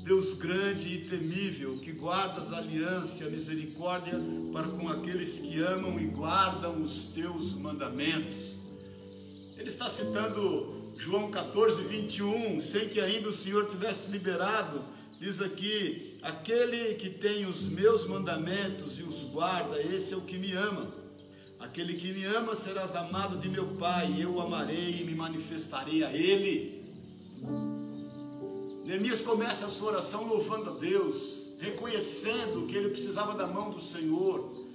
Deus 0.03 0.33
grande 0.33 0.87
e 0.87 1.07
temível, 1.07 1.77
que 1.77 1.91
guardas 1.91 2.51
a 2.51 2.57
aliança 2.57 3.23
e 3.23 3.27
a 3.27 3.29
misericórdia 3.29 4.15
para 4.51 4.67
com 4.67 4.89
aqueles 4.89 5.33
que 5.35 5.61
amam 5.61 5.99
e 5.99 6.07
guardam 6.07 6.81
os 6.81 7.03
teus 7.13 7.53
mandamentos. 7.53 8.51
Ele 9.55 9.69
está 9.69 9.87
citando 9.87 10.95
João 10.97 11.29
14, 11.29 11.83
21, 11.83 12.63
sem 12.63 12.89
que 12.89 12.99
ainda 12.99 13.29
o 13.29 13.35
Senhor 13.35 13.69
tivesse 13.69 14.09
liberado, 14.09 14.83
diz 15.19 15.39
aqui: 15.39 16.17
Aquele 16.23 16.95
que 16.95 17.11
tem 17.11 17.45
os 17.45 17.61
meus 17.61 18.07
mandamentos 18.07 18.97
e 18.97 19.03
os 19.03 19.19
guarda, 19.31 19.79
esse 19.79 20.15
é 20.15 20.17
o 20.17 20.21
que 20.21 20.39
me 20.39 20.51
ama. 20.51 21.00
Aquele 21.61 21.93
que 21.93 22.11
me 22.11 22.25
ama 22.25 22.55
serás 22.55 22.95
amado 22.95 23.37
de 23.37 23.47
meu 23.47 23.67
Pai, 23.77 24.15
eu 24.19 24.33
o 24.33 24.41
amarei 24.41 24.99
e 24.99 25.03
me 25.03 25.13
manifestarei 25.13 26.03
a 26.03 26.11
ele. 26.11 26.81
Neemias 28.83 29.21
começa 29.21 29.67
a 29.67 29.69
sua 29.69 29.91
oração 29.91 30.27
louvando 30.27 30.71
a 30.71 30.73
Deus, 30.73 31.59
reconhecendo 31.59 32.65
que 32.67 32.75
ele 32.75 32.89
precisava 32.89 33.35
da 33.35 33.45
mão 33.45 33.69
do 33.69 33.79
Senhor, 33.79 34.65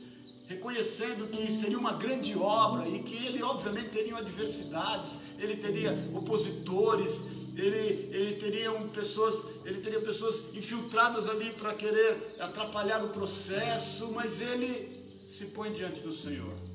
reconhecendo 0.47 1.28
que 1.28 1.53
seria 1.53 1.76
uma 1.76 1.95
grande 1.95 2.39
obra 2.39 2.89
e 2.89 3.03
que 3.03 3.26
ele, 3.26 3.43
obviamente, 3.43 3.91
teria 3.91 4.16
adversidades, 4.18 5.18
ele 5.39 5.57
teria 5.57 5.93
opositores, 6.14 7.20
ele, 7.57 8.14
ele 8.14 8.37
teria 8.37 8.70
pessoas, 8.95 9.66
ele 9.66 9.80
teria 9.80 10.01
pessoas 10.01 10.55
infiltradas 10.55 11.28
ali 11.28 11.51
para 11.55 11.74
querer 11.74 12.37
atrapalhar 12.39 13.05
o 13.05 13.09
processo, 13.09 14.12
mas 14.12 14.41
ele 14.41 15.05
se 15.24 15.47
põe 15.47 15.72
diante 15.72 16.01
do 16.01 16.12
Senhor. 16.12 16.66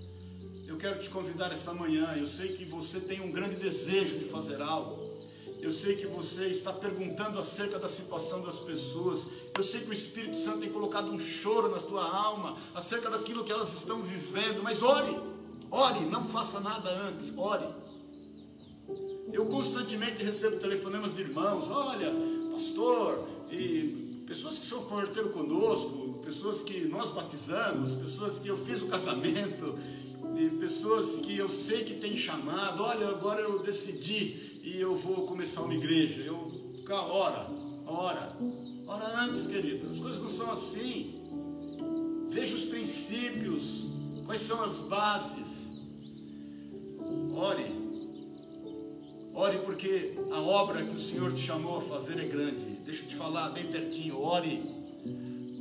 Eu 0.72 0.78
quero 0.78 1.04
te 1.04 1.10
convidar 1.10 1.52
esta 1.52 1.74
manhã. 1.74 2.16
Eu 2.16 2.26
sei 2.26 2.54
que 2.54 2.64
você 2.64 2.98
tem 2.98 3.20
um 3.20 3.30
grande 3.30 3.58
desejo 3.58 4.18
de 4.18 4.24
fazer 4.24 4.62
algo. 4.62 5.06
Eu 5.60 5.70
sei 5.70 5.98
que 5.98 6.08
você 6.08 6.46
está 6.46 6.72
perguntando 6.72 7.38
acerca 7.38 7.78
da 7.78 7.90
situação 7.90 8.42
das 8.42 8.56
pessoas. 8.56 9.28
Eu 9.54 9.64
sei 9.66 9.82
que 9.82 9.90
o 9.90 9.94
Espírito 9.94 10.42
Santo 10.46 10.62
tem 10.62 10.72
colocado 10.72 11.12
um 11.12 11.20
choro 11.20 11.70
na 11.70 11.80
tua 11.80 12.10
alma 12.10 12.58
acerca 12.74 13.10
daquilo 13.10 13.44
que 13.44 13.52
elas 13.52 13.74
estão 13.74 14.02
vivendo. 14.02 14.64
Mas 14.64 14.82
ore, 14.82 15.20
ore, 15.70 16.06
não 16.06 16.24
faça 16.30 16.62
nada 16.62 16.90
antes. 16.90 17.38
Ore. 17.38 17.68
Eu 19.34 19.48
constantemente 19.48 20.24
recebo 20.24 20.58
telefonemas 20.62 21.14
de 21.14 21.22
irmãos, 21.22 21.70
olha, 21.70 22.14
pastor, 22.54 23.28
e 23.52 24.24
pessoas 24.26 24.58
que 24.58 24.66
são 24.66 24.86
converteram 24.86 25.30
conosco, 25.34 26.22
pessoas 26.24 26.62
que 26.62 26.86
nós 26.86 27.12
batizamos, 27.12 27.94
pessoas 27.96 28.40
que 28.40 28.48
eu 28.48 28.58
fiz 28.66 28.82
o 28.82 28.88
casamento, 28.88 29.78
e 30.38 30.50
pessoas 30.60 31.26
que 31.26 31.38
eu 31.38 31.50
sei 31.50 31.84
que 31.84 32.00
tem 32.00 32.18
chamado, 32.18 32.84
olha, 32.84 33.08
agora 33.10 33.42
eu 33.42 33.60
decidi 33.60 34.60
e 34.64 34.80
eu 34.80 34.96
vou 34.96 35.26
começar 35.26 35.62
uma 35.62 35.74
igreja. 35.74 36.22
Eu, 36.22 36.52
ora, 36.90 37.48
ora, 37.86 38.32
ora 38.88 39.24
antes, 39.24 39.48
querido, 39.48 39.90
as 39.90 39.98
coisas 39.98 40.22
não 40.22 40.30
são 40.30 40.52
assim. 40.52 41.20
Veja 42.30 42.56
os 42.56 42.66
princípios, 42.66 43.88
quais 44.26 44.42
são 44.42 44.62
as 44.64 44.78
bases. 44.82 45.52
Ore, 47.34 47.82
Ore 49.34 49.60
porque 49.60 50.18
a 50.30 50.42
obra 50.42 50.84
que 50.84 50.96
o 50.96 51.00
Senhor 51.00 51.34
te 51.34 51.42
chamou 51.42 51.78
a 51.78 51.82
fazer 51.82 52.20
é 52.20 52.26
grande. 52.26 52.78
Deixa 52.84 53.04
eu 53.04 53.08
te 53.08 53.16
falar 53.16 53.50
bem 53.50 53.72
pertinho. 53.72 54.20
Ore 54.20 54.62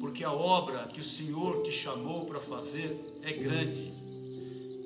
porque 0.00 0.24
a 0.24 0.32
obra 0.32 0.88
que 0.88 1.00
o 1.00 1.04
Senhor 1.04 1.62
te 1.62 1.70
chamou 1.70 2.24
para 2.24 2.40
fazer 2.40 2.98
é 3.22 3.32
grande. 3.32 3.92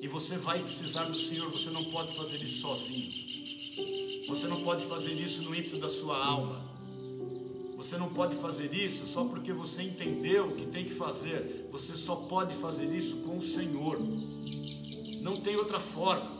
E 0.05 0.07
você 0.07 0.37
vai 0.37 0.61
precisar 0.61 1.05
do 1.05 1.17
Senhor, 1.17 1.49
você 1.49 1.71
não 1.71 1.83
pode 1.85 2.15
fazer 2.15 2.35
isso 2.35 2.61
sozinho. 2.61 4.27
Você 4.27 4.45
não 4.45 4.61
pode 4.61 4.85
fazer 4.85 5.13
isso 5.13 5.41
no 5.41 5.55
ímpeto 5.55 5.79
da 5.79 5.89
sua 5.89 6.23
alma. 6.23 6.61
Você 7.75 7.97
não 7.97 8.13
pode 8.13 8.35
fazer 8.35 8.71
isso 8.71 9.03
só 9.07 9.25
porque 9.25 9.51
você 9.51 9.81
entendeu 9.81 10.45
o 10.45 10.55
que 10.55 10.67
tem 10.67 10.85
que 10.85 10.93
fazer. 10.93 11.67
Você 11.71 11.95
só 11.95 12.17
pode 12.17 12.53
fazer 12.57 12.85
isso 12.95 13.15
com 13.23 13.39
o 13.39 13.41
Senhor. 13.41 13.97
Não 15.23 15.37
tem 15.37 15.55
outra 15.55 15.79
forma. 15.79 16.31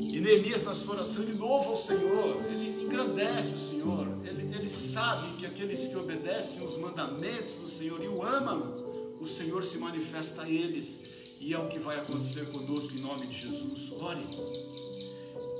E 0.00 0.18
Neemias, 0.18 0.64
na 0.64 0.74
sua 0.74 0.96
oração, 0.96 1.22
ele 1.22 1.34
louva 1.34 1.74
o 1.74 1.80
Senhor, 1.80 2.44
ele 2.46 2.86
engrandece 2.86 3.54
o 3.54 3.70
Senhor, 3.70 4.04
ele, 4.26 4.52
ele 4.52 4.68
sabe 4.68 5.36
que 5.36 5.46
aqueles 5.46 5.88
que 5.88 5.96
obedecem 5.96 6.60
os 6.60 6.76
mandamentos 6.76 7.54
do 7.62 7.68
Senhor 7.68 8.02
e 8.02 8.08
o 8.08 8.20
amam, 8.20 8.62
o 9.20 9.26
Senhor 9.28 9.62
se 9.62 9.78
manifesta 9.78 10.42
a 10.42 10.50
eles, 10.50 11.05
e 11.40 11.52
é 11.54 11.58
o 11.58 11.68
que 11.68 11.78
vai 11.78 11.98
acontecer 11.98 12.46
conosco 12.50 12.92
em 12.94 13.00
nome 13.00 13.26
de 13.26 13.38
Jesus. 13.38 13.92
Ore. 13.92 14.26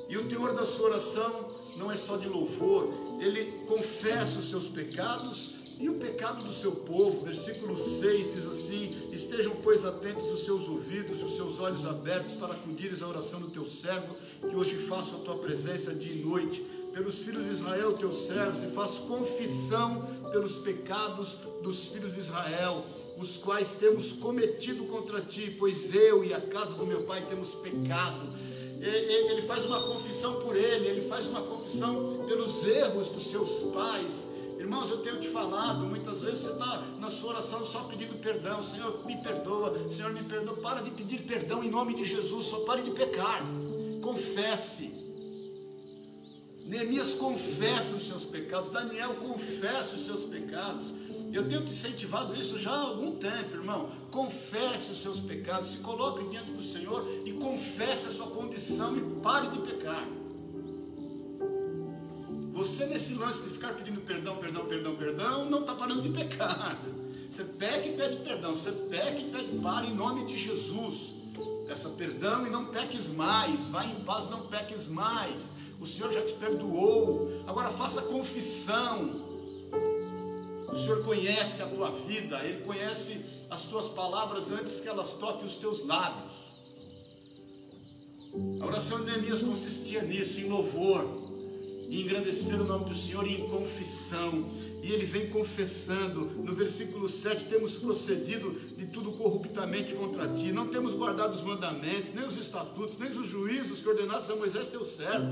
E 0.09 0.17
o 0.17 0.29
teor 0.29 0.55
da 0.55 0.65
sua 0.65 0.91
oração 0.91 1.55
não 1.77 1.91
é 1.91 1.97
só 1.97 2.17
de 2.17 2.29
louvor, 2.29 2.93
ele 3.21 3.65
confessa 3.67 4.39
os 4.39 4.49
seus 4.49 4.69
pecados 4.69 5.57
e 5.79 5.89
o 5.89 5.99
pecado 5.99 6.43
do 6.43 6.53
seu 6.53 6.73
povo. 6.73 7.25
Versículo 7.25 7.77
6 8.01 8.35
diz 8.35 8.47
assim: 8.47 9.11
Estejam, 9.13 9.55
pois, 9.63 9.85
atentos 9.85 10.25
os 10.31 10.45
seus 10.45 10.69
ouvidos 10.69 11.21
e 11.21 11.25
os 11.25 11.37
seus 11.37 11.61
olhos 11.61 11.85
abertos 11.85 12.33
para 12.35 12.55
acudires 12.55 13.03
à 13.03 13.09
oração 13.09 13.41
do 13.41 13.51
teu 13.51 13.65
servo, 13.65 14.15
que 14.41 14.57
hoje 14.57 14.87
faço 14.89 15.17
a 15.17 15.19
tua 15.19 15.39
presença 15.39 15.95
dia 15.95 16.13
e 16.13 16.25
noite, 16.25 16.61
pelos 16.95 17.17
filhos 17.17 17.45
de 17.45 17.51
Israel, 17.51 17.93
teus 17.95 18.27
servos, 18.27 18.63
e 18.63 18.75
faço 18.75 19.03
confissão 19.03 20.07
pelos 20.31 20.57
pecados 20.59 21.37
dos 21.63 21.89
filhos 21.89 22.15
de 22.15 22.21
Israel, 22.21 22.83
os 23.19 23.37
quais 23.39 23.73
temos 23.79 24.13
cometido 24.13 24.85
contra 24.85 25.21
ti, 25.21 25.55
pois 25.59 25.95
eu 25.95 26.25
e 26.25 26.35
a 26.35 26.41
casa 26.41 26.75
do 26.75 26.87
meu 26.87 27.05
pai 27.05 27.25
temos 27.29 27.55
pecado. 27.57 28.21
Ele 28.81 29.43
faz 29.43 29.65
uma 29.65 29.81
confissão 29.83 30.43
por 30.43 30.57
ele, 30.57 30.87
ele 30.87 31.09
faz 31.09 31.27
uma 31.27 31.41
confissão 31.41 32.27
pelos 32.27 32.67
erros 32.67 33.09
dos 33.09 33.31
seus 33.31 33.73
pais 33.73 34.27
Irmãos, 34.67 34.91
eu 34.91 34.99
tenho 34.99 35.21
te 35.21 35.29
falado, 35.29 35.87
muitas 35.87 36.23
vezes 36.23 36.41
você 36.41 36.51
está 36.51 36.83
na 36.99 37.09
sua 37.09 37.35
oração 37.35 37.65
só 37.65 37.85
pedindo 37.85 38.21
perdão. 38.21 38.61
Senhor, 38.65 39.07
me 39.07 39.17
perdoa, 39.23 39.73
Senhor, 39.91 40.13
me 40.13 40.25
perdoa. 40.25 40.57
Para 40.57 40.81
de 40.81 40.91
pedir 40.91 41.23
perdão 41.23 41.63
em 41.63 41.71
nome 41.71 41.95
de 41.95 42.05
Jesus, 42.05 42.47
só 42.47 42.65
pare 42.65 42.83
de 42.83 42.91
pecar. 42.91 43.45
Confesse. 44.03 44.91
Neemias 46.65 47.15
confessa 47.15 47.95
os 47.95 48.09
seus 48.09 48.25
pecados, 48.25 48.73
Daniel 48.73 49.15
confessa 49.15 49.95
os 49.95 50.05
seus 50.05 50.25
pecados. 50.25 50.96
Eu 51.37 51.47
tenho 51.47 51.61
te 51.61 51.71
incentivado 51.71 52.35
isso 52.35 52.59
já 52.59 52.71
há 52.71 52.81
algum 52.81 53.17
tempo, 53.17 53.57
irmão. 53.57 53.91
Confesse 54.11 54.93
os 54.93 55.03
seus 55.03 55.21
pecados, 55.21 55.71
se 55.71 55.77
coloque 55.79 56.27
diante 56.31 56.51
do 56.51 56.63
Senhor 56.63 57.07
e 57.27 57.33
confesse 57.35 58.07
a 58.07 58.11
sua 58.11 58.29
condição 58.29 58.97
e 58.97 59.21
pare 59.21 59.49
de 59.49 59.59
pecar. 59.59 60.09
Você 62.55 62.87
nesse 62.87 63.13
lance 63.13 63.43
de 63.43 63.51
ficar 63.51 63.75
pedindo 63.75 64.01
perdão, 64.01 64.37
perdão, 64.39 64.65
perdão, 64.65 64.97
perdão, 64.97 65.51
não 65.51 65.61
está 65.61 65.75
parando 65.75 66.01
de 66.01 66.09
pecar. 66.09 66.79
Você 67.31 67.45
peca 67.45 67.87
e 67.87 67.95
pede 67.95 68.17
perdão, 68.25 68.55
você 68.55 68.73
peca 68.73 69.19
e 69.19 69.31
pede 69.31 69.59
para 69.59 69.85
em 69.85 69.95
nome 69.95 70.25
de 70.25 70.39
Jesus. 70.39 71.21
Peça 71.67 71.91
perdão 71.91 72.47
e 72.47 72.51
não 72.51 72.65
peques 72.65 73.11
mais. 73.11 73.67
Vai 73.67 73.93
em 73.93 74.01
paz, 74.05 74.31
não 74.31 74.47
peques 74.47 74.89
mais. 74.89 75.43
O 75.79 75.87
Senhor 75.87 76.11
já 76.11 76.23
te 76.23 76.33
perdoou. 76.33 77.43
Agora 77.47 77.69
faça 77.73 78.01
confissão. 78.01 79.27
O 80.69 80.77
Senhor 80.77 81.03
conhece 81.03 81.63
a 81.63 81.67
tua 81.67 81.91
vida, 81.91 82.43
Ele 82.45 82.65
conhece 82.65 83.21
as 83.51 83.63
tuas 83.63 83.87
palavras 83.89 84.51
antes 84.51 84.81
que 84.81 84.89
elas 84.89 85.11
toquem 85.13 85.47
os 85.47 85.57
teus 85.57 85.85
lábios. 85.87 86.33
A 88.61 88.67
oração 88.67 88.99
de 88.99 89.07
Neemias 89.07 89.43
consistia 89.43 90.03
nisso, 90.03 90.41
em 90.41 90.49
louvor, 90.49 91.05
em 91.89 92.03
engrandecer 92.03 92.61
o 92.61 92.65
nome 92.65 92.87
do 92.87 92.95
Senhor 92.95 93.27
e 93.27 93.41
em 93.41 93.49
confissão. 93.49 94.45
E 94.83 94.93
ele 94.93 95.07
vem 95.07 95.31
confessando, 95.31 96.27
no 96.45 96.55
versículo 96.55 97.09
7, 97.09 97.47
temos 97.47 97.75
procedido 97.75 98.53
de 98.77 98.87
tudo 98.87 99.13
corruptamente 99.13 99.95
contra 99.95 100.29
ti, 100.29 100.53
não 100.53 100.69
temos 100.69 100.95
guardado 100.95 101.35
os 101.35 101.43
mandamentos, 101.43 102.15
nem 102.15 102.25
os 102.25 102.37
estatutos, 102.37 102.97
nem 102.99 103.11
os 103.11 103.27
juízos 103.27 103.81
que 103.81 103.89
ordenaste 103.89 104.31
a 104.31 104.37
Moisés 104.37 104.69
teu 104.69 104.85
servo. 104.85 105.27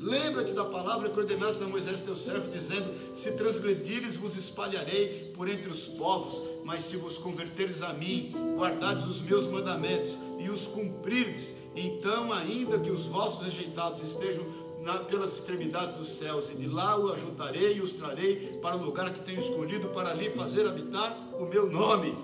Lembra-te 0.00 0.52
da 0.52 0.64
palavra 0.64 1.08
que 1.08 1.18
ordenaste 1.18 1.62
a 1.62 1.66
Moisés 1.66 2.00
teu 2.02 2.14
servo, 2.14 2.52
dizendo: 2.52 3.16
Se 3.16 3.32
transgredires, 3.32 4.16
vos 4.16 4.36
espalharei 4.36 5.32
por 5.34 5.48
entre 5.48 5.68
os 5.68 5.86
povos, 5.86 6.64
mas 6.64 6.84
se 6.84 6.96
vos 6.96 7.18
converteres 7.18 7.82
a 7.82 7.92
mim, 7.92 8.32
guardares 8.56 9.04
os 9.04 9.20
meus 9.20 9.46
mandamentos 9.46 10.12
e 10.38 10.48
os 10.48 10.68
cumprires, 10.68 11.48
então, 11.74 12.32
ainda 12.32 12.78
que 12.78 12.90
os 12.90 13.06
vossos 13.06 13.44
rejeitados 13.46 14.02
estejam 14.02 14.44
na, 14.82 14.98
pelas 14.98 15.34
extremidades 15.34 15.96
dos 15.96 16.08
céus, 16.18 16.50
e 16.50 16.54
de 16.54 16.66
lá 16.68 16.98
o 16.98 17.12
ajuntarei 17.12 17.76
e 17.76 17.80
os 17.80 17.92
trarei 17.92 18.58
para 18.62 18.76
o 18.76 18.84
lugar 18.84 19.12
que 19.12 19.24
tenho 19.24 19.40
escolhido 19.40 19.88
para 19.88 20.10
ali 20.10 20.30
fazer 20.30 20.66
habitar 20.66 21.16
o 21.34 21.46
meu 21.46 21.68
nome. 21.68 22.14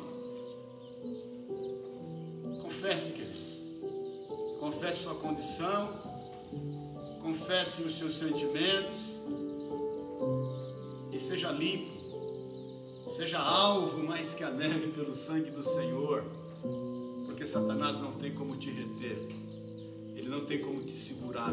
Confesse, 2.62 3.12
querido. 3.12 3.34
Confesse 4.60 5.02
sua 5.02 5.14
condição, 5.16 6.03
confesse 7.24 7.82
os 7.82 7.98
seus 7.98 8.18
sentimentos 8.18 9.00
e 11.10 11.18
seja 11.18 11.50
limpo, 11.52 11.90
seja 13.16 13.38
alvo 13.38 14.02
mais 14.02 14.34
que 14.34 14.44
a 14.44 14.50
neve 14.50 14.92
pelo 14.92 15.16
sangue 15.16 15.50
do 15.50 15.64
Senhor, 15.64 16.22
porque 17.24 17.46
Satanás 17.46 17.98
não 17.98 18.12
tem 18.12 18.34
como 18.34 18.54
te 18.58 18.70
reter, 18.70 19.16
ele 20.14 20.28
não 20.28 20.44
tem 20.44 20.60
como 20.60 20.82
te 20.82 20.92
segurar. 20.92 21.50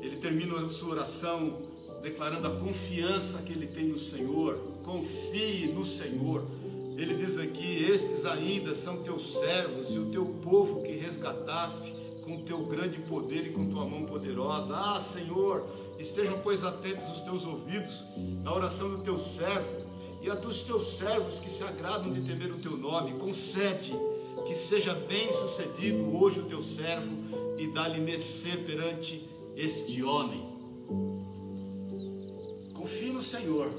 Ele 0.00 0.16
termina 0.16 0.58
a 0.58 0.68
sua 0.68 0.94
oração 0.94 1.62
declarando 2.02 2.48
a 2.48 2.56
confiança 2.56 3.38
que 3.42 3.52
ele 3.52 3.68
tem 3.68 3.84
no 3.84 3.98
Senhor. 3.98 4.58
Confie 4.82 5.68
no 5.68 5.86
Senhor. 5.86 6.44
Ele 6.96 7.14
diz 7.14 7.38
aqui: 7.38 7.84
Estes 7.84 8.26
ainda 8.26 8.74
são 8.74 9.04
teus 9.04 9.34
servos 9.34 9.88
e 9.90 10.00
o 10.00 10.10
teu 10.10 10.26
povo 10.42 10.82
que 10.82 10.92
resgataste 10.92 12.01
com 12.24 12.42
teu 12.42 12.64
grande 12.66 12.98
poder 13.00 13.46
e 13.46 13.52
com 13.52 13.68
tua 13.68 13.84
mão 13.84 14.06
poderosa. 14.06 14.74
Ah, 14.74 15.00
Senhor, 15.00 15.66
estejam, 15.98 16.40
pois, 16.42 16.64
atentos 16.64 17.18
os 17.18 17.20
teus 17.20 17.44
ouvidos 17.44 18.04
na 18.42 18.54
oração 18.54 18.90
do 18.90 19.02
teu 19.02 19.18
servo 19.18 19.82
e 20.22 20.30
a 20.30 20.34
dos 20.34 20.62
teus 20.62 20.96
servos 20.96 21.40
que 21.40 21.50
se 21.50 21.64
agradam 21.64 22.12
de 22.12 22.22
temer 22.22 22.52
o 22.52 22.58
teu 22.58 22.76
nome. 22.76 23.12
Concede 23.18 23.92
que 24.46 24.54
seja 24.54 24.94
bem 24.94 25.32
sucedido 25.32 26.16
hoje 26.16 26.40
o 26.40 26.46
teu 26.46 26.64
servo 26.64 27.10
e 27.58 27.66
dá-lhe 27.68 28.00
mercê 28.00 28.56
perante 28.56 29.28
este 29.56 30.02
homem. 30.02 30.42
Confie 32.72 33.12
no 33.12 33.22
Senhor. 33.22 33.70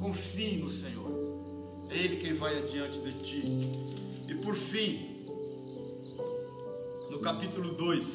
Confie 0.00 0.56
no 0.56 0.70
Senhor. 0.70 1.10
É 1.90 1.96
Ele 1.96 2.16
quem 2.16 2.34
vai 2.34 2.58
adiante 2.58 2.98
de 2.98 3.12
ti. 3.24 3.42
E 4.28 4.34
por 4.42 4.56
fim, 4.56 5.13
capítulo 7.24 7.72
2, 7.72 8.06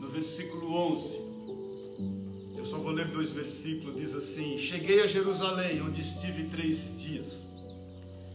no 0.00 0.08
versículo 0.08 0.74
11, 0.74 2.58
eu 2.58 2.64
só 2.64 2.76
vou 2.76 2.90
ler 2.90 3.06
dois 3.06 3.30
versículos, 3.30 3.94
diz 3.94 4.16
assim: 4.16 4.58
Cheguei 4.58 5.00
a 5.00 5.06
Jerusalém, 5.06 5.80
onde 5.80 6.00
estive 6.00 6.48
três 6.48 7.00
dias. 7.00 7.32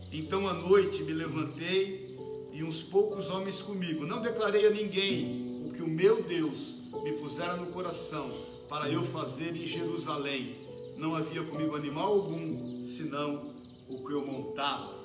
Então 0.09 0.47
à 0.47 0.53
noite 0.53 1.03
me 1.03 1.11
levantei 1.11 2.15
e 2.53 2.63
uns 2.63 2.81
poucos 2.81 3.27
homens 3.27 3.61
comigo. 3.61 4.05
Não 4.05 4.21
declarei 4.21 4.65
a 4.65 4.69
ninguém 4.69 5.65
o 5.65 5.73
que 5.73 5.81
o 5.81 5.89
meu 5.89 6.23
Deus 6.23 6.93
me 7.03 7.11
pusera 7.17 7.57
no 7.57 7.67
coração 7.73 8.31
para 8.69 8.89
eu 8.89 9.03
fazer 9.07 9.53
em 9.57 9.65
Jerusalém. 9.65 10.55
Não 10.95 11.17
havia 11.17 11.43
comigo 11.43 11.75
animal 11.75 12.13
algum, 12.13 12.87
senão 12.95 13.53
o 13.89 14.07
que 14.07 14.13
eu 14.13 14.25
montava. 14.25 14.95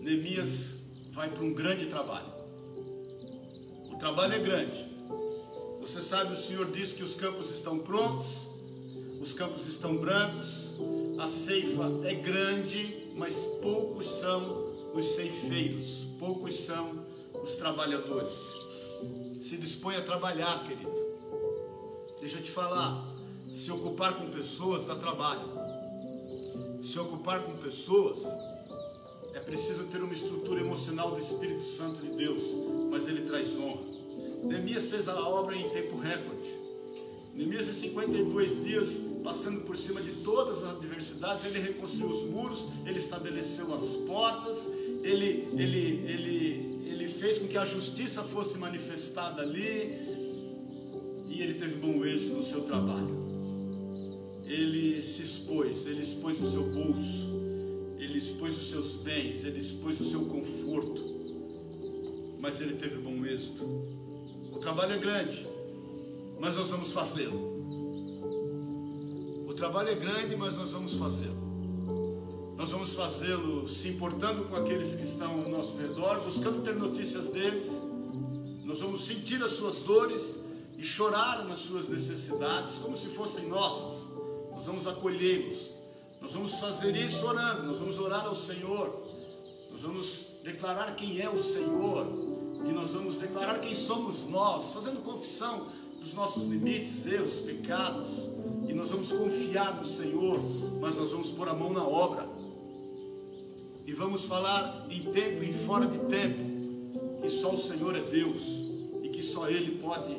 Neemias 0.00 0.80
vai 1.12 1.30
para 1.30 1.44
um 1.44 1.54
grande 1.54 1.86
trabalho. 1.86 2.31
Trabalho 4.02 4.34
é 4.34 4.38
grande. 4.40 4.84
Você 5.80 6.02
sabe, 6.02 6.32
o 6.32 6.36
Senhor 6.36 6.68
diz 6.72 6.92
que 6.92 7.04
os 7.04 7.14
campos 7.14 7.52
estão 7.52 7.78
prontos, 7.78 8.26
os 9.20 9.32
campos 9.32 9.64
estão 9.68 9.96
brancos, 9.96 10.72
a 11.20 11.28
ceifa 11.28 11.84
é 12.02 12.12
grande, 12.14 13.12
mas 13.14 13.36
poucos 13.62 14.18
são 14.18 14.42
os 14.92 15.06
ceifeiros, 15.14 16.08
poucos 16.18 16.66
são 16.66 16.90
os 17.44 17.54
trabalhadores. 17.54 18.34
Se 19.48 19.56
dispõe 19.56 19.94
a 19.94 20.02
trabalhar, 20.02 20.66
querido. 20.66 20.90
Deixa 22.18 22.38
eu 22.38 22.42
te 22.42 22.50
falar, 22.50 23.06
se 23.54 23.70
ocupar 23.70 24.16
com 24.16 24.28
pessoas 24.32 24.84
dá 24.84 24.96
trabalho. 24.96 25.46
Se 26.84 26.98
ocupar 26.98 27.40
com 27.44 27.56
pessoas 27.58 28.18
é 29.32 29.38
preciso 29.38 29.84
ter 29.84 29.98
uma 29.98 30.12
estrutura 30.12 30.60
emocional 30.60 31.12
do 31.12 31.20
Espírito 31.20 31.62
Santo 31.76 32.02
de 32.02 32.16
Deus, 32.16 32.42
mas 32.92 33.08
ele 33.08 33.22
traz 33.22 33.48
honra. 33.58 33.80
Neemias 34.44 34.90
fez 34.90 35.08
a 35.08 35.18
obra 35.18 35.56
em 35.56 35.68
tempo 35.70 35.96
recorde. 35.96 36.52
Neemias 37.34 37.66
em 37.66 37.72
52 37.72 38.64
dias, 38.64 38.88
passando 39.24 39.62
por 39.62 39.76
cima 39.78 40.02
de 40.02 40.12
todas 40.22 40.62
as 40.62 40.76
adversidades, 40.76 41.46
ele 41.46 41.58
reconstruiu 41.58 42.06
os 42.06 42.30
muros, 42.30 42.68
ele 42.84 42.98
estabeleceu 42.98 43.72
as 43.72 43.82
portas, 44.06 44.58
ele, 45.02 45.48
ele, 45.56 46.04
ele, 46.06 46.80
ele 46.86 47.08
fez 47.14 47.38
com 47.38 47.48
que 47.48 47.56
a 47.56 47.64
justiça 47.64 48.22
fosse 48.22 48.58
manifestada 48.58 49.40
ali, 49.40 49.96
e 51.30 51.40
ele 51.40 51.54
teve 51.54 51.76
bom 51.76 52.04
êxito 52.04 52.34
no 52.34 52.44
seu 52.44 52.60
trabalho. 52.64 53.22
Ele 54.44 55.02
se 55.02 55.22
expôs, 55.22 55.86
ele 55.86 56.02
expôs 56.02 56.38
o 56.42 56.50
seu 56.50 56.62
bolso, 56.64 57.32
ele 57.98 58.18
expôs 58.18 58.54
os 58.54 58.68
seus 58.68 58.96
bens, 58.96 59.42
ele 59.44 59.60
expôs 59.60 59.98
o 59.98 60.10
seu 60.10 60.26
conforto, 60.26 61.21
mas 62.42 62.60
ele 62.60 62.74
teve 62.74 62.96
bom 62.96 63.24
êxito. 63.24 63.62
O 64.52 64.58
trabalho 64.58 64.94
é 64.94 64.98
grande, 64.98 65.46
mas 66.40 66.56
nós 66.56 66.68
vamos 66.70 66.90
fazê-lo. 66.90 67.38
O 69.48 69.54
trabalho 69.54 69.90
é 69.90 69.94
grande, 69.94 70.34
mas 70.34 70.56
nós 70.56 70.72
vamos 70.72 70.94
fazê-lo. 70.94 71.40
Nós 72.56 72.70
vamos 72.70 72.94
fazê-lo 72.94 73.68
se 73.68 73.88
importando 73.88 74.44
com 74.46 74.56
aqueles 74.56 74.96
que 74.96 75.04
estão 75.04 75.30
ao 75.30 75.48
nosso 75.48 75.76
redor, 75.78 76.20
buscando 76.24 76.64
ter 76.64 76.74
notícias 76.74 77.28
deles. 77.28 77.68
Nós 78.64 78.80
vamos 78.80 79.06
sentir 79.06 79.40
as 79.42 79.52
suas 79.52 79.76
dores 79.78 80.34
e 80.76 80.82
chorar 80.82 81.44
nas 81.44 81.60
suas 81.60 81.88
necessidades 81.88 82.74
como 82.82 82.98
se 82.98 83.06
fossem 83.10 83.46
nossas. 83.48 84.02
Nós 84.50 84.66
vamos 84.66 84.88
acolhê-los. 84.88 85.70
Nós 86.20 86.32
vamos 86.32 86.54
fazer 86.54 86.96
isso 86.96 87.24
orando. 87.24 87.68
Nós 87.68 87.78
vamos 87.78 88.00
orar 88.00 88.26
ao 88.26 88.34
Senhor. 88.34 88.88
Nós 89.70 89.82
vamos 89.82 90.31
declarar 90.42 90.94
quem 90.96 91.20
é 91.20 91.28
o 91.28 91.42
Senhor. 91.42 92.06
E 92.68 92.72
nós 92.72 92.90
vamos 92.90 93.16
declarar 93.16 93.60
quem 93.60 93.74
somos 93.74 94.28
nós, 94.28 94.72
fazendo 94.72 95.02
confissão 95.02 95.66
dos 95.98 96.12
nossos 96.14 96.44
limites, 96.44 97.06
erros, 97.06 97.34
pecados. 97.40 98.08
E 98.68 98.72
nós 98.72 98.90
vamos 98.90 99.12
confiar 99.12 99.80
no 99.80 99.86
Senhor, 99.86 100.38
mas 100.80 100.96
nós 100.96 101.10
vamos 101.10 101.30
pôr 101.30 101.48
a 101.48 101.54
mão 101.54 101.72
na 101.72 101.86
obra. 101.86 102.28
E 103.86 103.92
vamos 103.92 104.24
falar 104.24 104.86
tempo 105.12 105.42
e 105.42 105.52
fora 105.66 105.86
de 105.86 105.98
tempo 106.06 106.52
que 107.20 107.30
só 107.30 107.50
o 107.50 107.60
Senhor 107.60 107.94
é 107.96 108.00
Deus 108.00 108.42
e 109.02 109.08
que 109.08 109.22
só 109.22 109.48
Ele 109.48 109.76
pode 109.82 110.16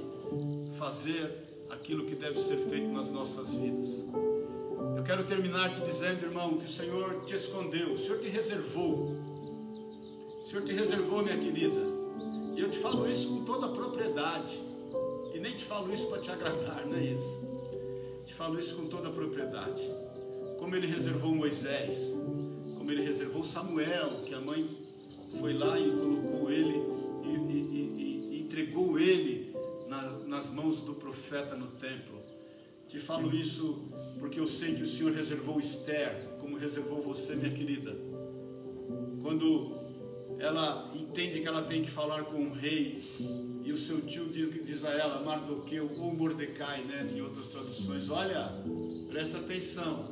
fazer 0.77 1.31
aquilo 1.69 2.05
que 2.05 2.15
deve 2.15 2.39
ser 2.41 2.57
feito 2.69 2.87
nas 2.89 3.09
nossas 3.09 3.49
vidas. 3.49 3.89
Eu 4.97 5.03
quero 5.03 5.23
terminar 5.23 5.73
te 5.73 5.81
dizendo, 5.81 6.25
irmão, 6.25 6.57
que 6.57 6.65
o 6.65 6.69
Senhor 6.69 7.25
te 7.25 7.35
escondeu, 7.35 7.93
o 7.93 7.97
Senhor 7.97 8.19
te 8.19 8.29
reservou. 8.29 9.32
Senhor 10.53 10.65
te 10.67 10.73
reservou, 10.73 11.23
minha 11.23 11.35
querida. 11.35 11.81
E 12.55 12.59
eu 12.59 12.69
te 12.69 12.77
falo 12.77 13.09
isso 13.09 13.27
com 13.27 13.43
toda 13.43 13.65
a 13.65 13.69
propriedade. 13.69 14.61
E 15.33 15.39
nem 15.39 15.57
te 15.57 15.65
falo 15.65 15.91
isso 15.91 16.05
para 16.05 16.21
te 16.21 16.29
agradar, 16.29 16.85
não 16.85 16.95
é 16.95 17.05
isso. 17.05 17.41
Te 18.27 18.35
falo 18.35 18.59
isso 18.59 18.75
com 18.75 18.87
toda 18.87 19.09
a 19.09 19.11
propriedade. 19.11 19.81
Como 20.59 20.75
ele 20.75 20.85
reservou 20.85 21.33
Moisés, 21.33 21.95
como 22.77 22.91
ele 22.91 23.01
reservou 23.01 23.43
Samuel, 23.43 24.11
que 24.27 24.35
a 24.35 24.39
mãe 24.39 24.69
foi 25.39 25.55
lá 25.55 25.79
e 25.79 25.89
colocou 25.89 26.51
ele 26.51 26.75
e, 27.23 27.29
e, 27.29 27.59
e, 27.71 28.35
e 28.35 28.41
entregou 28.41 28.99
ele 28.99 29.55
na, 29.87 30.03
nas 30.27 30.51
mãos 30.51 30.81
do 30.81 30.93
profeta 30.93 31.55
no 31.55 31.65
templo. 31.79 32.21
Te 32.87 32.99
falo 32.99 33.35
isso 33.35 33.89
porque 34.19 34.39
eu 34.39 34.45
sei 34.45 34.75
que 34.75 34.83
o 34.83 34.87
Senhor 34.87 35.13
reservou 35.13 35.59
Esther, 35.59 36.35
como 36.39 36.57
reservou 36.57 37.01
você, 37.01 37.33
minha 37.33 37.49
querida. 37.49 37.97
Quando 39.23 39.82
ela 40.39 40.91
entende 40.95 41.39
que 41.39 41.47
ela 41.47 41.63
tem 41.63 41.83
que 41.83 41.91
falar 41.91 42.23
com 42.23 42.47
o 42.47 42.53
rei, 42.53 43.03
e 43.63 43.71
o 43.71 43.77
seu 43.77 44.01
tio 44.01 44.25
diz, 44.25 44.65
diz 44.65 44.83
a 44.83 44.91
ela, 44.91 45.23
Mardoqueu 45.23 45.89
ou 45.99 46.13
Mordecai, 46.13 46.81
né, 46.83 47.09
em 47.13 47.21
outras 47.21 47.47
traduções: 47.47 48.09
Olha, 48.09 48.51
Presta 49.13 49.37
atenção, 49.37 50.09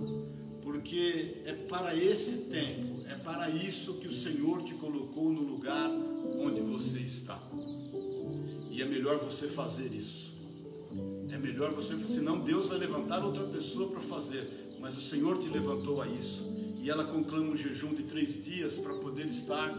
porque 0.61 1.41
é 1.45 1.53
para 1.67 1.95
esse 1.95 2.51
tempo, 2.51 3.03
é 3.09 3.15
para 3.15 3.49
isso 3.49 3.95
que 3.95 4.07
o 4.07 4.13
Senhor 4.13 4.61
te 4.63 4.75
colocou 4.75 5.31
no 5.31 5.41
lugar 5.41 5.89
onde 5.89 6.61
você 6.61 6.99
está. 6.99 7.35
E 8.69 8.79
é 8.79 8.85
melhor 8.85 9.17
você 9.17 9.47
fazer 9.47 9.87
isso. 9.87 10.35
É 11.31 11.37
melhor 11.39 11.71
você, 11.73 11.97
senão 12.05 12.41
Deus 12.41 12.67
vai 12.67 12.77
levantar 12.77 13.25
outra 13.25 13.43
pessoa 13.45 13.89
para 13.89 14.01
fazer, 14.01 14.47
mas 14.79 14.95
o 14.95 15.01
Senhor 15.01 15.39
te 15.39 15.49
levantou 15.49 15.99
a 15.99 16.07
isso. 16.07 16.60
E 16.81 16.89
ela 16.89 17.03
conclama 17.03 17.51
um 17.51 17.55
jejum 17.55 17.93
de 17.93 18.01
três 18.03 18.43
dias 18.43 18.73
para 18.73 18.95
poder 18.95 19.27
estar 19.27 19.71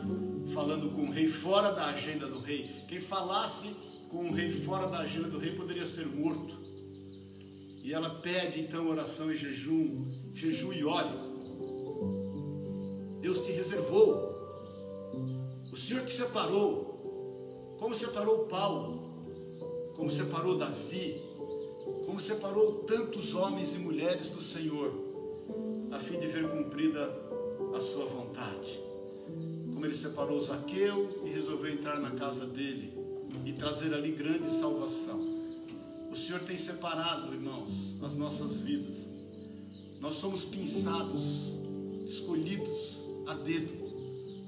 falando 0.55 0.89
com 0.95 1.03
o 1.03 1.11
rei 1.11 1.29
fora 1.29 1.73
da 1.73 1.87
agenda 1.87 2.29
do 2.29 2.39
rei. 2.39 2.71
Quem 2.87 3.01
falasse 3.01 3.75
com 4.09 4.29
o 4.29 4.33
rei 4.33 4.53
fora 4.65 4.87
da 4.87 4.99
agenda 4.99 5.29
do 5.29 5.37
rei 5.37 5.51
poderia 5.57 5.85
ser 5.85 6.07
morto. 6.07 6.57
E 7.83 7.93
ela 7.93 8.09
pede 8.21 8.61
então 8.61 8.89
oração 8.89 9.33
e 9.33 9.37
jejum, 9.37 10.13
jejum 10.33 10.73
e 10.73 10.85
óleo. 10.85 11.33
Deus 13.21 13.45
te 13.45 13.51
reservou. 13.51 14.31
O 15.73 15.77
Senhor 15.77 16.07
te 16.07 16.15
separou. 16.15 17.77
Como 17.81 17.97
separou 17.97 18.47
Paulo, 18.47 19.13
como 19.97 20.09
separou 20.09 20.57
Davi, 20.57 21.21
como 22.07 22.21
separou 22.21 22.85
tantos 22.85 23.35
homens 23.35 23.75
e 23.75 23.79
mulheres 23.79 24.29
do 24.29 24.41
Senhor, 24.41 25.12
a 25.93 25.99
fim 25.99 26.19
de 26.19 26.27
ver 26.27 26.49
cumprida 26.49 27.05
a 27.77 27.81
sua 27.81 28.07
vontade. 28.07 28.81
Como 29.67 29.85
ele 29.85 29.95
separou 29.95 30.41
Zaqueu 30.41 31.23
e 31.27 31.31
resolveu 31.31 31.73
entrar 31.73 32.01
na 32.01 32.13
casa 32.13 32.47
dele 32.47 32.93
e 33.45 33.53
trazer 33.53 33.93
ali 33.93 34.13
grande 34.13 34.51
salvação. 34.59 35.21
O 36.11 36.17
Senhor 36.17 36.41
tem 36.41 36.57
separado, 36.57 37.33
irmãos, 37.33 37.99
as 38.03 38.15
nossas 38.15 38.61
vidas. 38.61 38.97
Nós 40.01 40.15
somos 40.15 40.45
pinçados, 40.45 41.53
escolhidos 42.09 43.01
a 43.29 43.35
dedo 43.35 43.93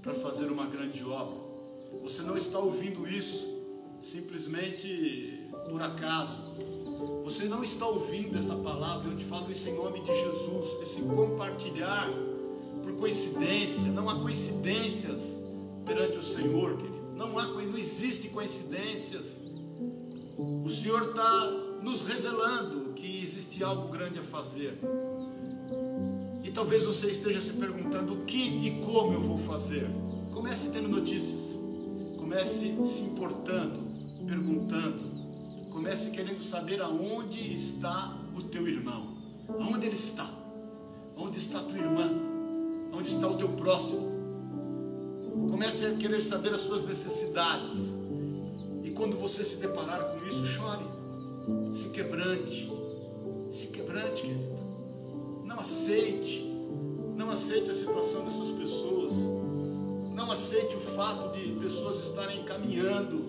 para 0.03 0.15
fazer 0.15 0.47
uma 0.47 0.67
grande 0.67 1.05
obra. 1.05 1.45
Você 2.03 2.23
não 2.23 2.37
está 2.37 2.59
ouvindo 2.59 3.07
isso 3.09 3.47
simplesmente 4.05 5.49
por 5.69 5.81
acaso. 5.81 6.43
Você 7.25 7.45
não 7.45 7.65
está 7.65 7.87
ouvindo 7.87 8.37
essa 8.37 8.55
palavra, 8.55 9.11
eu 9.11 9.17
te 9.17 9.25
falo 9.25 9.51
isso 9.51 9.69
em 9.69 9.75
nome 9.75 10.01
de 10.01 10.07
Jesus. 10.07 10.83
Esse 10.83 11.03
compartilhar 11.03 12.09
por 12.83 12.93
coincidência, 12.97 13.91
não 13.91 14.11
há 14.11 14.21
coincidências 14.21 15.21
perante 15.85 16.19
o 16.19 16.23
Senhor, 16.23 16.77
querido. 16.77 16.95
Não 17.17 17.39
há, 17.39 17.47
não 17.47 17.79
existe 17.79 18.29
coincidências. 18.29 19.41
O 20.37 20.69
Senhor 20.69 21.11
está 21.11 21.51
nos 21.83 22.03
revelando 22.03 22.93
que 22.95 23.23
existe 23.23 23.63
algo 23.63 23.89
grande 23.89 24.19
a 24.19 24.23
fazer. 24.23 24.79
E 26.43 26.51
talvez 26.51 26.85
você 26.85 27.11
esteja 27.11 27.41
se 27.41 27.51
perguntando 27.51 28.15
o 28.15 28.25
que 28.25 28.37
e 28.37 28.83
como 28.85 29.15
eu 29.15 29.21
vou 29.21 29.39
fazer. 29.39 29.89
Comece 30.33 30.69
tendo 30.71 30.89
notícias. 30.89 31.59
Comece 32.19 32.75
se 32.87 33.01
importando, 33.03 33.81
perguntando. 34.27 35.14
Comece 35.75 36.13
querendo 36.13 36.41
saber 36.41 36.81
aonde 36.81 37.53
está 37.53 38.17
o 38.33 38.45
teu 38.45 38.69
irmão. 38.69 39.09
Aonde 39.49 39.87
ele 39.87 39.97
está? 39.97 40.31
Onde 41.17 41.39
está 41.39 41.59
a 41.59 41.63
tua 41.63 41.77
irmã? 41.77 42.13
Onde 42.93 43.13
está 43.13 43.27
o 43.27 43.37
teu 43.37 43.49
próximo? 43.49 44.15
Comece 45.51 45.85
a 45.85 45.97
querer 45.97 46.23
saber 46.23 46.55
as 46.55 46.61
suas 46.61 46.87
necessidades. 46.87 47.77
E 48.85 48.91
quando 48.93 49.19
você 49.19 49.43
se 49.43 49.57
deparar 49.57 50.13
com 50.13 50.25
isso, 50.25 50.47
chore. 50.47 50.85
Se 51.77 51.89
quebrante. 51.91 52.71
Se 53.53 53.67
quebrante, 53.67 54.23
querido. 54.23 54.57
Não 55.45 55.59
aceite. 55.59 56.45
Não 57.17 57.31
aceite 57.31 57.71
a 57.71 57.75
situação 57.75 58.25
dessas 58.25 58.51
pessoas. 58.53 59.13
Não 60.15 60.31
aceite 60.31 60.77
o 60.77 60.81
fato 60.81 61.37
de 61.37 61.49
pessoas 61.55 62.07
estarem 62.07 62.45
caminhando 62.45 63.24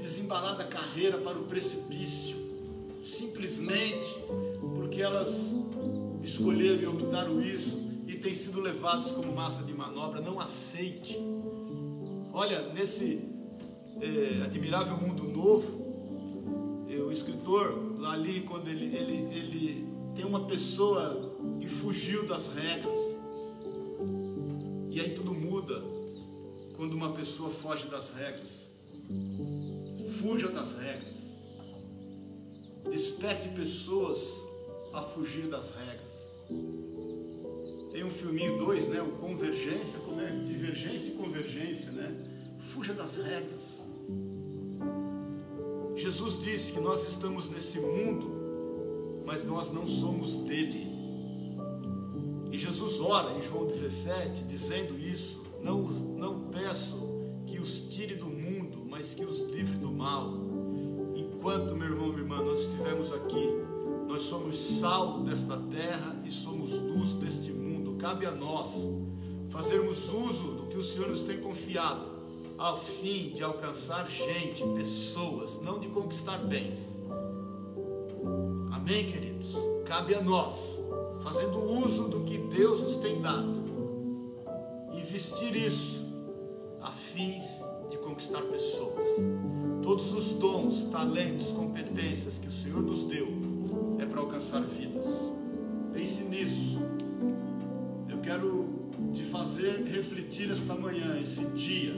e 0.00 0.02
desembalar 0.02 0.56
da 0.56 0.64
carreira 0.64 1.18
para 1.18 1.38
o 1.38 1.44
precipício. 1.44 2.36
Simplesmente 3.04 4.16
porque 4.76 5.02
elas 5.02 5.28
escolheram 6.22 6.82
e 6.82 6.86
optaram 6.86 7.42
isso 7.42 7.90
têm 8.20 8.34
sido 8.34 8.60
levados 8.60 9.12
como 9.12 9.34
massa 9.34 9.62
de 9.62 9.72
manobra, 9.72 10.20
não 10.20 10.38
aceite. 10.38 11.16
Olha, 12.32 12.72
nesse 12.72 13.20
é, 14.00 14.42
admirável 14.44 14.96
mundo 14.96 15.24
novo, 15.24 16.86
é, 16.88 16.96
o 16.96 17.10
escritor 17.10 17.98
ali, 18.06 18.42
quando 18.42 18.68
ele, 18.68 18.94
ele, 18.94 19.34
ele 19.34 19.86
tem 20.14 20.24
uma 20.24 20.46
pessoa 20.46 21.34
que 21.58 21.68
fugiu 21.68 22.26
das 22.26 22.46
regras, 22.48 22.98
e 24.90 25.00
aí 25.00 25.14
tudo 25.14 25.32
muda 25.32 25.82
quando 26.76 26.92
uma 26.92 27.12
pessoa 27.12 27.50
foge 27.50 27.88
das 27.88 28.10
regras. 28.10 28.60
Fuja 30.20 30.48
das 30.48 30.78
regras. 30.78 31.14
Desperte 32.90 33.48
pessoas 33.48 34.18
a 34.92 35.02
fugir 35.02 35.46
das 35.46 35.70
regras. 35.70 36.10
Tem 37.92 38.04
um 38.04 38.10
filminho 38.10 38.58
dois, 38.58 38.86
né? 38.88 39.00
O 39.00 39.12
Convergência, 39.12 39.98
como 40.00 40.20
é? 40.20 40.30
Divergência 40.46 41.08
e 41.08 41.10
Convergência, 41.12 41.92
né? 41.92 42.14
Fuja 42.72 42.92
das 42.92 43.16
regras. 43.16 43.80
Jesus 45.96 46.42
disse 46.42 46.72
que 46.72 46.80
nós 46.80 47.06
estamos 47.06 47.50
nesse 47.50 47.78
mundo, 47.78 49.22
mas 49.26 49.44
nós 49.44 49.72
não 49.72 49.86
somos 49.86 50.34
dele. 50.46 50.86
E 52.52 52.58
Jesus 52.58 53.00
ora 53.00 53.38
em 53.38 53.42
João 53.42 53.66
17, 53.66 54.44
dizendo 54.44 54.98
isso: 54.98 55.42
Não, 55.62 55.82
não 55.82 56.50
peço 56.50 56.96
que 57.46 57.58
os 57.58 57.80
tire 57.90 58.14
do 58.14 58.26
mundo, 58.26 58.84
mas 58.88 59.14
que 59.14 59.24
os 59.24 59.40
livre 59.50 59.69
mal. 60.00 60.32
Enquanto, 61.14 61.76
meu 61.76 61.88
irmão, 61.88 62.08
minha 62.08 62.22
irmã, 62.22 62.42
nós 62.42 62.60
estivermos 62.60 63.12
aqui, 63.12 63.60
nós 64.08 64.22
somos 64.22 64.58
sal 64.58 65.20
desta 65.20 65.58
terra 65.70 66.16
e 66.24 66.30
somos 66.30 66.72
luz 66.72 67.12
deste 67.12 67.52
mundo 67.52 67.96
cabe 68.00 68.24
a 68.24 68.30
nós 68.30 68.88
fazermos 69.50 70.08
uso 70.08 70.52
do 70.54 70.66
que 70.68 70.78
o 70.78 70.82
Senhor 70.82 71.08
nos 71.08 71.22
tem 71.22 71.38
confiado, 71.40 72.06
ao 72.56 72.78
fim 72.78 73.30
de 73.30 73.42
alcançar 73.42 74.08
gente, 74.08 74.64
pessoas, 74.74 75.60
não 75.60 75.78
de 75.78 75.88
conquistar 75.88 76.38
bens. 76.38 76.76
Amém, 78.72 79.10
queridos? 79.10 79.54
Cabe 79.84 80.14
a 80.14 80.22
nós, 80.22 80.78
fazendo 81.22 81.58
uso 81.58 82.08
do 82.08 82.20
que 82.20 82.38
Deus 82.38 82.80
nos 82.80 82.96
tem 82.96 83.20
dado, 83.20 83.60
investir 84.94 85.54
isso 85.54 86.00
a 86.80 86.90
fins 86.90 87.44
de 87.90 87.98
conquistar 87.98 88.40
pessoas. 88.42 89.06
Todos 89.90 90.12
os 90.12 90.32
dons, 90.38 90.84
talentos, 90.92 91.48
competências 91.48 92.38
que 92.38 92.46
o 92.46 92.52
Senhor 92.52 92.80
nos 92.80 93.02
deu 93.08 93.26
é 93.98 94.06
para 94.06 94.20
alcançar 94.20 94.60
vidas. 94.62 95.04
Pense 95.92 96.22
nisso 96.22 96.80
quero 98.30 98.68
te 99.12 99.24
fazer 99.24 99.82
refletir 99.86 100.52
esta 100.52 100.72
manhã, 100.74 101.18
esse 101.20 101.44
dia. 101.46 101.92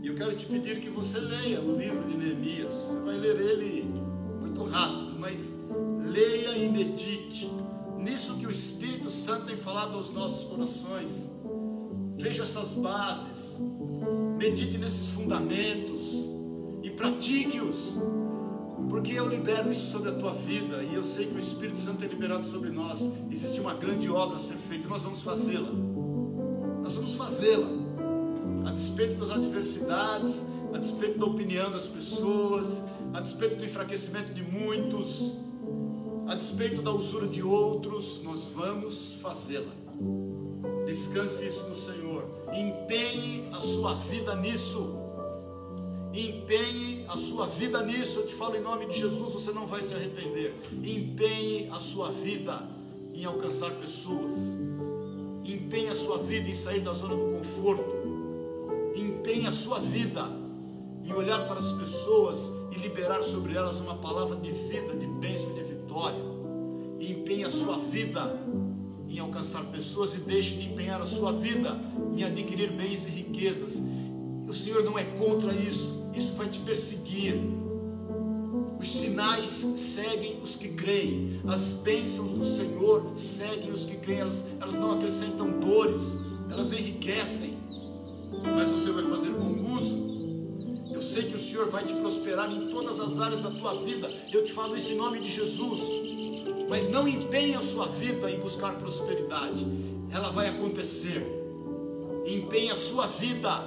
E 0.00 0.06
eu 0.06 0.14
quero 0.14 0.36
te 0.36 0.46
pedir 0.46 0.78
que 0.80 0.88
você 0.88 1.18
leia 1.18 1.60
o 1.60 1.76
livro 1.76 2.08
de 2.08 2.16
Neemias. 2.16 2.72
Você 2.72 3.00
vai 3.00 3.16
ler 3.16 3.40
ele 3.40 3.92
muito 4.40 4.62
rápido, 4.64 5.18
mas 5.18 5.52
leia 6.04 6.56
e 6.56 6.68
medite 6.70 7.50
nisso 7.98 8.36
que 8.36 8.46
o 8.46 8.50
Espírito 8.52 9.10
Santo 9.10 9.46
tem 9.46 9.56
falado 9.56 9.94
aos 9.94 10.12
nossos 10.12 10.44
corações. 10.44 11.10
Veja 12.16 12.44
essas 12.44 12.70
bases, 12.74 13.58
medite 14.38 14.78
nesses 14.78 15.08
fundamentos 15.08 15.99
e 16.82 16.90
pratique-os 16.90 17.94
porque 18.90 19.12
eu 19.12 19.28
libero 19.28 19.70
isso 19.70 19.92
sobre 19.92 20.10
a 20.10 20.14
tua 20.14 20.32
vida 20.34 20.82
e 20.82 20.94
eu 20.94 21.04
sei 21.04 21.26
que 21.26 21.34
o 21.34 21.38
Espírito 21.38 21.78
Santo 21.78 22.04
é 22.04 22.08
liberado 22.08 22.48
sobre 22.48 22.70
nós. 22.70 22.98
Existe 23.30 23.60
uma 23.60 23.72
grande 23.74 24.10
obra 24.10 24.36
a 24.36 24.40
ser 24.40 24.56
feita 24.68 24.84
e 24.84 24.90
nós 24.90 25.02
vamos 25.02 25.22
fazê-la. 25.22 25.70
Nós 26.82 26.94
vamos 26.94 27.14
fazê-la. 27.14 27.68
A 28.66 28.72
despeito 28.72 29.14
das 29.14 29.30
adversidades, 29.30 30.42
a 30.74 30.78
despeito 30.78 31.20
da 31.20 31.26
opinião 31.26 31.70
das 31.70 31.86
pessoas, 31.86 32.66
a 33.12 33.20
despeito 33.20 33.56
do 33.56 33.64
enfraquecimento 33.64 34.34
de 34.34 34.42
muitos, 34.42 35.34
a 36.26 36.34
despeito 36.34 36.82
da 36.82 36.90
usura 36.90 37.28
de 37.28 37.42
outros, 37.42 38.20
nós 38.24 38.40
vamos 38.54 39.14
fazê-la. 39.22 39.72
Descanse 40.84 41.46
isso 41.46 41.64
no 41.68 41.76
Senhor. 41.76 42.24
Empenhe 42.52 43.48
a 43.52 43.60
sua 43.60 43.94
vida 43.94 44.34
nisso 44.34 44.98
empenhe 46.12 47.04
a 47.08 47.16
sua 47.16 47.46
vida 47.46 47.82
nisso. 47.82 48.20
Eu 48.20 48.26
te 48.26 48.34
falo 48.34 48.56
em 48.56 48.60
nome 48.60 48.86
de 48.86 48.98
Jesus, 48.98 49.32
você 49.32 49.52
não 49.52 49.66
vai 49.66 49.82
se 49.82 49.94
arrepender. 49.94 50.54
Empenhe 50.72 51.68
a 51.70 51.78
sua 51.78 52.10
vida 52.10 52.62
em 53.12 53.24
alcançar 53.24 53.70
pessoas. 53.72 54.34
Empenhe 55.44 55.88
a 55.88 55.94
sua 55.94 56.18
vida 56.18 56.48
em 56.48 56.54
sair 56.54 56.80
da 56.80 56.92
zona 56.92 57.14
do 57.14 57.38
conforto. 57.38 58.00
Empenhe 58.94 59.46
a 59.46 59.52
sua 59.52 59.78
vida 59.78 60.26
em 61.04 61.12
olhar 61.12 61.46
para 61.46 61.58
as 61.58 61.72
pessoas 61.72 62.38
e 62.70 62.78
liberar 62.78 63.22
sobre 63.22 63.54
elas 63.54 63.78
uma 63.80 63.96
palavra 63.96 64.36
de 64.36 64.50
vida, 64.52 64.94
de 64.94 65.06
bênção 65.06 65.50
e 65.50 65.54
de 65.54 65.62
vitória. 65.64 66.30
empenhe 67.00 67.44
a 67.44 67.50
sua 67.50 67.78
vida 67.78 68.38
em 69.08 69.18
alcançar 69.18 69.64
pessoas 69.64 70.14
e 70.14 70.18
deixe 70.18 70.54
de 70.54 70.70
empenhar 70.70 71.00
a 71.00 71.06
sua 71.06 71.32
vida 71.32 71.76
em 72.14 72.22
adquirir 72.22 72.70
bens 72.70 73.06
e 73.06 73.10
riquezas. 73.10 73.72
O 74.46 74.52
Senhor 74.52 74.84
não 74.84 74.98
é 74.98 75.04
contra 75.04 75.52
isso, 75.54 75.99
isso 76.14 76.32
vai 76.34 76.48
te 76.48 76.58
perseguir. 76.60 77.34
Os 78.78 78.90
sinais 78.90 79.50
seguem 79.76 80.40
os 80.40 80.56
que 80.56 80.68
creem, 80.68 81.40
as 81.46 81.60
bênçãos 81.82 82.30
do 82.30 82.56
Senhor 82.56 83.12
seguem 83.16 83.70
os 83.70 83.84
que 83.84 83.96
creem, 83.96 84.20
elas, 84.20 84.42
elas 84.58 84.74
não 84.74 84.92
acrescentam 84.92 85.60
dores, 85.60 86.00
elas 86.50 86.72
enriquecem, 86.72 87.58
mas 88.42 88.70
você 88.70 88.90
vai 88.90 89.04
fazer 89.04 89.30
bom 89.30 89.60
uso. 89.60 90.10
Eu 90.94 91.02
sei 91.02 91.24
que 91.24 91.36
o 91.36 91.40
Senhor 91.40 91.68
vai 91.70 91.84
te 91.84 91.92
prosperar 91.92 92.50
em 92.50 92.68
todas 92.70 92.98
as 92.98 93.18
áreas 93.18 93.42
da 93.42 93.50
tua 93.50 93.74
vida, 93.74 94.10
eu 94.32 94.44
te 94.44 94.52
falo 94.52 94.74
isso 94.74 94.92
em 94.92 94.96
nome 94.96 95.18
de 95.18 95.30
Jesus, 95.30 95.80
mas 96.68 96.88
não 96.88 97.06
empenhe 97.06 97.54
a 97.54 97.60
sua 97.60 97.86
vida 97.86 98.30
em 98.30 98.40
buscar 98.40 98.74
prosperidade, 98.76 99.66
ela 100.10 100.30
vai 100.30 100.48
acontecer. 100.48 101.38
Empenhe 102.26 102.70
a 102.70 102.76
sua 102.76 103.06
vida 103.06 103.62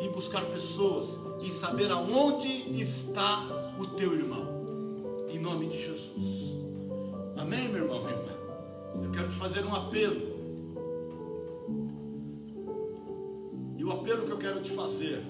em 0.00 0.10
buscar 0.10 0.44
pessoas, 0.46 1.21
em 1.42 1.50
saber 1.50 1.90
aonde 1.90 2.80
está 2.80 3.74
o 3.78 3.86
teu 3.88 4.14
irmão. 4.14 5.26
Em 5.28 5.38
nome 5.38 5.68
de 5.68 5.82
Jesus. 5.82 6.52
Amém, 7.36 7.68
meu 7.68 7.82
irmão, 7.82 8.04
minha 8.04 8.16
irmã? 8.16 8.32
Eu 9.02 9.10
quero 9.10 9.28
te 9.28 9.36
fazer 9.36 9.64
um 9.64 9.74
apelo. 9.74 10.32
E 13.76 13.84
o 13.84 13.90
apelo 13.90 14.24
que 14.24 14.30
eu 14.30 14.38
quero 14.38 14.62
te 14.62 14.70
fazer 14.70 15.24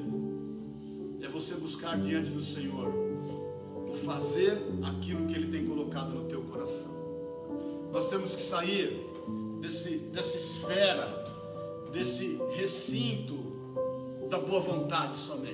é 1.22 1.28
você 1.28 1.54
buscar 1.54 1.98
diante 1.98 2.30
do 2.30 2.42
Senhor 2.42 2.92
o 3.88 3.94
fazer 4.04 4.58
aquilo 4.82 5.26
que 5.26 5.34
Ele 5.34 5.50
tem 5.50 5.66
colocado 5.66 6.10
no 6.10 6.24
teu 6.24 6.42
coração. 6.42 6.92
Nós 7.90 8.08
temos 8.08 8.34
que 8.34 8.42
sair 8.42 9.06
desse, 9.60 9.98
dessa 10.12 10.36
esfera, 10.36 11.24
desse 11.92 12.38
recinto 12.54 13.52
da 14.28 14.38
boa 14.38 14.60
vontade 14.60 15.16
somente 15.18 15.51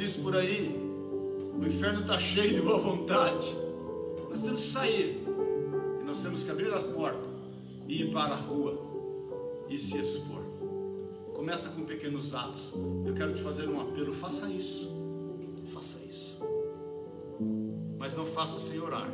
diz 0.00 0.16
por 0.16 0.34
aí, 0.34 0.74
o 1.54 1.66
inferno 1.66 2.00
está 2.00 2.18
cheio 2.18 2.54
de 2.54 2.62
boa 2.62 2.78
vontade. 2.78 3.46
Nós 4.30 4.40
temos 4.40 4.62
que 4.62 4.68
sair. 4.68 5.22
E 6.00 6.04
nós 6.04 6.22
temos 6.22 6.42
que 6.42 6.50
abrir 6.50 6.72
a 6.72 6.78
porta 6.78 7.28
e 7.86 8.02
ir 8.02 8.10
para 8.10 8.32
a 8.32 8.36
rua 8.36 8.80
e 9.68 9.76
se 9.76 9.98
expor. 9.98 10.42
Começa 11.34 11.68
com 11.68 11.84
pequenos 11.84 12.32
atos. 12.34 12.72
Eu 13.04 13.12
quero 13.12 13.34
te 13.34 13.42
fazer 13.42 13.68
um 13.68 13.78
apelo, 13.78 14.12
faça 14.14 14.48
isso. 14.48 14.90
Faça 15.66 15.98
isso. 16.08 16.38
Mas 17.98 18.14
não 18.16 18.24
faça 18.24 18.58
sem 18.58 18.80
orar 18.80 19.10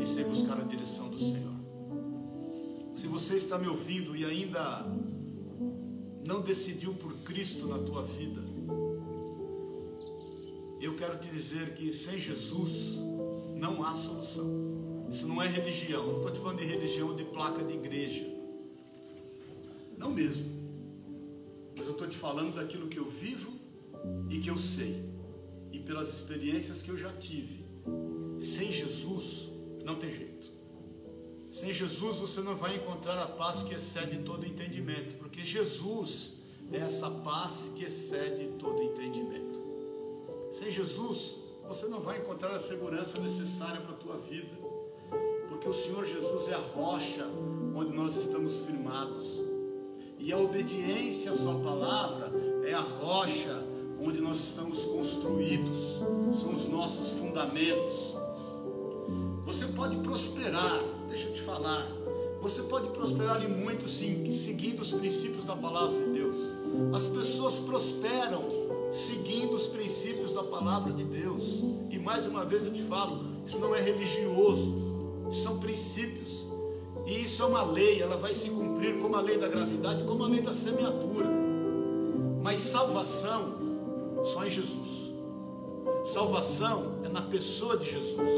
e 0.00 0.06
sem 0.06 0.24
buscar 0.24 0.58
a 0.58 0.64
direção 0.64 1.10
do 1.10 1.18
Senhor. 1.18 1.52
Se 2.96 3.06
você 3.06 3.36
está 3.36 3.58
me 3.58 3.68
ouvindo 3.68 4.16
e 4.16 4.24
ainda 4.24 4.86
não 6.26 6.40
decidiu 6.40 6.94
por 6.94 7.12
Cristo 7.18 7.66
na 7.66 7.78
tua 7.78 8.02
vida, 8.02 8.49
eu 10.84 10.96
quero 10.96 11.18
te 11.18 11.28
dizer 11.28 11.74
que 11.74 11.92
sem 11.92 12.18
Jesus 12.18 12.96
não 13.56 13.84
há 13.84 13.94
solução. 13.94 15.06
Isso 15.10 15.26
não 15.26 15.42
é 15.42 15.46
religião. 15.46 16.06
Não 16.06 16.16
estou 16.16 16.32
te 16.32 16.40
falando 16.40 16.58
de 16.58 16.64
religião 16.64 17.14
de 17.14 17.24
placa 17.24 17.62
de 17.62 17.74
igreja. 17.74 18.26
Não 19.98 20.10
mesmo. 20.10 20.48
Mas 21.76 21.86
eu 21.86 21.92
estou 21.92 22.08
te 22.08 22.16
falando 22.16 22.54
daquilo 22.54 22.88
que 22.88 22.98
eu 22.98 23.10
vivo 23.10 23.52
e 24.30 24.38
que 24.40 24.48
eu 24.48 24.56
sei. 24.56 25.04
E 25.70 25.78
pelas 25.78 26.08
experiências 26.08 26.80
que 26.80 26.88
eu 26.88 26.96
já 26.96 27.12
tive. 27.12 27.64
Sem 28.40 28.72
Jesus 28.72 29.50
não 29.84 29.96
tem 29.96 30.10
jeito. 30.10 30.52
Sem 31.52 31.72
Jesus 31.72 32.16
você 32.16 32.40
não 32.40 32.56
vai 32.56 32.76
encontrar 32.76 33.20
a 33.20 33.26
paz 33.26 33.62
que 33.62 33.74
excede 33.74 34.18
todo 34.24 34.46
entendimento. 34.46 35.18
Porque 35.18 35.44
Jesus 35.44 36.32
é 36.72 36.78
essa 36.78 37.10
paz 37.10 37.70
que 37.74 37.84
excede 37.84 38.48
todo 38.58 38.82
entendimento. 38.82 39.49
Sem 40.60 40.70
Jesus, 40.70 41.36
você 41.66 41.86
não 41.86 42.00
vai 42.00 42.18
encontrar 42.18 42.50
a 42.50 42.58
segurança 42.58 43.18
necessária 43.18 43.80
para 43.80 43.92
a 43.92 43.96
tua 43.96 44.18
vida, 44.18 44.58
porque 45.48 45.66
o 45.66 45.72
Senhor 45.72 46.04
Jesus 46.04 46.50
é 46.50 46.54
a 46.54 46.58
rocha 46.58 47.26
onde 47.74 47.96
nós 47.96 48.14
estamos 48.14 48.56
firmados, 48.66 49.24
e 50.18 50.30
a 50.30 50.36
obediência 50.36 51.30
à 51.30 51.34
Sua 51.34 51.54
palavra 51.60 52.30
é 52.66 52.74
a 52.74 52.80
rocha 52.82 53.64
onde 54.04 54.20
nós 54.20 54.36
estamos 54.36 54.84
construídos, 54.84 55.78
são 56.38 56.54
os 56.54 56.68
nossos 56.68 57.08
fundamentos. 57.18 58.14
Você 59.46 59.64
pode 59.68 59.96
prosperar, 60.00 60.84
deixa 61.08 61.28
eu 61.28 61.32
te 61.32 61.40
falar, 61.40 61.90
você 62.42 62.62
pode 62.64 62.90
prosperar 62.90 63.42
em 63.42 63.48
muito 63.48 63.88
sim, 63.88 64.30
seguindo 64.36 64.82
os 64.82 64.90
princípios 64.90 65.44
da 65.44 65.56
palavra 65.56 65.98
de 65.98 66.12
Deus. 66.12 66.36
As 66.94 67.04
pessoas 67.04 67.54
prosperam 67.60 68.44
seguindo 68.92 69.54
os 69.54 69.62
princípios 69.64 69.79
da 70.40 70.44
palavra 70.44 70.92
de 70.92 71.04
Deus. 71.04 71.42
E 71.90 71.98
mais 71.98 72.26
uma 72.26 72.44
vez 72.44 72.64
eu 72.64 72.72
te 72.72 72.82
falo, 72.82 73.20
isso 73.46 73.58
não 73.58 73.74
é 73.74 73.80
religioso, 73.80 74.74
são 75.42 75.58
princípios. 75.58 76.46
E 77.06 77.22
isso 77.22 77.42
é 77.42 77.46
uma 77.46 77.62
lei, 77.62 78.00
ela 78.00 78.16
vai 78.16 78.32
se 78.32 78.48
cumprir 78.48 78.98
como 78.98 79.16
a 79.16 79.20
lei 79.20 79.38
da 79.38 79.48
gravidade, 79.48 80.04
como 80.04 80.24
a 80.24 80.28
lei 80.28 80.40
da 80.40 80.52
semeadura. 80.52 81.28
Mas 82.42 82.60
salvação 82.60 83.54
só 84.24 84.46
em 84.46 84.50
Jesus. 84.50 85.12
Salvação 86.04 86.94
é 87.04 87.08
na 87.08 87.22
pessoa 87.22 87.76
de 87.76 87.90
Jesus. 87.90 88.28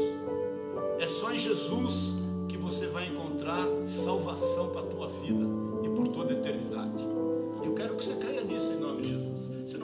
É 0.99 1.07
só 1.07 1.31
em 1.31 1.39
Jesus 1.39 2.15
que 2.49 2.57
você 2.57 2.87
vai 2.87 3.07
encontrar 3.07 3.65
salvação 3.85 4.69
para 4.69 4.81
a 4.81 4.85
tua 4.85 5.07
vida 5.07 5.45
e 5.83 5.89
por 5.89 6.09
toda 6.09 6.33
a 6.33 6.37
eternidade. 6.37 6.82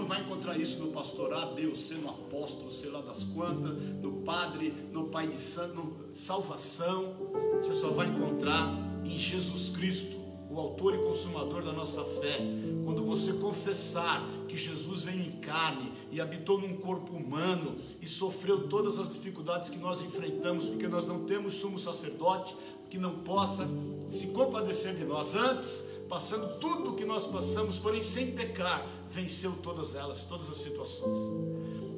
Vai 0.10 0.22
encontrar 0.22 0.57
isso 0.60 0.80
no 0.80 0.88
pastorado, 0.88 1.53
Deus 1.53 1.88
sendo 1.88 2.10
apóstolo, 2.10 2.72
sei 2.72 2.89
lá 2.89 2.99
das 2.99 3.24
quantas, 3.26 3.78
no 4.01 4.24
padre, 4.24 4.74
no 4.91 5.05
pai 5.05 5.28
de 5.28 5.38
santo, 5.38 5.95
salvação. 6.16 7.14
Você 7.62 7.76
só 7.76 7.89
vai 7.89 8.07
encontrar 8.07 8.74
em 9.05 9.20
Jesus 9.20 9.70
Cristo, 9.70 10.18
o 10.49 10.60
autor 10.60 10.95
e 10.95 10.97
consumador 10.97 11.62
da 11.62 11.72
nossa 11.72 12.03
fé. 12.03 12.39
Quando 12.84 13.05
você 13.05 13.34
confessar 13.34 14.28
que 14.47 14.57
Jesus 14.57 15.03
veio 15.03 15.22
em 15.22 15.32
carne 15.41 15.93
e 16.12 16.20
habitou 16.20 16.60
num 16.60 16.78
corpo 16.78 17.16
humano 17.16 17.76
e 18.01 18.07
sofreu 18.07 18.68
todas 18.68 18.97
as 18.97 19.14
dificuldades 19.14 19.70
que 19.70 19.78
nós 19.78 20.01
enfrentamos, 20.01 20.66
porque 20.66 20.88
nós 20.88 21.05
não 21.05 21.26
temos 21.26 21.53
sumo 21.53 21.78
sacerdote 21.78 22.55
que 22.89 22.97
não 22.97 23.20
possa 23.20 23.68
se 24.10 24.26
compadecer 24.30 24.95
de 24.95 25.05
nós 25.05 25.36
antes, 25.36 25.84
passando 26.10 26.60
tudo 26.60 26.93
o 26.93 26.95
que 26.95 27.05
nós 27.05 27.28
passamos, 27.28 27.78
porém 27.78 28.01
sem 28.01 28.32
pecar 28.32 28.84
venceu 29.10 29.53
todas 29.64 29.95
elas, 29.95 30.24
todas 30.24 30.49
as 30.49 30.57
situações. 30.57 31.18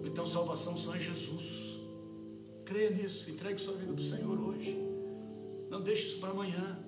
Então, 0.06 0.26
salvação 0.26 0.76
só 0.76 0.96
em 0.96 1.02
Jesus. 1.02 1.80
Creia 2.66 2.90
nisso, 2.92 3.30
entregue 3.30 3.60
sua 3.60 3.74
vida 3.74 3.94
para 3.94 4.02
o 4.02 4.06
Senhor 4.06 4.40
hoje. 4.40 4.78
Não 5.70 5.82
deixe 5.82 6.08
isso 6.08 6.20
para 6.20 6.32
amanhã, 6.32 6.80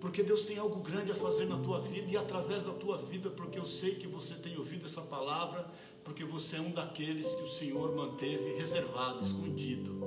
porque 0.00 0.22
Deus 0.22 0.42
tem 0.42 0.58
algo 0.58 0.80
grande 0.80 1.12
a 1.12 1.14
fazer 1.14 1.46
na 1.46 1.58
tua 1.58 1.80
vida 1.80 2.10
e 2.10 2.16
através 2.16 2.62
da 2.62 2.72
tua 2.72 2.98
vida, 2.98 3.30
porque 3.30 3.58
eu 3.58 3.64
sei 3.64 3.94
que 3.94 4.06
você 4.06 4.34
tem 4.34 4.56
ouvido 4.56 4.86
essa 4.86 5.02
palavra, 5.02 5.68
porque 6.04 6.24
você 6.24 6.56
é 6.56 6.60
um 6.60 6.70
daqueles 6.70 7.26
que 7.26 7.42
o 7.42 7.48
Senhor 7.48 7.94
manteve 7.94 8.54
reservado, 8.56 9.24
escondido. 9.24 10.00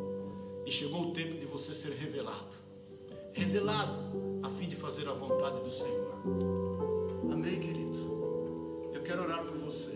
E 0.66 0.72
chegou 0.72 1.09
o 1.09 1.14
tempo 1.14 1.38
de 1.39 1.45
você 1.45 1.74
ser 1.74 1.91
revelado 1.93 2.64
revelado 3.34 3.93
a 4.43 4.49
fim 4.51 4.70
de 4.70 4.76
fazer 4.76 5.07
a 5.07 5.14
vontade 5.14 5.59
do 5.59 5.70
Senhor. 5.70 6.14
Amém, 7.32 7.59
querido? 7.59 7.82
Quero 9.14 9.26
orar 9.26 9.45
por 9.45 9.59
você. 9.59 9.93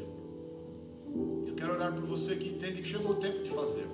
Eu 1.48 1.56
quero 1.56 1.74
orar 1.74 1.92
por 1.92 2.04
você 2.04 2.36
que 2.36 2.50
entende 2.50 2.84
que 2.84 2.88
chegou 2.88 3.14
o 3.14 3.16
tempo 3.16 3.44
de 3.44 3.50
fazer. 3.50 3.88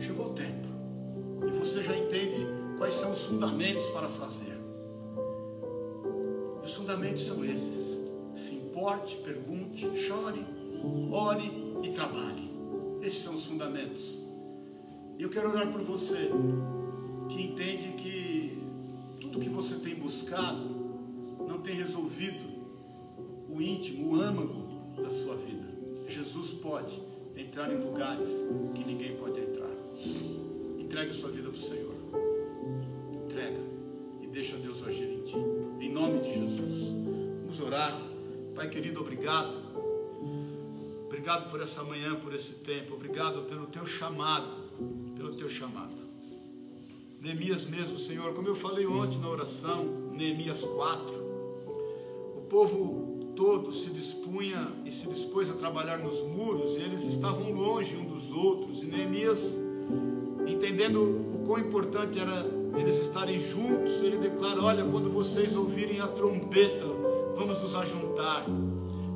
Chegou 0.00 0.26
o 0.26 0.34
tempo. 0.34 0.66
E 1.46 1.50
você 1.56 1.80
já 1.84 1.96
entende 1.96 2.48
quais 2.78 2.94
são 2.94 3.12
os 3.12 3.26
fundamentos 3.26 3.86
para 3.90 4.08
fazer. 4.08 4.58
Os 6.64 6.74
fundamentos 6.74 7.24
são 7.24 7.44
esses. 7.44 7.96
Se 8.34 8.56
importe, 8.56 9.14
pergunte, 9.18 9.96
chore, 9.96 10.44
ore 11.12 11.72
e 11.84 11.92
trabalhe. 11.92 12.50
Esses 13.00 13.22
são 13.22 13.36
os 13.36 13.44
fundamentos. 13.44 14.02
E 15.16 15.22
eu 15.22 15.30
quero 15.30 15.48
orar 15.48 15.70
por 15.70 15.82
você 15.82 16.28
que 17.28 17.40
entende 17.40 17.92
que 17.92 18.64
tudo 19.20 19.38
que 19.38 19.48
você 19.48 19.76
tem 19.76 19.94
buscado 19.94 20.68
não 21.46 21.60
tem 21.60 21.76
resolvido 21.76 22.49
o 23.52 23.60
íntimo, 23.60 24.12
o 24.12 24.20
âmago 24.20 24.68
da 24.96 25.10
sua 25.10 25.36
vida. 25.36 25.68
Jesus 26.08 26.50
pode 26.60 27.00
entrar 27.36 27.72
em 27.72 27.82
lugares 27.82 28.28
que 28.74 28.84
ninguém 28.84 29.16
pode 29.16 29.40
entrar. 29.40 29.70
Entregue 30.78 31.10
a 31.10 31.14
sua 31.14 31.30
vida 31.30 31.48
para 31.48 31.58
o 31.58 31.60
Senhor. 31.60 31.94
Entrega 33.24 33.60
e 34.20 34.26
deixa 34.26 34.56
Deus 34.56 34.82
agir 34.86 35.08
em 35.08 35.22
ti. 35.22 35.36
Em 35.80 35.92
nome 35.92 36.20
de 36.20 36.34
Jesus. 36.34 36.88
Vamos 37.42 37.60
orar. 37.60 38.00
Pai 38.54 38.68
querido, 38.68 39.00
obrigado. 39.00 39.54
Obrigado 41.06 41.50
por 41.50 41.60
essa 41.60 41.82
manhã, 41.84 42.16
por 42.16 42.34
esse 42.34 42.54
tempo. 42.54 42.94
Obrigado 42.94 43.42
pelo 43.42 43.66
teu 43.66 43.86
chamado. 43.86 44.70
Pelo 45.16 45.36
teu 45.36 45.48
chamado. 45.48 46.00
Neemias 47.20 47.66
mesmo, 47.66 47.98
Senhor, 47.98 48.32
como 48.34 48.48
eu 48.48 48.56
falei 48.56 48.86
ontem 48.86 49.18
na 49.18 49.28
oração, 49.28 49.84
Neemias 50.12 50.62
4. 50.62 51.14
O 52.36 52.46
povo 52.48 53.09
todo 53.36 53.72
se 53.72 53.90
dispunha 53.90 54.68
e 54.84 54.90
se 54.90 55.08
dispôs 55.08 55.50
a 55.50 55.54
trabalhar 55.54 55.98
nos 55.98 56.22
muros, 56.22 56.76
e 56.76 56.82
eles 56.82 57.04
estavam 57.04 57.50
longe 57.52 57.96
um 57.96 58.04
dos 58.04 58.30
outros, 58.30 58.82
e 58.82 58.86
Neemias, 58.86 59.40
entendendo 60.46 61.00
o 61.00 61.46
quão 61.46 61.58
importante 61.58 62.18
era 62.18 62.44
eles 62.78 62.98
estarem 62.98 63.40
juntos, 63.40 63.94
ele 64.02 64.18
declara: 64.18 64.62
Olha, 64.62 64.84
quando 64.84 65.10
vocês 65.10 65.56
ouvirem 65.56 66.00
a 66.00 66.06
trombeta, 66.06 66.86
vamos 67.36 67.60
nos 67.60 67.74
ajuntar. 67.74 68.46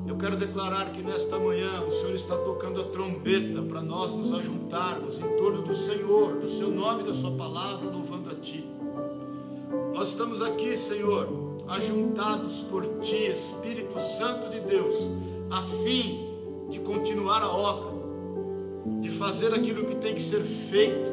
Eu 0.06 0.16
quero 0.16 0.36
declarar 0.36 0.90
que 0.92 1.02
nesta 1.02 1.38
manhã 1.38 1.80
o 1.80 1.90
Senhor 1.90 2.14
está 2.14 2.36
tocando 2.36 2.80
a 2.80 2.84
trombeta 2.84 3.62
para 3.62 3.80
nós 3.80 4.12
nos 4.12 4.32
ajuntarmos 4.32 5.18
em 5.18 5.36
torno 5.38 5.62
do 5.62 5.74
Senhor, 5.74 6.34
do 6.40 6.48
Seu 6.48 6.70
nome 6.70 7.04
e 7.04 7.06
da 7.06 7.14
Sua 7.14 7.30
palavra, 7.32 7.88
louvando 7.88 8.30
a 8.30 8.34
Ti. 8.34 8.68
Nós 9.94 10.10
estamos 10.10 10.42
aqui, 10.42 10.76
Senhor, 10.76 11.43
ajuntados 11.68 12.60
por 12.70 12.84
Ti, 13.00 13.26
Espírito 13.26 13.98
Santo 14.18 14.50
de 14.50 14.60
Deus, 14.60 14.94
a 15.50 15.62
fim 15.84 16.28
de 16.70 16.80
continuar 16.80 17.42
a 17.42 17.48
obra, 17.48 17.94
de 19.00 19.10
fazer 19.10 19.52
aquilo 19.54 19.84
que 19.84 19.94
tem 19.96 20.14
que 20.14 20.22
ser 20.22 20.42
feito, 20.42 21.12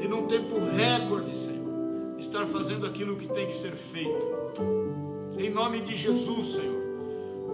de 0.00 0.08
num 0.08 0.26
tempo 0.26 0.56
recorde, 0.58 1.36
Senhor, 1.36 2.18
estar 2.18 2.46
fazendo 2.46 2.86
aquilo 2.86 3.16
que 3.16 3.26
tem 3.28 3.46
que 3.46 3.54
ser 3.54 3.72
feito. 3.72 4.26
Em 5.38 5.50
nome 5.50 5.80
de 5.80 5.96
Jesus, 5.96 6.54
Senhor. 6.54 6.80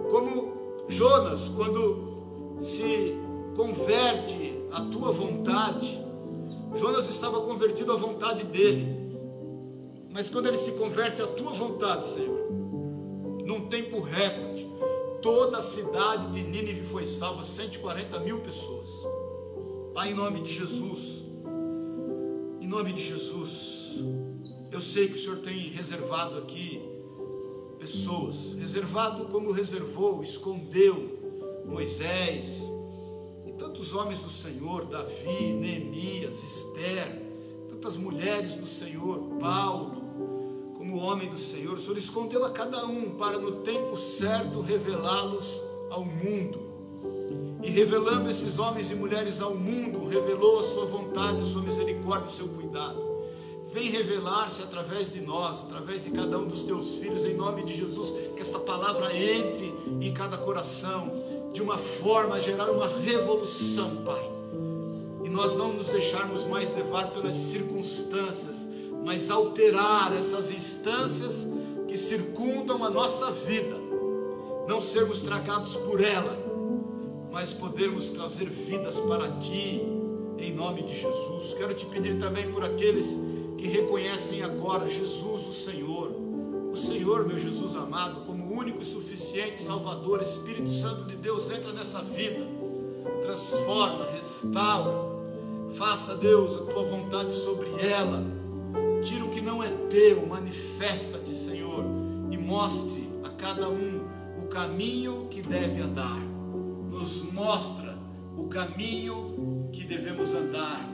Como 0.09 0.85
Jonas, 0.87 1.49
quando 1.49 2.57
se 2.61 3.15
converte 3.55 4.57
à 4.71 4.81
tua 4.81 5.11
vontade, 5.11 6.05
Jonas 6.75 7.09
estava 7.09 7.41
convertido 7.41 7.91
à 7.91 7.95
vontade 7.95 8.43
dele. 8.45 9.06
Mas 10.17 10.31
quando 10.31 10.47
ele 10.47 10.57
se 10.57 10.71
converte 10.71 11.21
à 11.21 11.27
tua 11.27 11.53
vontade, 11.53 12.07
Senhor, 12.07 12.51
num 13.45 13.67
tempo 13.67 13.99
recorde, 13.99 14.67
toda 15.21 15.59
a 15.59 15.61
cidade 15.61 16.31
de 16.31 16.41
Nínive 16.41 16.87
foi 16.87 17.05
salva, 17.05 17.43
140 17.43 18.19
mil 18.21 18.39
pessoas. 18.39 18.89
Pai, 19.93 20.13
em 20.13 20.15
nome 20.15 20.41
de 20.41 20.51
Jesus, 20.51 21.23
em 22.59 22.67
nome 22.67 22.93
de 22.93 23.07
Jesus, 23.07 24.55
eu 24.71 24.79
sei 24.79 25.07
que 25.07 25.19
o 25.19 25.21
Senhor 25.21 25.37
tem 25.37 25.69
reservado 25.69 26.39
aqui 26.39 26.81
pessoas, 27.77 28.53
reservado 28.53 29.25
como 29.25 29.51
reservou, 29.51 30.23
escondeu 30.23 31.63
Moisés 31.63 32.63
e 33.45 33.51
tantos 33.51 33.93
homens 33.93 34.17
do 34.17 34.31
Senhor, 34.31 34.85
Davi, 34.85 35.53
Neemias, 35.53 36.43
Esther, 36.43 37.21
tantas 37.69 37.95
mulheres 37.95 38.55
do 38.55 38.65
Senhor, 38.65 39.19
Paulo, 39.39 39.96
como 40.97 41.11
homem 41.11 41.29
do 41.29 41.37
Senhor, 41.37 41.75
o 41.75 41.79
Senhor 41.79 41.97
escondeu 41.97 42.43
a 42.43 42.49
cada 42.49 42.83
um 42.87 43.11
para 43.11 43.37
no 43.37 43.57
tempo 43.57 43.95
certo 43.97 44.61
revelá-los 44.61 45.61
ao 45.91 46.03
mundo. 46.03 46.59
E 47.61 47.69
revelando 47.69 48.31
esses 48.31 48.57
homens 48.57 48.89
e 48.89 48.95
mulheres 48.95 49.39
ao 49.39 49.53
mundo, 49.53 50.09
revelou 50.09 50.59
a 50.59 50.63
sua 50.63 50.85
vontade, 50.87 51.41
a 51.41 51.45
sua 51.45 51.61
misericórdia, 51.61 52.29
o 52.31 52.35
seu 52.35 52.47
cuidado 52.47 53.05
vem 53.73 53.91
revelar-se 53.91 54.63
através 54.63 55.13
de 55.13 55.21
nós, 55.21 55.59
através 55.61 56.03
de 56.03 56.09
cada 56.09 56.39
um 56.39 56.47
dos 56.47 56.63
teus 56.63 56.95
filhos, 56.95 57.23
em 57.25 57.35
nome 57.35 57.63
de 57.63 57.77
Jesus, 57.77 58.11
que 58.33 58.41
essa 58.41 58.57
palavra 58.57 59.15
entre 59.15 59.71
em 60.01 60.11
cada 60.15 60.35
coração, 60.35 61.11
de 61.53 61.61
uma 61.61 61.77
forma 61.77 62.35
a 62.35 62.39
gerar 62.39 62.71
uma 62.71 62.87
revolução, 62.87 63.97
Pai. 64.03 64.31
E 65.23 65.29
nós 65.29 65.55
não 65.55 65.73
nos 65.73 65.89
deixarmos 65.89 66.45
mais 66.47 66.73
levar 66.75 67.11
pelas 67.11 67.35
circunstâncias, 67.35 68.56
mas 69.07 69.31
alterar 69.31 70.13
essas 70.13 70.51
instâncias 70.51 71.47
que 71.87 71.97
circundam 71.97 72.83
a 72.83 72.89
nossa 72.89 73.31
vida, 73.31 73.77
não 74.67 74.81
sermos 74.81 75.21
tragados 75.21 75.77
por 75.77 76.03
ela, 76.03 76.37
mas 77.31 77.53
podermos 77.53 78.09
trazer 78.09 78.49
vidas 78.49 78.97
para 78.97 79.31
Ti, 79.39 79.81
em 80.37 80.53
nome 80.53 80.83
de 80.83 80.99
Jesus. 80.99 81.53
Quero 81.57 81.73
te 81.73 81.85
pedir 81.85 82.19
também 82.19 82.51
por 82.51 82.65
aqueles 82.65 83.05
que 83.57 83.65
reconhecem 83.65 84.43
agora 84.43 84.89
Jesus, 84.89 85.47
o 85.47 85.53
Senhor, 85.53 86.11
o 86.73 86.75
Senhor, 86.75 87.25
meu 87.25 87.39
Jesus 87.39 87.77
amado, 87.77 88.25
como 88.25 88.59
único 88.59 88.81
e 88.81 88.85
suficiente 88.85 89.63
Salvador, 89.63 90.21
Espírito 90.21 90.69
Santo 90.69 91.05
de 91.05 91.15
Deus, 91.15 91.49
entra 91.49 91.71
nessa 91.71 92.01
vida, 92.01 92.45
transforma, 93.23 94.03
restaura, 94.11 95.15
faça, 95.77 96.13
Deus, 96.17 96.57
a 96.57 96.65
tua 96.73 96.83
vontade 96.83 97.33
sobre 97.33 97.69
ela, 97.81 98.36
tira 99.03 99.25
o 99.25 99.29
que 99.29 99.41
não 99.41 99.63
é 99.63 99.69
teu, 99.89 100.25
manifesta-te, 100.25 101.33
Senhor, 101.33 101.83
e 102.31 102.37
mostre 102.37 103.09
a 103.23 103.29
cada 103.29 103.69
um 103.69 104.01
o 104.43 104.47
caminho 104.47 105.27
que 105.29 105.41
deve 105.41 105.81
andar, 105.81 106.19
nos 106.89 107.21
mostra 107.31 107.97
o 108.37 108.47
caminho 108.47 109.69
que 109.71 109.83
devemos 109.83 110.33
andar 110.33 110.87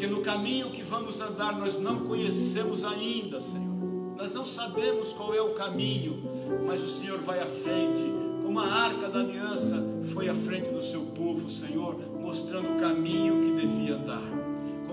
porque 0.00 0.06
no 0.06 0.22
caminho 0.22 0.70
que 0.70 0.82
vamos 0.82 1.20
andar 1.20 1.58
nós 1.58 1.78
não 1.78 2.06
conhecemos 2.06 2.84
ainda, 2.84 3.38
Senhor. 3.38 4.14
Nós 4.16 4.32
não 4.32 4.46
sabemos 4.46 5.12
qual 5.12 5.34
é 5.34 5.42
o 5.42 5.52
caminho, 5.52 6.22
mas 6.64 6.82
o 6.82 6.86
Senhor 6.86 7.18
vai 7.18 7.38
à 7.38 7.44
frente, 7.44 8.04
como 8.42 8.60
a 8.60 8.66
arca 8.66 9.10
da 9.10 9.18
aliança 9.18 9.84
foi 10.14 10.30
à 10.30 10.34
frente 10.34 10.70
do 10.70 10.82
seu 10.82 11.02
povo, 11.02 11.50
Senhor, 11.50 11.96
mostrando 12.18 12.76
o 12.76 12.80
caminho 12.80 13.42
que 13.42 13.66
devia 13.66 13.96
andar. 13.96 14.39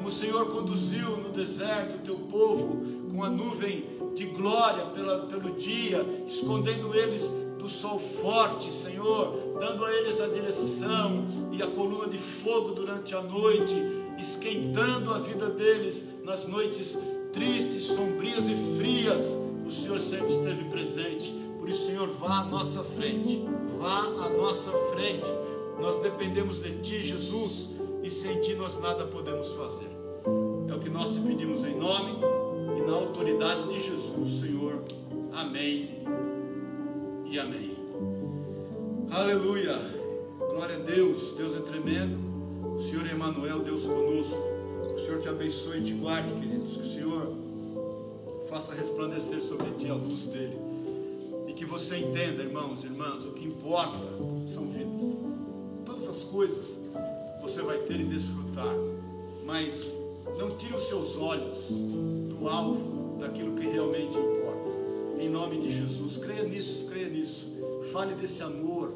O 0.07 0.09
Senhor 0.09 0.45
conduziu 0.47 1.17
no 1.17 1.33
deserto 1.33 1.99
o 1.99 2.05
teu 2.05 2.15
povo 2.31 2.81
com 3.11 3.25
a 3.25 3.29
nuvem 3.29 3.83
de 4.15 4.23
glória 4.27 4.85
pela, 4.85 5.27
pelo 5.27 5.51
dia, 5.57 6.01
escondendo 6.25 6.95
eles 6.95 7.23
do 7.59 7.67
sol 7.67 7.99
forte, 7.99 8.71
Senhor, 8.71 9.57
dando 9.59 9.83
a 9.83 9.93
eles 9.93 10.21
a 10.21 10.27
direção 10.27 11.27
e 11.51 11.61
a 11.61 11.67
coluna 11.67 12.07
de 12.07 12.17
fogo 12.17 12.71
durante 12.71 13.13
a 13.13 13.21
noite 13.21 13.75
esquentando 14.17 15.13
a 15.13 15.19
vida 15.19 15.49
deles 15.49 16.05
nas 16.23 16.47
noites 16.47 16.97
tristes, 17.33 17.87
sombrias 17.87 18.45
e 18.47 18.55
frias. 18.77 19.25
O 19.65 19.69
Senhor 19.69 19.99
sempre 19.99 20.33
esteve 20.33 20.63
presente. 20.69 21.33
Por 21.59 21.67
isso, 21.67 21.85
Senhor, 21.85 22.07
vá 22.19 22.39
à 22.39 22.45
nossa 22.45 22.81
frente. 22.81 23.43
Vá 23.77 24.03
à 24.05 24.29
nossa 24.29 24.71
frente. 24.93 25.27
Nós 25.81 26.01
dependemos 26.01 26.61
de 26.61 26.71
Ti, 26.81 27.05
Jesus, 27.05 27.69
e 28.01 28.09
sem 28.09 28.39
Ti 28.39 28.55
nós 28.55 28.79
nada 28.79 29.05
podemos 29.05 29.51
fazer. 29.51 29.86
É 30.77 30.79
o 30.79 30.83
que 30.83 30.89
nós 30.89 31.11
te 31.11 31.19
pedimos 31.21 31.65
em 31.65 31.75
nome 31.75 32.11
e 32.77 32.81
na 32.85 32.93
autoridade 32.93 33.67
de 33.67 33.81
Jesus, 33.81 34.41
Senhor. 34.41 34.83
Amém 35.33 36.03
e 37.25 37.39
amém. 37.39 37.75
Aleluia. 39.09 39.75
Glória 40.37 40.75
a 40.75 40.79
Deus. 40.79 41.33
Deus 41.35 41.55
é 41.55 41.61
tremendo. 41.61 42.19
O 42.77 42.79
Senhor 42.79 43.07
Emanuel, 43.07 43.61
Deus 43.61 43.87
conosco. 43.87 44.37
O 44.37 44.99
Senhor 45.03 45.19
te 45.19 45.29
abençoe 45.29 45.79
e 45.79 45.83
te 45.83 45.93
guarde, 45.93 46.31
queridos. 46.39 46.77
Que 46.77 46.83
o 46.83 46.93
Senhor 46.93 47.33
faça 48.47 48.75
resplandecer 48.75 49.41
sobre 49.41 49.71
ti 49.79 49.89
a 49.89 49.95
luz 49.95 50.25
dele. 50.25 50.59
E 51.47 51.53
que 51.53 51.65
você 51.65 51.97
entenda, 51.97 52.43
irmãos 52.43 52.83
e 52.83 52.85
irmãs, 52.85 53.25
o 53.25 53.31
que 53.31 53.45
importa 53.45 53.97
são 54.53 54.67
vidas. 54.67 55.17
Todas 55.83 56.07
as 56.07 56.23
coisas 56.25 56.77
você 57.41 57.63
vai 57.63 57.79
ter 57.79 57.99
e 57.99 58.03
desfrutar. 58.03 58.75
Mas 59.43 59.96
não 60.37 60.55
tire 60.57 60.75
os 60.75 60.83
seus 60.83 61.17
olhos 61.17 61.57
do 61.69 62.47
alvo, 62.47 63.17
daquilo 63.19 63.55
que 63.55 63.67
realmente 63.67 64.15
importa. 64.17 65.21
Em 65.21 65.29
nome 65.29 65.59
de 65.59 65.75
Jesus, 65.75 66.17
creia 66.17 66.43
nisso, 66.43 66.85
creia 66.87 67.09
nisso. 67.09 67.47
Fale 67.91 68.13
desse 68.15 68.43
amor, 68.43 68.89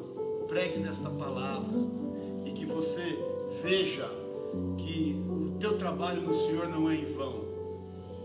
pregue 0.46 0.78
nesta 0.78 1.10
palavra. 1.10 1.78
E 2.46 2.52
que 2.52 2.64
você 2.64 3.18
veja 3.62 4.08
que 4.78 5.20
o 5.28 5.58
teu 5.58 5.76
trabalho 5.78 6.22
no 6.22 6.34
Senhor 6.34 6.68
não 6.68 6.88
é 6.88 6.96
em 6.96 7.12
vão 7.12 7.52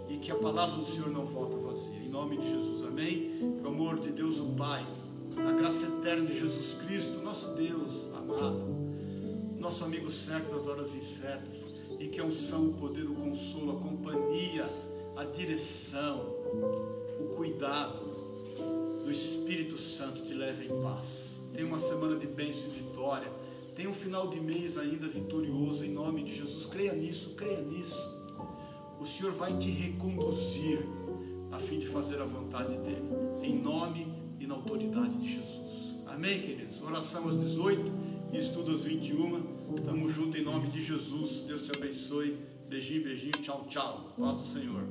e 0.09 0.17
que 0.17 0.31
a 0.31 0.35
palavra 0.35 0.77
do 0.77 0.85
Senhor 0.85 1.09
não 1.09 1.25
volta 1.25 1.57
vazia. 1.57 1.99
Em 1.99 2.09
nome 2.09 2.37
de 2.37 2.49
Jesus, 2.49 2.85
amém. 2.85 3.57
Que 3.59 3.65
o 3.65 3.67
amor 3.67 3.99
de 3.99 4.11
Deus, 4.11 4.39
o 4.39 4.45
Pai, 4.55 4.85
a 5.35 5.51
graça 5.51 5.85
eterna 5.85 6.25
de 6.25 6.39
Jesus 6.39 6.73
Cristo, 6.81 7.21
nosso 7.21 7.49
Deus 7.49 8.07
amado, 8.15 8.63
nosso 9.57 9.83
amigo 9.83 10.09
certo 10.09 10.55
nas 10.55 10.67
horas 10.67 10.95
incertas, 10.95 11.76
e 11.99 12.07
que 12.07 12.19
a 12.19 12.25
unção, 12.25 12.67
o 12.67 12.73
poder, 12.73 13.05
o 13.05 13.15
consolo, 13.15 13.77
a 13.77 13.81
companhia, 13.81 14.69
a 15.15 15.23
direção, 15.23 16.19
o 17.19 17.35
cuidado 17.35 18.05
do 19.03 19.11
Espírito 19.11 19.77
Santo 19.77 20.21
te 20.23 20.33
leve 20.33 20.65
em 20.65 20.81
paz. 20.81 21.35
Tenha 21.53 21.67
uma 21.67 21.79
semana 21.79 22.17
de 22.17 22.27
bênção 22.27 22.63
e 22.67 22.69
vitória 22.69 23.47
tem 23.77 23.85
um 23.85 23.93
final 23.93 24.27
de 24.27 24.39
mês 24.39 24.75
ainda 24.75 25.07
vitorioso 25.07 25.85
em 25.85 25.91
nome 25.91 26.23
de 26.23 26.35
Jesus. 26.35 26.65
Creia 26.65 26.93
nisso, 26.93 27.35
creia 27.35 27.61
nisso. 27.61 27.95
O 28.99 29.05
Senhor 29.05 29.33
vai 29.33 29.55
te 29.55 29.69
reconduzir 29.69 30.83
a 31.51 31.59
fim 31.59 31.77
de 31.77 31.85
fazer 31.85 32.19
a 32.19 32.25
vontade 32.25 32.75
dele, 32.79 33.07
em 33.43 33.55
nome 33.55 34.07
e 34.39 34.47
na 34.47 34.55
autoridade 34.55 35.15
de 35.19 35.31
Jesus. 35.31 35.93
Amém, 36.07 36.41
queridos? 36.41 36.81
Oração 36.81 37.29
às 37.29 37.37
18 37.39 37.91
e 38.33 38.39
estudo 38.39 38.71
às 38.71 38.81
21. 38.81 39.56
Estamos 39.75 40.13
juntos 40.13 40.39
em 40.39 40.43
nome 40.43 40.67
de 40.67 40.81
Jesus. 40.81 41.41
Deus 41.41 41.63
te 41.63 41.75
abençoe. 41.75 42.37
Beijinho, 42.69 43.03
beijinho, 43.03 43.31
tchau, 43.41 43.65
tchau. 43.69 44.13
Paz 44.17 44.37
do 44.37 44.45
Senhor. 44.45 44.83